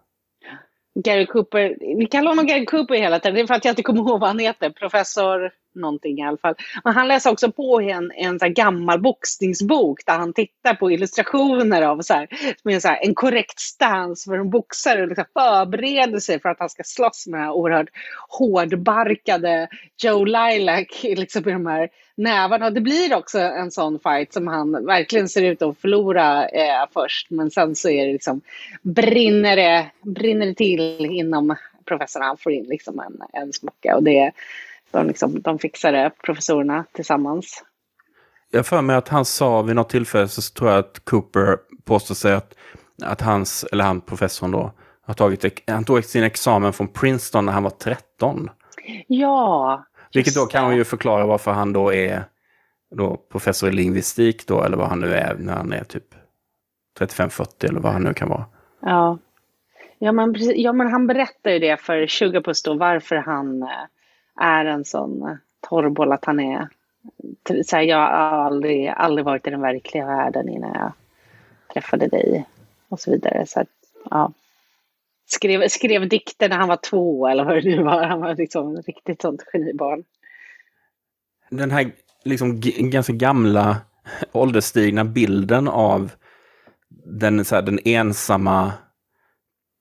Gary 1.05 1.27
Cooper, 1.27 1.77
vi 1.99 2.07
kallar 2.07 2.29
honom 2.29 2.47
Gary 2.47 2.65
Cooper 2.65 2.95
hela 2.95 3.19
tiden, 3.21 3.35
det 3.35 3.41
är 3.41 3.47
för 3.47 3.55
att 3.55 3.65
jag 3.65 3.73
inte 3.73 3.83
kommer 3.83 4.01
ihåg 4.01 4.21
vad 4.21 4.29
han 4.29 4.39
heter, 4.39 4.71
professor 4.71 5.51
någonting 5.77 6.19
i 6.19 6.23
alla 6.23 6.37
fall. 6.37 6.55
Men 6.85 6.95
han 6.95 7.09
läser 7.09 7.31
också 7.31 7.53
på 7.53 7.81
en, 7.81 8.13
en 8.13 8.39
så 8.39 8.49
gammal 8.49 9.01
boxningsbok 9.01 10.07
där 10.07 10.19
han 10.19 10.33
tittar 10.33 10.75
på 10.75 10.91
illustrationer 10.91 11.83
av 11.83 12.03
så 12.03 12.15
här, 12.15 12.29
med 12.63 12.83
så 12.83 12.89
här, 12.89 12.99
en 13.03 13.15
korrekt 13.15 13.61
stance 13.61 14.31
för 14.31 14.39
en 14.39 14.51
boxare 14.51 15.03
och 15.03 15.09
liksom 15.09 15.25
förbereder 15.33 16.19
sig 16.19 16.41
för 16.41 16.49
att 16.49 16.59
han 16.59 16.71
ska 16.71 16.83
slåss 16.83 17.27
med 17.27 17.41
den 17.41 17.45
här 17.45 17.53
oerhört 17.53 17.89
hårdbarkade 18.29 19.69
Joe 20.03 20.25
Lilac 20.25 21.03
liksom, 21.03 21.49
i 21.49 21.53
de 21.53 21.67
här 21.67 21.89
nävarna. 22.17 22.67
Och 22.67 22.73
det 22.73 22.81
blir 22.81 23.15
också 23.15 23.39
en 23.39 23.71
sån 23.71 24.01
fight 24.01 24.33
som 24.33 24.47
han 24.47 24.87
verkligen 24.87 25.29
ser 25.29 25.43
ut 25.43 25.63
att 25.63 25.79
förlora 25.79 26.49
eh, 26.49 26.87
först. 26.93 27.31
Men 27.31 27.51
sen 27.51 27.75
så 27.75 27.89
är 27.89 28.07
det 28.07 28.13
liksom, 28.13 28.41
brinner 28.83 29.57
det, 29.57 29.87
brinner 30.03 30.47
det 30.47 30.55
till 30.55 31.07
inom 31.07 31.57
professorn. 31.85 32.23
Han 32.23 32.37
får 32.37 32.53
in 32.53 32.65
liksom 32.65 33.01
en, 33.01 33.43
en 33.43 33.53
smocka. 33.53 33.97
Och 33.97 34.03
det, 34.03 34.33
de, 34.91 35.07
liksom, 35.07 35.43
de 35.43 35.59
fixade 35.59 36.11
professorerna 36.25 36.85
tillsammans. 36.93 37.65
Jag 38.51 38.67
för 38.67 38.83
mig 38.83 38.97
att 38.97 39.09
han 39.09 39.25
sa 39.25 39.63
vid 39.63 39.77
något 39.77 39.89
tillfälle 39.89 40.29
så 40.29 40.55
tror 40.55 40.71
jag 40.71 40.79
att 40.79 41.05
Cooper 41.05 41.59
påstår 41.85 42.15
sig 42.15 42.33
att, 42.35 42.55
att 43.03 43.21
hans, 43.21 43.65
eller 43.73 43.85
han 43.85 44.01
professorn 44.01 44.51
då, 44.51 44.73
har 45.03 45.15
tagit, 45.15 45.63
han 45.67 45.85
tog 45.85 46.05
sin 46.05 46.23
examen 46.23 46.73
från 46.73 46.89
Princeton 46.89 47.45
när 47.45 47.53
han 47.53 47.63
var 47.63 47.71
13. 47.71 48.51
Ja. 49.07 49.85
Vilket 50.13 50.35
då 50.35 50.47
kan 50.47 50.65
man 50.65 50.77
ju 50.77 50.85
förklara 50.85 51.27
varför 51.27 51.53
han 51.53 51.73
då 51.73 51.93
är 51.93 52.25
då 52.97 53.17
professor 53.33 53.69
i 53.69 53.73
lingvistik 53.73 54.47
då, 54.47 54.63
eller 54.63 54.77
vad 54.77 54.89
han 54.89 55.01
nu 55.01 55.15
är 55.15 55.35
när 55.35 55.53
han 55.53 55.73
är 55.73 55.85
typ 55.85 56.15
35-40 56.99 57.69
eller 57.69 57.81
vad 57.81 57.93
han 57.93 58.03
nu 58.03 58.15
kan 58.15 58.29
vara. 58.29 58.45
Ja. 58.81 59.19
Ja 59.99 60.13
men, 60.13 60.35
ja, 60.39 60.73
men 60.73 60.87
han 60.87 61.07
berättar 61.07 61.51
ju 61.51 61.59
det 61.59 61.77
för 61.77 62.07
Sugarpuss 62.07 62.63
då, 62.63 62.75
varför 62.75 63.17
han 63.17 63.63
eh, 63.63 63.69
är 64.41 64.65
en 64.65 64.85
sån 64.85 65.23
eh, 65.23 65.37
torrboll 65.69 66.13
att 66.13 66.25
han 66.25 66.41
är... 66.41 66.69
Så 67.65 67.77
här, 67.77 67.83
jag 67.83 67.97
har 67.97 68.45
aldrig, 68.45 68.89
aldrig 68.89 69.25
varit 69.25 69.47
i 69.47 69.51
den 69.51 69.61
verkliga 69.61 70.07
världen 70.07 70.49
innan 70.49 70.75
jag 70.75 70.93
träffade 71.73 72.07
dig 72.07 72.47
och 72.89 73.01
så 73.01 73.11
vidare. 73.11 73.47
Så 73.47 73.61
att, 73.61 73.69
ja. 74.11 74.33
skrev, 75.27 75.69
skrev 75.69 76.09
dikter 76.09 76.49
när 76.49 76.57
han 76.57 76.69
var 76.69 76.77
två 76.77 77.29
eller 77.29 77.45
vad 77.45 77.55
det 77.55 77.77
nu 77.77 77.83
var. 77.83 78.03
Han 78.03 78.21
var 78.21 78.35
liksom 78.35 78.77
riktigt 78.77 79.23
sånt 79.23 79.43
genibarn. 79.53 80.05
Den 81.51 81.71
här 81.71 81.93
liksom 82.25 82.61
ganska 82.79 83.13
gamla 83.13 83.77
ålderstigna 84.33 85.05
bilden 85.05 85.69
av 85.69 86.13
den, 87.05 87.45
så 87.45 87.55
här, 87.55 87.63
den 87.63 87.79
ensamma 87.85 88.73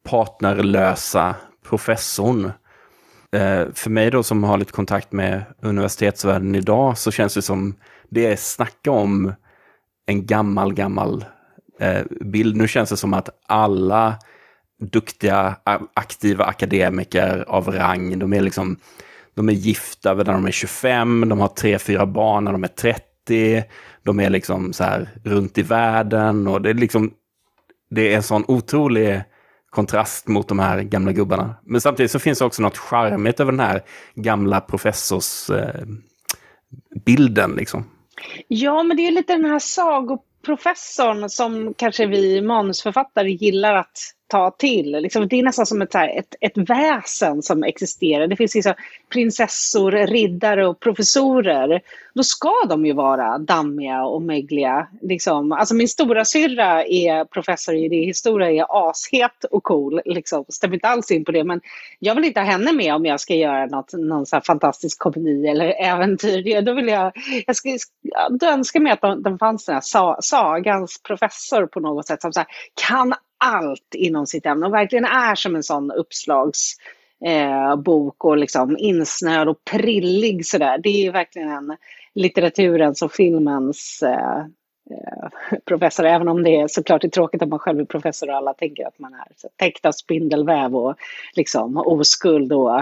partnerlösa 0.04 1.36
professorn 1.64 2.52
Eh, 3.36 3.68
för 3.74 3.90
mig 3.90 4.12
då 4.12 4.24
som 4.24 4.44
har 4.44 4.58
lite 4.58 4.72
kontakt 4.72 5.12
med 5.12 5.44
universitetsvärlden 5.62 6.56
idag 6.56 6.98
så 6.98 7.12
känns 7.12 7.34
det 7.34 7.42
som 7.42 7.76
det 8.10 8.26
är 8.26 8.36
snacka 8.36 8.92
om 8.92 9.34
en 10.06 10.26
gammal, 10.26 10.74
gammal 10.74 11.26
eh, 11.80 12.02
bild. 12.22 12.56
Nu 12.56 12.68
känns 12.68 12.90
det 12.90 12.98
som 12.98 13.14
att 13.14 13.30
alla 13.48 14.16
duktiga, 14.82 15.56
aktiva 15.94 16.46
akademiker 16.46 17.46
av 17.48 17.72
rang, 17.72 18.20
de 18.20 18.34
är 18.34 18.42
liksom 18.42 18.78
de 19.34 19.50
är 19.50 19.54
gifta 19.54 20.14
när 20.14 20.24
de 20.24 20.46
är 20.46 20.52
25, 20.52 21.30
de 21.30 21.40
har 21.40 21.48
tre, 21.48 21.80
fyra 21.80 22.06
barn 22.06 22.44
när 22.44 22.52
de 22.52 22.64
är 22.64 22.68
30, 22.68 23.64
de 24.04 24.20
är 24.20 24.30
liksom 24.30 24.74
så 24.74 24.84
här 24.84 25.10
runt 25.24 25.58
i 25.58 25.62
världen 25.62 26.48
och 26.48 26.62
det 26.62 26.70
är 26.70 26.74
liksom 26.74 27.14
det 27.90 28.14
är 28.14 28.16
en 28.16 28.24
sån 28.24 28.46
otrolig 28.48 29.24
kontrast 29.76 30.28
mot 30.28 30.48
de 30.48 30.60
här 30.60 30.82
gamla 30.82 31.12
gubbarna. 31.12 31.56
Men 31.64 31.82
samtidigt 31.82 32.12
så 32.12 32.20
finns 32.20 32.40
det 32.40 32.46
också 32.46 32.62
något 32.62 32.78
charmigt 32.78 33.40
över 33.40 33.52
den 33.52 33.60
här 33.60 33.84
gamla 34.16 34.62
professorsbilden. 34.62 37.52
Eh, 37.52 37.58
liksom. 37.58 37.90
Ja, 38.48 38.84
men 38.84 38.98
det 38.98 39.08
är 39.08 39.12
lite 39.12 39.34
den 39.34 39.46
här 39.46 39.60
sagoprofessorn 39.60 41.30
som 41.30 41.74
kanske 41.74 42.06
vi 42.06 42.42
manusförfattare 42.42 43.32
gillar 43.32 43.76
att 43.76 43.98
ta 44.28 44.52
till. 44.52 44.92
Liksom, 44.92 45.28
det 45.28 45.40
är 45.40 45.44
nästan 45.44 45.66
som 45.66 45.82
ett, 45.82 45.94
här, 45.94 46.20
ett, 46.20 46.36
ett 46.42 46.70
väsen 46.70 47.42
som 47.42 47.64
existerar. 47.64 48.28
Det 48.28 48.36
finns 48.36 48.56
liksom 48.56 48.74
prinsessor, 49.10 49.92
riddare 49.92 50.68
och 50.68 50.80
professorer. 50.80 51.82
Då 52.14 52.24
ska 52.24 52.54
de 52.70 52.86
ju 52.86 52.94
vara 52.94 53.38
dammiga 53.38 54.04
och 54.04 54.22
mögliga. 54.22 54.88
Liksom. 55.02 55.52
Alltså 55.52 55.76
min 55.76 55.88
stora 55.88 56.26
syrra 56.26 56.86
är 56.86 57.26
professor 57.26 57.76
i 57.76 57.86
idéhistoria, 57.86 58.48
är 58.48 58.90
ashet 58.90 59.44
och 59.52 59.64
cool. 59.64 60.02
Liksom. 60.06 60.46
Stämmer 60.50 60.74
inte 60.74 60.88
alls 60.88 61.12
in 61.12 61.26
på 61.26 61.32
det, 61.32 61.44
men 61.44 61.62
jag 62.00 62.16
vill 62.16 62.26
inte 62.26 62.40
ha 62.40 62.48
henne 62.48 62.74
med 62.74 62.96
om 62.96 63.06
jag 63.06 63.20
ska 63.20 63.36
göra 63.36 63.66
något, 63.66 63.94
någon 63.94 64.26
så 64.26 64.42
fantastisk 64.42 65.00
komedi 65.00 65.48
eller 65.48 65.84
äventyr. 65.84 66.62
Då 66.62 66.74
vill 66.74 66.88
jag, 66.88 67.12
jag 67.48 67.56
ska, 67.56 67.70
då 68.30 68.46
önskar 68.46 68.80
mig 68.80 68.92
att 68.92 69.24
det 69.24 69.38
fanns 69.38 69.66
den 69.66 69.74
här 69.74 69.82
sa, 69.82 70.18
sagans 70.22 71.02
professor 71.04 71.66
på 71.66 71.80
något 71.80 72.08
sätt 72.08 72.22
som 72.22 72.34
så 72.34 72.40
här, 72.40 72.48
kan 72.88 73.14
allt 73.38 73.96
inom 73.96 74.28
sitt 74.28 74.46
ämne 74.46 74.66
och 74.66 74.74
verkligen 74.74 75.06
är 75.06 75.36
som 75.36 75.56
en 75.56 75.64
sån 75.64 75.92
uppslagsbok 75.92 78.24
eh, 78.24 78.30
och 78.30 78.38
liksom 78.38 78.78
insnöad 78.78 79.50
och 79.50 79.64
prillig 79.72 80.46
sådär. 80.46 80.80
Det 80.84 81.08
är 81.08 81.12
verkligen 81.12 81.50
en 81.50 81.78
litteraturens 82.14 83.02
och 83.02 83.12
filmens 83.12 84.04
eh, 84.04 84.40
eh, 84.92 85.30
professor, 85.66 86.06
även 86.06 86.28
om 86.28 86.44
det 86.44 86.56
är 86.56 86.68
såklart 86.68 87.04
är 87.04 87.10
tråkigt 87.10 87.42
att 87.42 87.50
man 87.50 87.60
själv 87.60 87.80
är 87.80 87.86
professor 87.86 88.30
och 88.30 88.36
alla 88.36 88.54
tänker 88.54 88.88
att 88.88 89.00
man 89.00 89.14
är 89.14 89.28
så, 89.36 89.50
täckt 89.56 89.86
av 89.86 89.92
spindelväv 89.92 90.76
och 90.76 90.96
liksom 91.36 91.78
oskuld 91.78 92.54
och 92.54 92.82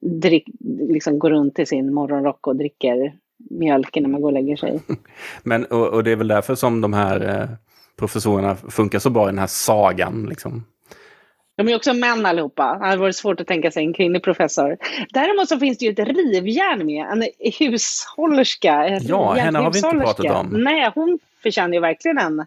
drick, 0.00 0.48
liksom 0.88 1.18
går 1.18 1.30
runt 1.30 1.58
i 1.58 1.66
sin 1.66 1.94
morgonrock 1.94 2.46
och 2.46 2.56
dricker 2.56 3.12
mjölk 3.50 3.96
när 3.96 4.08
man 4.08 4.20
går 4.20 4.28
och 4.28 4.32
lägger 4.32 4.56
sig. 4.56 4.80
Men, 5.42 5.64
och, 5.64 5.88
och 5.88 6.04
det 6.04 6.10
är 6.10 6.16
väl 6.16 6.28
därför 6.28 6.54
som 6.54 6.80
de 6.80 6.92
här 6.92 7.40
eh, 7.40 7.48
professorerna 7.98 8.56
funkar 8.56 8.98
så 8.98 9.10
bra 9.10 9.28
i 9.28 9.30
den 9.30 9.38
här 9.38 9.46
sagan. 9.46 10.26
Liksom. 10.28 10.64
De 11.56 11.68
är 11.68 11.76
också 11.76 11.94
män 11.94 12.26
allihopa. 12.26 12.78
Det 12.78 12.86
hade 12.86 12.96
varit 12.96 13.16
svårt 13.16 13.40
att 13.40 13.46
tänka 13.46 13.70
sig 13.70 13.84
en 13.84 13.94
kvinnlig 13.94 14.22
professor. 14.22 14.76
Däremot 15.10 15.48
så 15.48 15.58
finns 15.58 15.78
det 15.78 15.84
ju 15.84 15.90
ett 15.92 15.98
rivjärn 15.98 16.86
med. 16.86 17.06
En 17.06 17.28
hushållerska. 17.58 18.98
Ja, 19.00 19.32
henne 19.32 19.58
har 19.58 19.70
vi 19.70 19.78
inte 19.78 19.90
pratat 19.90 20.26
om. 20.26 20.48
Nej, 20.48 20.92
hon 20.94 21.18
förtjänar 21.42 21.74
ju 21.74 21.80
verkligen 21.80 22.18
en, 22.18 22.46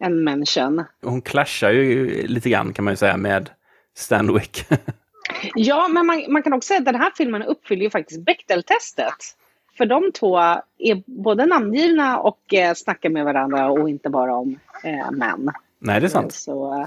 en 0.00 0.24
mention. 0.24 0.84
Hon 1.02 1.22
clashar 1.22 1.70
ju 1.70 2.26
lite 2.26 2.50
grann 2.50 2.72
kan 2.72 2.84
man 2.84 2.92
ju 2.92 2.96
säga 2.96 3.16
med 3.16 3.50
Stanwick. 3.96 4.64
ja, 5.54 5.88
men 5.88 6.06
man, 6.06 6.24
man, 6.28 6.42
kan 6.42 6.52
också 6.52 6.66
säga 6.66 6.78
att 6.78 6.84
den 6.84 6.94
här 6.94 7.12
filmen 7.16 7.42
uppfyller 7.42 7.82
ju 7.82 7.90
faktiskt 7.90 8.20
Bechdel-testet. 8.20 9.36
För 9.78 9.86
de 9.86 10.12
två 10.12 10.38
är 10.78 11.22
både 11.22 11.46
namngivna 11.46 12.18
och 12.18 12.54
eh, 12.54 12.74
snackar 12.74 13.10
med 13.10 13.24
varandra 13.24 13.70
och 13.70 13.90
inte 13.90 14.10
bara 14.10 14.36
om 14.36 14.58
eh, 14.84 15.10
män. 15.10 15.50
Nej, 15.78 16.00
det 16.00 16.06
är 16.06 16.08
sant. 16.08 16.32
Så, 16.32 16.86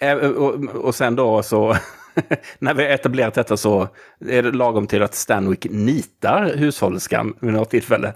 eh, 0.00 0.16
och, 0.16 0.54
och 0.74 0.94
sen 0.94 1.16
då 1.16 1.42
så, 1.42 1.74
när 2.58 2.74
vi 2.74 2.82
har 2.82 2.90
etablerat 2.90 3.34
detta 3.34 3.56
så 3.56 3.88
är 4.20 4.42
det 4.42 4.52
lagom 4.52 4.86
till 4.86 5.02
att 5.02 5.14
Stanwick 5.14 5.66
nitar 5.70 6.56
hushållerskan 6.56 7.36
vid 7.40 7.52
något 7.52 7.70
tillfälle. 7.70 8.14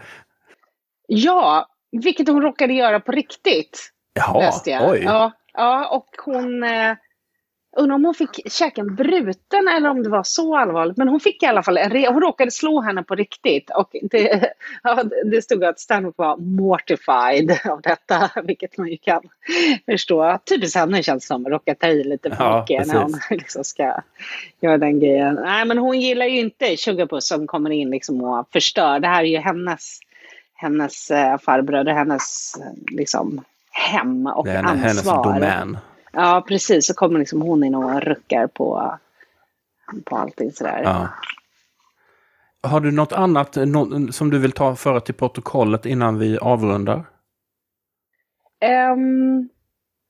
Ja, 1.07 1.69
vilket 2.03 2.29
hon 2.29 2.43
råkade 2.43 2.73
göra 2.73 3.01
på 3.01 3.13
riktigt. 3.13 3.91
Jaha, 4.15 4.53
oj. 4.67 5.03
Ja, 5.05 5.33
ja, 5.53 5.89
och 5.89 6.09
hon... 6.25 6.63
Eh, 6.63 6.97
Undrar 7.77 7.95
om 7.95 8.05
hon 8.05 8.15
fick 8.15 8.53
käken 8.53 8.95
bruten 8.95 9.69
eller 9.77 9.91
om 9.91 10.03
det 10.03 10.09
var 10.09 10.23
så 10.23 10.57
allvarligt. 10.57 10.97
Men 10.97 11.09
hon 11.09 11.21
fick 11.21 11.43
i 11.43 11.47
alla 11.47 11.63
fall 11.63 11.77
en 11.79 11.91
re- 11.91 12.13
Hon 12.13 12.21
råkade 12.23 12.51
slå 12.51 12.81
henne 12.81 13.03
på 13.03 13.15
riktigt. 13.15 13.71
Och 13.71 13.91
det, 14.11 14.53
ja, 14.83 15.03
det 15.25 15.43
stod 15.43 15.65
att 15.65 15.81
Stanhope 15.81 16.23
var 16.23 16.37
mortified 16.37 17.59
av 17.71 17.81
detta. 17.81 18.31
Vilket 18.45 18.79
man 18.79 18.89
ju 18.89 18.97
kan 18.97 19.23
förstå. 19.87 20.39
Typiskt 20.51 20.77
henne 20.77 21.03
känns 21.03 21.27
som. 21.27 21.49
Råkar 21.49 21.75
ta 21.75 21.87
i 21.87 22.05
lite 22.05 22.31
för 22.37 22.61
mycket 22.61 22.87
när 22.87 23.03
hon 23.03 23.15
liksom 23.31 23.65
ska 23.65 24.01
göra 24.61 24.79
den 24.79 25.01
grejen. 25.01 25.35
Nej 25.35 25.65
men 25.65 25.79
hon 25.79 26.01
gillar 26.01 26.27
ju 26.27 26.39
inte 26.41 26.77
Sugarpuss 26.77 27.29
som 27.29 27.47
kommer 27.47 27.71
in 27.71 27.91
liksom 27.91 28.25
och 28.25 28.49
förstör. 28.53 29.01
Det 29.01 29.09
här 29.09 29.23
är 29.23 29.29
ju 29.29 29.39
hennes, 29.39 29.99
hennes 30.55 31.11
äh, 31.11 31.39
farbröder, 31.39 31.93
hennes 31.93 32.55
liksom 32.91 33.45
hem 33.71 34.27
och 34.27 34.45
det 34.47 34.51
är 34.53 34.59
ansvar. 34.63 34.77
hennes 34.77 35.05
domän. 35.05 35.79
Ja, 36.15 36.45
precis. 36.49 36.87
Så 36.87 36.95
kommer 36.95 37.19
liksom 37.19 37.43
hon 37.43 37.65
in 37.65 37.75
och 37.75 38.03
ruckar 38.03 38.47
på, 38.47 38.99
på 40.05 40.17
allting 40.17 40.53
sådär. 40.53 40.83
Ja. 40.83 41.09
Har 42.69 42.81
du 42.81 42.91
något 42.91 43.13
annat 43.13 43.57
som 44.11 44.31
du 44.31 44.39
vill 44.39 44.53
ta 44.53 44.77
föra 44.77 45.01
till 45.01 45.15
protokollet 45.15 45.87
innan 45.87 46.19
vi 46.19 46.39
avrundar? 46.39 47.05
Um, 48.93 49.49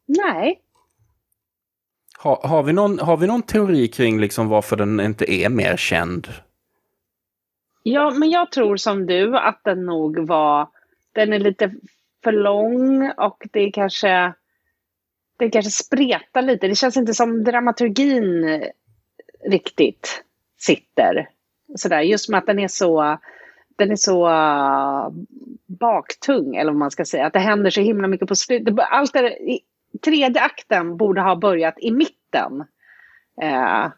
nej. 0.07 0.61
Ha, 2.19 2.47
har, 2.49 2.63
vi 2.63 2.73
någon, 2.73 2.99
har 2.99 3.17
vi 3.17 3.27
någon 3.27 3.43
teori 3.43 3.89
kring 3.89 4.21
liksom 4.21 4.49
varför 4.49 4.77
den 4.77 5.01
inte 5.01 5.33
är 5.33 5.49
mer 5.49 5.77
känd? 5.77 6.29
Ja, 7.83 8.11
men 8.11 8.31
jag 8.31 8.53
tror 8.53 8.77
som 8.77 9.07
du 9.07 9.39
att 9.39 9.61
den 9.65 9.87
nog 9.87 10.27
var... 10.27 10.69
Den 11.13 11.33
är 11.33 11.39
lite 11.39 11.75
för 12.25 12.33
lång 12.33 13.11
och 13.11 13.47
det 13.53 13.61
är 13.61 13.73
kanske 13.73 14.33
det 15.37 15.51
kanske 15.51 15.71
spretar 15.71 16.43
lite. 16.43 16.69
Det 16.69 16.75
känns 16.75 16.97
inte 16.97 17.15
som 17.15 17.45
dramaturgin 17.45 18.49
eh, 18.49 18.69
riktigt 19.51 20.25
sitter. 20.59 21.29
Sådär. 21.77 22.01
Just 22.01 22.29
med 22.29 22.39
att 22.39 22.47
den 22.47 22.59
är 22.59 22.69
så, 22.69 23.19
den 23.77 23.91
är 23.91 23.97
så 23.97 24.29
uh, 24.29 25.09
baktung, 25.67 26.57
eller 26.57 26.73
vad 26.73 26.79
man 26.79 26.91
ska 26.91 27.05
säga. 27.05 27.27
Att 27.27 27.33
det 27.33 27.39
händer 27.39 27.71
så 27.71 27.81
himla 27.81 28.09
mycket 28.09 28.29
på 28.29 28.35
slutet. 28.35 28.75
Allt 28.79 29.13
det, 29.13 29.39
tredje 30.05 30.43
akten 30.43 30.97
borde 30.97 31.21
ha 31.21 31.37
börjat 31.37 31.75
i 31.79 31.91
mitten. 31.91 32.65
Uh, 33.43 33.89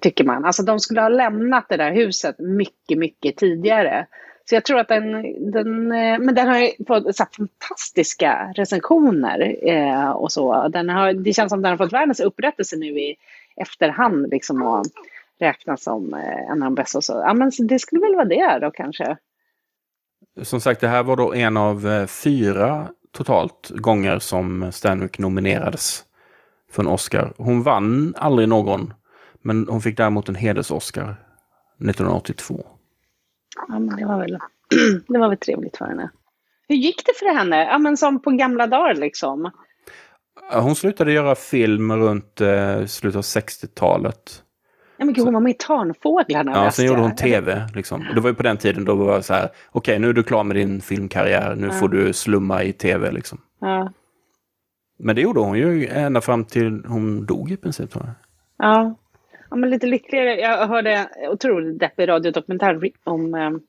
tycker 0.00 0.24
man. 0.24 0.44
Alltså 0.44 0.62
de 0.62 0.78
skulle 0.80 1.00
ha 1.00 1.08
lämnat 1.08 1.68
det 1.68 1.76
där 1.76 1.92
huset 1.92 2.38
mycket, 2.38 2.98
mycket 2.98 3.36
tidigare. 3.36 4.06
Så 4.44 4.54
jag 4.54 4.64
tror 4.64 4.78
att 4.78 4.88
den, 4.88 5.22
den 5.52 5.92
eh, 5.92 6.18
men 6.18 6.34
den 6.34 6.48
har 6.48 6.84
fått 6.86 7.16
så 7.16 7.26
fantastiska 7.36 8.52
recensioner 8.54 9.56
eh, 9.62 10.10
och 10.10 10.32
så. 10.32 10.68
Den 10.68 10.88
har, 10.88 11.12
det 11.12 11.32
känns 11.32 11.50
som 11.50 11.62
den 11.62 11.70
har 11.70 11.78
fått 11.78 11.92
världens 11.92 12.20
upprättelse 12.20 12.76
nu 12.76 12.86
i 12.86 13.16
efterhand 13.56 14.30
liksom 14.30 14.62
och 14.62 14.86
räknas 15.40 15.82
som 15.82 16.14
eh, 16.14 16.50
en 16.50 16.62
av 16.62 16.66
de 16.66 16.74
bästa. 16.74 17.00
Så. 17.00 17.12
Ja, 17.12 17.34
men 17.34 17.50
det 17.58 17.78
skulle 17.78 18.00
väl 18.00 18.14
vara 18.14 18.24
det 18.24 18.58
då 18.60 18.70
kanske. 18.70 19.16
Som 20.42 20.60
sagt, 20.60 20.80
det 20.80 20.88
här 20.88 21.02
var 21.02 21.16
då 21.16 21.34
en 21.34 21.56
av 21.56 21.88
eh, 21.88 22.06
fyra 22.06 22.88
totalt 23.12 23.70
gånger 23.70 24.18
som 24.18 24.72
Stanwyck 24.72 25.18
nominerades 25.18 26.04
för 26.70 26.82
en 26.82 26.88
Oscar. 26.88 27.32
Hon 27.36 27.62
vann 27.62 28.14
aldrig 28.16 28.48
någon, 28.48 28.94
men 29.42 29.68
hon 29.68 29.80
fick 29.80 29.96
däremot 29.96 30.28
en 30.28 30.36
heders-Oscar 30.36 31.14
1982. 31.80 32.66
Ja, 33.56 33.78
men 33.78 33.96
det 33.96 34.04
var 34.04 34.18
väl, 34.18 34.38
det 35.08 35.18
var 35.18 35.28
väl 35.28 35.38
trevligt 35.38 35.76
för 35.76 35.84
henne. 35.84 36.10
Hur 36.68 36.76
gick 36.76 37.06
det 37.06 37.12
för 37.18 37.34
henne? 37.34 37.64
Ja, 37.64 37.78
men 37.78 37.96
som 37.96 38.22
på 38.22 38.30
gamla 38.30 38.66
dagar 38.66 38.94
liksom. 38.94 39.50
Hon 40.52 40.74
slutade 40.74 41.12
göra 41.12 41.34
film 41.34 41.92
runt 41.92 42.40
eh, 42.40 42.84
slutet 42.84 43.16
av 43.16 43.22
60-talet. 43.22 44.42
Ja, 44.96 45.04
men 45.04 45.14
gud, 45.14 45.24
hon 45.24 45.34
var 45.34 45.40
med 45.40 45.50
i 45.50 45.56
Tarnfåglarna. 45.58 46.52
Ja, 46.64 46.70
sen 46.70 46.86
gjorde 46.86 47.00
hon 47.00 47.16
tv. 47.16 47.68
Liksom. 47.74 48.06
Det 48.14 48.20
var 48.20 48.30
ju 48.30 48.34
på 48.34 48.42
den 48.42 48.56
tiden 48.56 48.84
då 48.84 48.96
det 48.96 49.04
var 49.04 49.20
så 49.20 49.34
här, 49.34 49.44
okej 49.44 49.52
okay, 49.72 49.98
nu 49.98 50.08
är 50.08 50.12
du 50.12 50.22
klar 50.22 50.44
med 50.44 50.56
din 50.56 50.80
filmkarriär, 50.80 51.54
nu 51.54 51.66
ja. 51.66 51.72
får 51.72 51.88
du 51.88 52.12
slumma 52.12 52.62
i 52.62 52.72
tv 52.72 53.12
liksom. 53.12 53.40
Ja. 53.60 53.92
Men 54.98 55.16
det 55.16 55.22
gjorde 55.22 55.40
hon 55.40 55.58
ju 55.58 55.86
ända 55.86 56.20
fram 56.20 56.44
till 56.44 56.84
hon 56.86 57.26
dog 57.26 57.50
i 57.50 57.56
princip. 57.56 57.90
Tror 57.90 58.04
jag. 58.04 58.14
Ja 58.68 58.96
ja, 59.52 59.56
men 59.56 59.70
lite 59.70 59.86
lyckligare. 59.86 60.40
Jag 60.40 60.66
hörde 60.68 60.92
en 60.92 61.30
otroligt 61.30 61.78
deppig 61.78 62.08
radiodokumentär 62.08 62.80
om 63.04 63.34
um, 63.34 63.60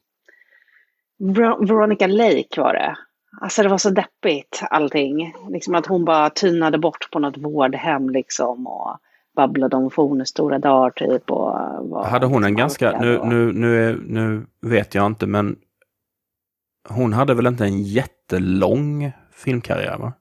Veronica 1.68 2.08
Lake 2.08 2.62
var 2.62 2.74
det. 2.74 2.98
Alltså 3.42 3.64
det 3.64 3.70
var 3.70 3.78
så 3.78 3.90
deppigt 3.90 4.64
allting. 4.70 5.34
Liksom 5.50 5.76
att 5.76 5.86
hon 5.86 6.06
bara 6.06 6.30
tynade 6.30 6.78
bort 6.78 7.12
på 7.12 7.20
något 7.20 7.38
vårdhem 7.38 8.10
liksom 8.10 8.68
och 8.68 8.98
babblade 9.36 9.76
om 9.76 9.92
fornstora 9.92 10.60
dagar 10.60 10.90
typ. 10.90 11.32
Och 11.32 11.54
var 11.90 12.06
hade 12.06 12.26
hon 12.26 12.44
en 12.44 12.56
ganska, 12.56 13.00
nu, 13.00 13.20
nu, 13.24 13.52
nu, 13.54 14.02
nu 14.08 14.46
vet 14.62 14.96
jag 14.96 15.06
inte 15.06 15.28
men 15.28 15.56
hon 16.90 17.14
hade 17.14 17.34
väl 17.34 17.48
inte 17.48 17.64
en 17.64 17.84
jättelång 17.84 19.12
filmkarriär 19.32 19.98
va? 19.98 20.14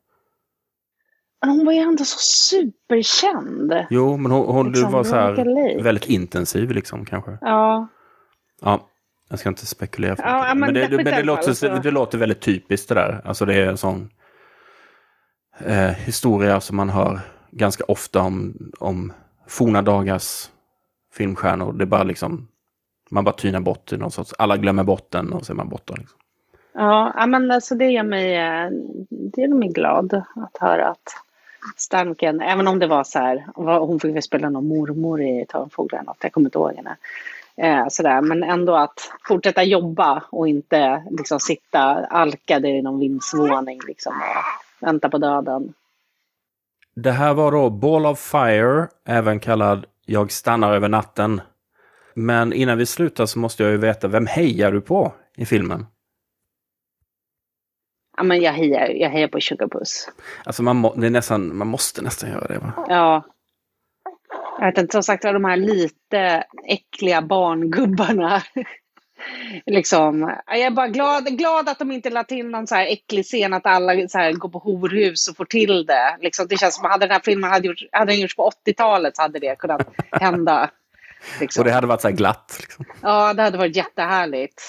Men 1.42 1.50
hon 1.50 1.66
var 1.66 1.72
ju 1.72 1.78
ändå 1.78 2.04
så 2.04 2.18
superkänd. 2.18 3.72
Jo, 3.90 4.16
men 4.16 4.32
hon, 4.32 4.46
hon 4.46 4.72
liksom, 4.72 4.92
var 4.92 5.04
så 5.04 5.16
här 5.16 5.82
väldigt 5.82 6.08
intensiv 6.08 6.70
liksom 6.70 7.04
kanske. 7.04 7.38
Ja. 7.40 7.88
Ja, 8.60 8.88
jag 9.30 9.38
ska 9.38 9.48
inte 9.48 9.66
spekulera. 9.66 10.16
För 10.16 10.22
ja, 10.22 10.54
men, 10.54 10.58
men, 10.58 10.74
det, 10.74 10.96
men 10.96 11.04
det, 11.04 11.22
låter, 11.22 11.52
så... 11.52 11.68
det 11.68 11.90
låter 11.90 12.18
väldigt 12.18 12.40
typiskt 12.40 12.88
det 12.88 12.94
där. 12.94 13.20
Alltså 13.24 13.44
det 13.44 13.54
är 13.54 13.66
en 13.66 13.76
sån 13.76 14.10
eh, 15.58 15.90
historia 15.90 16.60
som 16.60 16.76
man 16.76 16.90
hör 16.90 17.20
ganska 17.50 17.84
ofta 17.84 18.20
om, 18.20 18.54
om 18.80 19.12
forna 19.48 19.82
dagars 19.82 20.50
filmstjärnor. 21.14 21.72
Det 21.72 21.84
är 21.84 21.86
bara 21.86 22.02
liksom, 22.02 22.48
man 23.10 23.24
bara 23.24 23.34
tynar 23.34 23.60
bort 23.60 23.92
i 23.92 23.96
någon 23.96 24.10
sorts, 24.10 24.34
alla 24.38 24.56
glömmer 24.56 24.84
bort 24.84 25.10
den 25.10 25.32
och 25.32 25.46
så 25.46 25.52
är 25.52 25.56
man 25.56 25.68
borta. 25.68 25.94
Liksom. 25.98 26.18
Ja, 26.74 27.26
men 27.26 27.50
alltså 27.50 27.74
det 27.74 27.90
gör 27.90 28.02
mig, 28.02 28.36
eh, 28.36 28.70
det 29.10 29.40
gör 29.40 29.48
mig 29.48 29.68
glad 29.68 30.14
att 30.14 30.56
höra 30.60 30.88
att 30.88 31.16
Stanken, 31.76 32.40
även 32.40 32.68
om 32.68 32.78
det 32.78 32.86
var 32.86 33.04
så 33.04 33.18
här, 33.18 33.46
hon 33.54 34.00
fick 34.00 34.14
väl 34.14 34.22
spela 34.22 34.50
någon 34.50 34.68
mormor 34.68 35.22
i 35.22 35.46
Törnfåglarna 35.48 36.02
något, 36.02 36.16
jag 36.20 36.32
kommer 36.32 36.46
inte 36.46 36.58
ihåg 36.58 36.74
henne. 36.76 36.96
Eh, 37.56 37.88
sådär, 37.88 38.20
men 38.20 38.42
ändå 38.42 38.76
att 38.76 39.12
fortsätta 39.28 39.62
jobba 39.62 40.22
och 40.30 40.48
inte 40.48 41.04
liksom 41.10 41.40
sitta 41.40 41.80
alkade 42.06 42.68
i 42.68 42.82
någon 42.82 43.00
vindsvåning 43.00 43.80
liksom, 43.86 44.12
och 44.12 44.86
vänta 44.86 45.08
på 45.08 45.18
döden. 45.18 45.74
Det 46.94 47.12
här 47.12 47.34
var 47.34 47.52
då 47.52 47.70
Ball 47.70 48.06
of 48.06 48.18
Fire, 48.18 48.88
även 49.04 49.40
kallad 49.40 49.86
Jag 50.06 50.32
stannar 50.32 50.74
över 50.74 50.88
natten. 50.88 51.40
Men 52.14 52.52
innan 52.52 52.78
vi 52.78 52.86
slutar 52.86 53.26
så 53.26 53.38
måste 53.38 53.62
jag 53.62 53.72
ju 53.72 53.78
veta, 53.78 54.08
vem 54.08 54.26
hejar 54.26 54.72
du 54.72 54.80
på 54.80 55.12
i 55.36 55.46
filmen? 55.46 55.86
Ja, 58.16 58.22
men 58.22 58.40
jag 58.40 58.52
hejar, 58.52 58.88
jag 58.88 59.10
hejar 59.10 59.28
på 59.28 59.40
Sugarpuss. 59.40 60.08
Alltså 60.44 60.62
man, 60.62 60.76
må, 60.76 60.94
det 60.94 61.06
är 61.06 61.10
nästan, 61.10 61.56
man 61.56 61.66
måste 61.66 62.02
nästan 62.02 62.30
göra 62.30 62.46
det 62.46 62.58
va? 62.58 62.86
Ja. 62.88 63.24
Jag 64.58 64.66
vet 64.66 64.78
inte, 64.78 64.92
som 64.92 65.02
sagt 65.02 65.22
de 65.22 65.44
här 65.44 65.56
lite 65.56 66.44
äckliga 66.68 67.22
barngubbarna. 67.22 68.42
liksom, 69.66 70.36
jag 70.46 70.60
är 70.60 70.70
bara 70.70 70.88
glad, 70.88 71.38
glad 71.38 71.68
att 71.68 71.78
de 71.78 71.92
inte 71.92 72.10
lade 72.10 72.28
till 72.28 72.48
någon 72.48 72.66
så 72.66 72.74
här 72.74 72.86
äcklig 72.86 73.24
scen 73.24 73.54
att 73.54 73.66
alla 73.66 74.08
så 74.08 74.18
här 74.18 74.32
går 74.32 74.48
på 74.48 74.58
horhus 74.58 75.28
och 75.28 75.36
får 75.36 75.44
till 75.44 75.86
det. 75.86 76.16
Liksom, 76.20 76.46
det 76.48 76.56
känns 76.56 76.76
som 76.76 76.84
att 76.84 76.92
hade 76.92 77.06
den 77.06 77.12
här 77.12 77.22
filmen 77.24 77.50
hade, 77.50 77.66
gjort, 77.66 77.78
hade 77.92 78.12
den 78.12 78.20
gjorts 78.20 78.36
på 78.36 78.50
80-talet 78.66 79.16
så 79.16 79.22
hade 79.22 79.38
det 79.38 79.58
kunnat 79.58 79.88
hända. 80.10 80.70
Liksom. 81.40 81.60
Och 81.62 81.64
det 81.64 81.72
hade 81.72 81.86
varit 81.86 82.00
så 82.00 82.08
här 82.08 82.16
glatt. 82.16 82.56
Liksom. 82.60 82.84
Ja, 83.02 83.34
det 83.34 83.42
hade 83.42 83.58
varit 83.58 83.76
jättehärligt. 83.76 84.62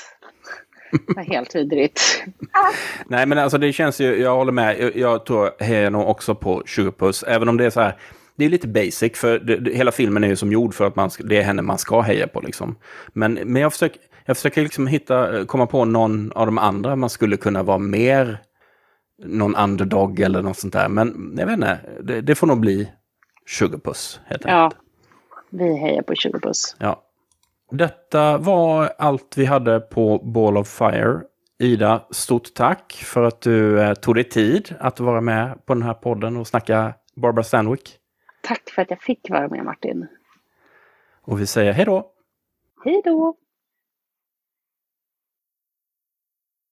Helt 1.27 1.55
vidrigt. 1.55 2.23
Nej, 3.07 3.25
men 3.25 3.37
alltså 3.37 3.57
det 3.57 3.73
känns 3.73 4.01
ju, 4.01 4.21
jag 4.21 4.35
håller 4.35 4.51
med. 4.51 4.79
Jag, 4.79 4.95
jag 4.95 5.25
tror 5.25 5.49
hejar 5.59 5.89
nog 5.89 6.09
också 6.09 6.35
på 6.35 6.63
Sugarpuss, 6.65 7.23
även 7.23 7.49
om 7.49 7.57
det 7.57 7.65
är 7.65 7.69
så 7.69 7.81
här, 7.81 7.97
det 8.35 8.45
är 8.45 8.49
lite 8.49 8.67
basic, 8.67 9.11
för 9.15 9.39
det, 9.39 9.57
det, 9.57 9.71
hela 9.71 9.91
filmen 9.91 10.23
är 10.23 10.27
ju 10.27 10.35
som 10.35 10.51
gjord 10.51 10.73
för 10.73 10.87
att 10.87 10.95
man, 10.95 11.09
det 11.19 11.37
är 11.37 11.43
henne 11.43 11.61
man 11.61 11.77
ska 11.77 12.01
heja 12.01 12.27
på. 12.27 12.41
Liksom. 12.41 12.75
Men, 13.13 13.33
men 13.33 13.61
jag 13.61 13.71
försöker, 13.71 14.01
jag 14.25 14.37
försöker 14.37 14.61
liksom 14.61 14.87
hitta, 14.87 15.45
komma 15.45 15.65
på 15.67 15.85
någon 15.85 16.31
av 16.31 16.45
de 16.45 16.57
andra 16.57 16.95
man 16.95 17.09
skulle 17.09 17.37
kunna 17.37 17.63
vara 17.63 17.77
mer 17.77 18.39
någon 19.25 19.55
underdog 19.55 20.19
eller 20.19 20.41
något 20.41 20.57
sånt 20.57 20.73
där. 20.73 20.89
Men 20.89 21.35
jag 21.37 21.45
vet 21.45 21.53
inte, 21.53 21.79
det, 22.03 22.21
det 22.21 22.35
får 22.35 22.47
nog 22.47 22.59
bli 22.59 22.89
Sugarpuss 23.47 24.19
helt 24.25 24.45
enkelt. 24.45 24.51
Ja, 24.51 24.71
vi 25.49 25.77
hejar 25.77 26.01
på 26.01 26.15
Sugarpuss. 26.15 26.75
Ja. 26.79 27.03
Detta 27.73 28.37
var 28.37 28.93
allt 28.97 29.37
vi 29.37 29.45
hade 29.45 29.79
på 29.79 30.17
Ball 30.17 30.57
of 30.57 30.67
Fire. 30.67 31.21
Ida, 31.59 32.07
stort 32.11 32.53
tack 32.53 32.93
för 32.93 33.23
att 33.23 33.41
du 33.41 33.81
eh, 33.81 33.93
tog 33.93 34.15
dig 34.15 34.23
tid 34.23 34.75
att 34.79 34.99
vara 34.99 35.21
med 35.21 35.65
på 35.65 35.73
den 35.73 35.83
här 35.83 35.93
podden 35.93 36.37
och 36.37 36.47
snacka 36.47 36.93
Barbara 37.15 37.43
Stanwyck. 37.43 37.97
Tack 38.41 38.69
för 38.69 38.81
att 38.81 38.89
jag 38.89 39.01
fick 39.01 39.29
vara 39.29 39.47
med 39.47 39.65
Martin. 39.65 40.07
Och 41.21 41.41
vi 41.41 41.45
säger 41.45 41.73
hej 41.73 41.85
då. 41.85 42.11
Hej 42.85 43.01
då. 43.05 43.35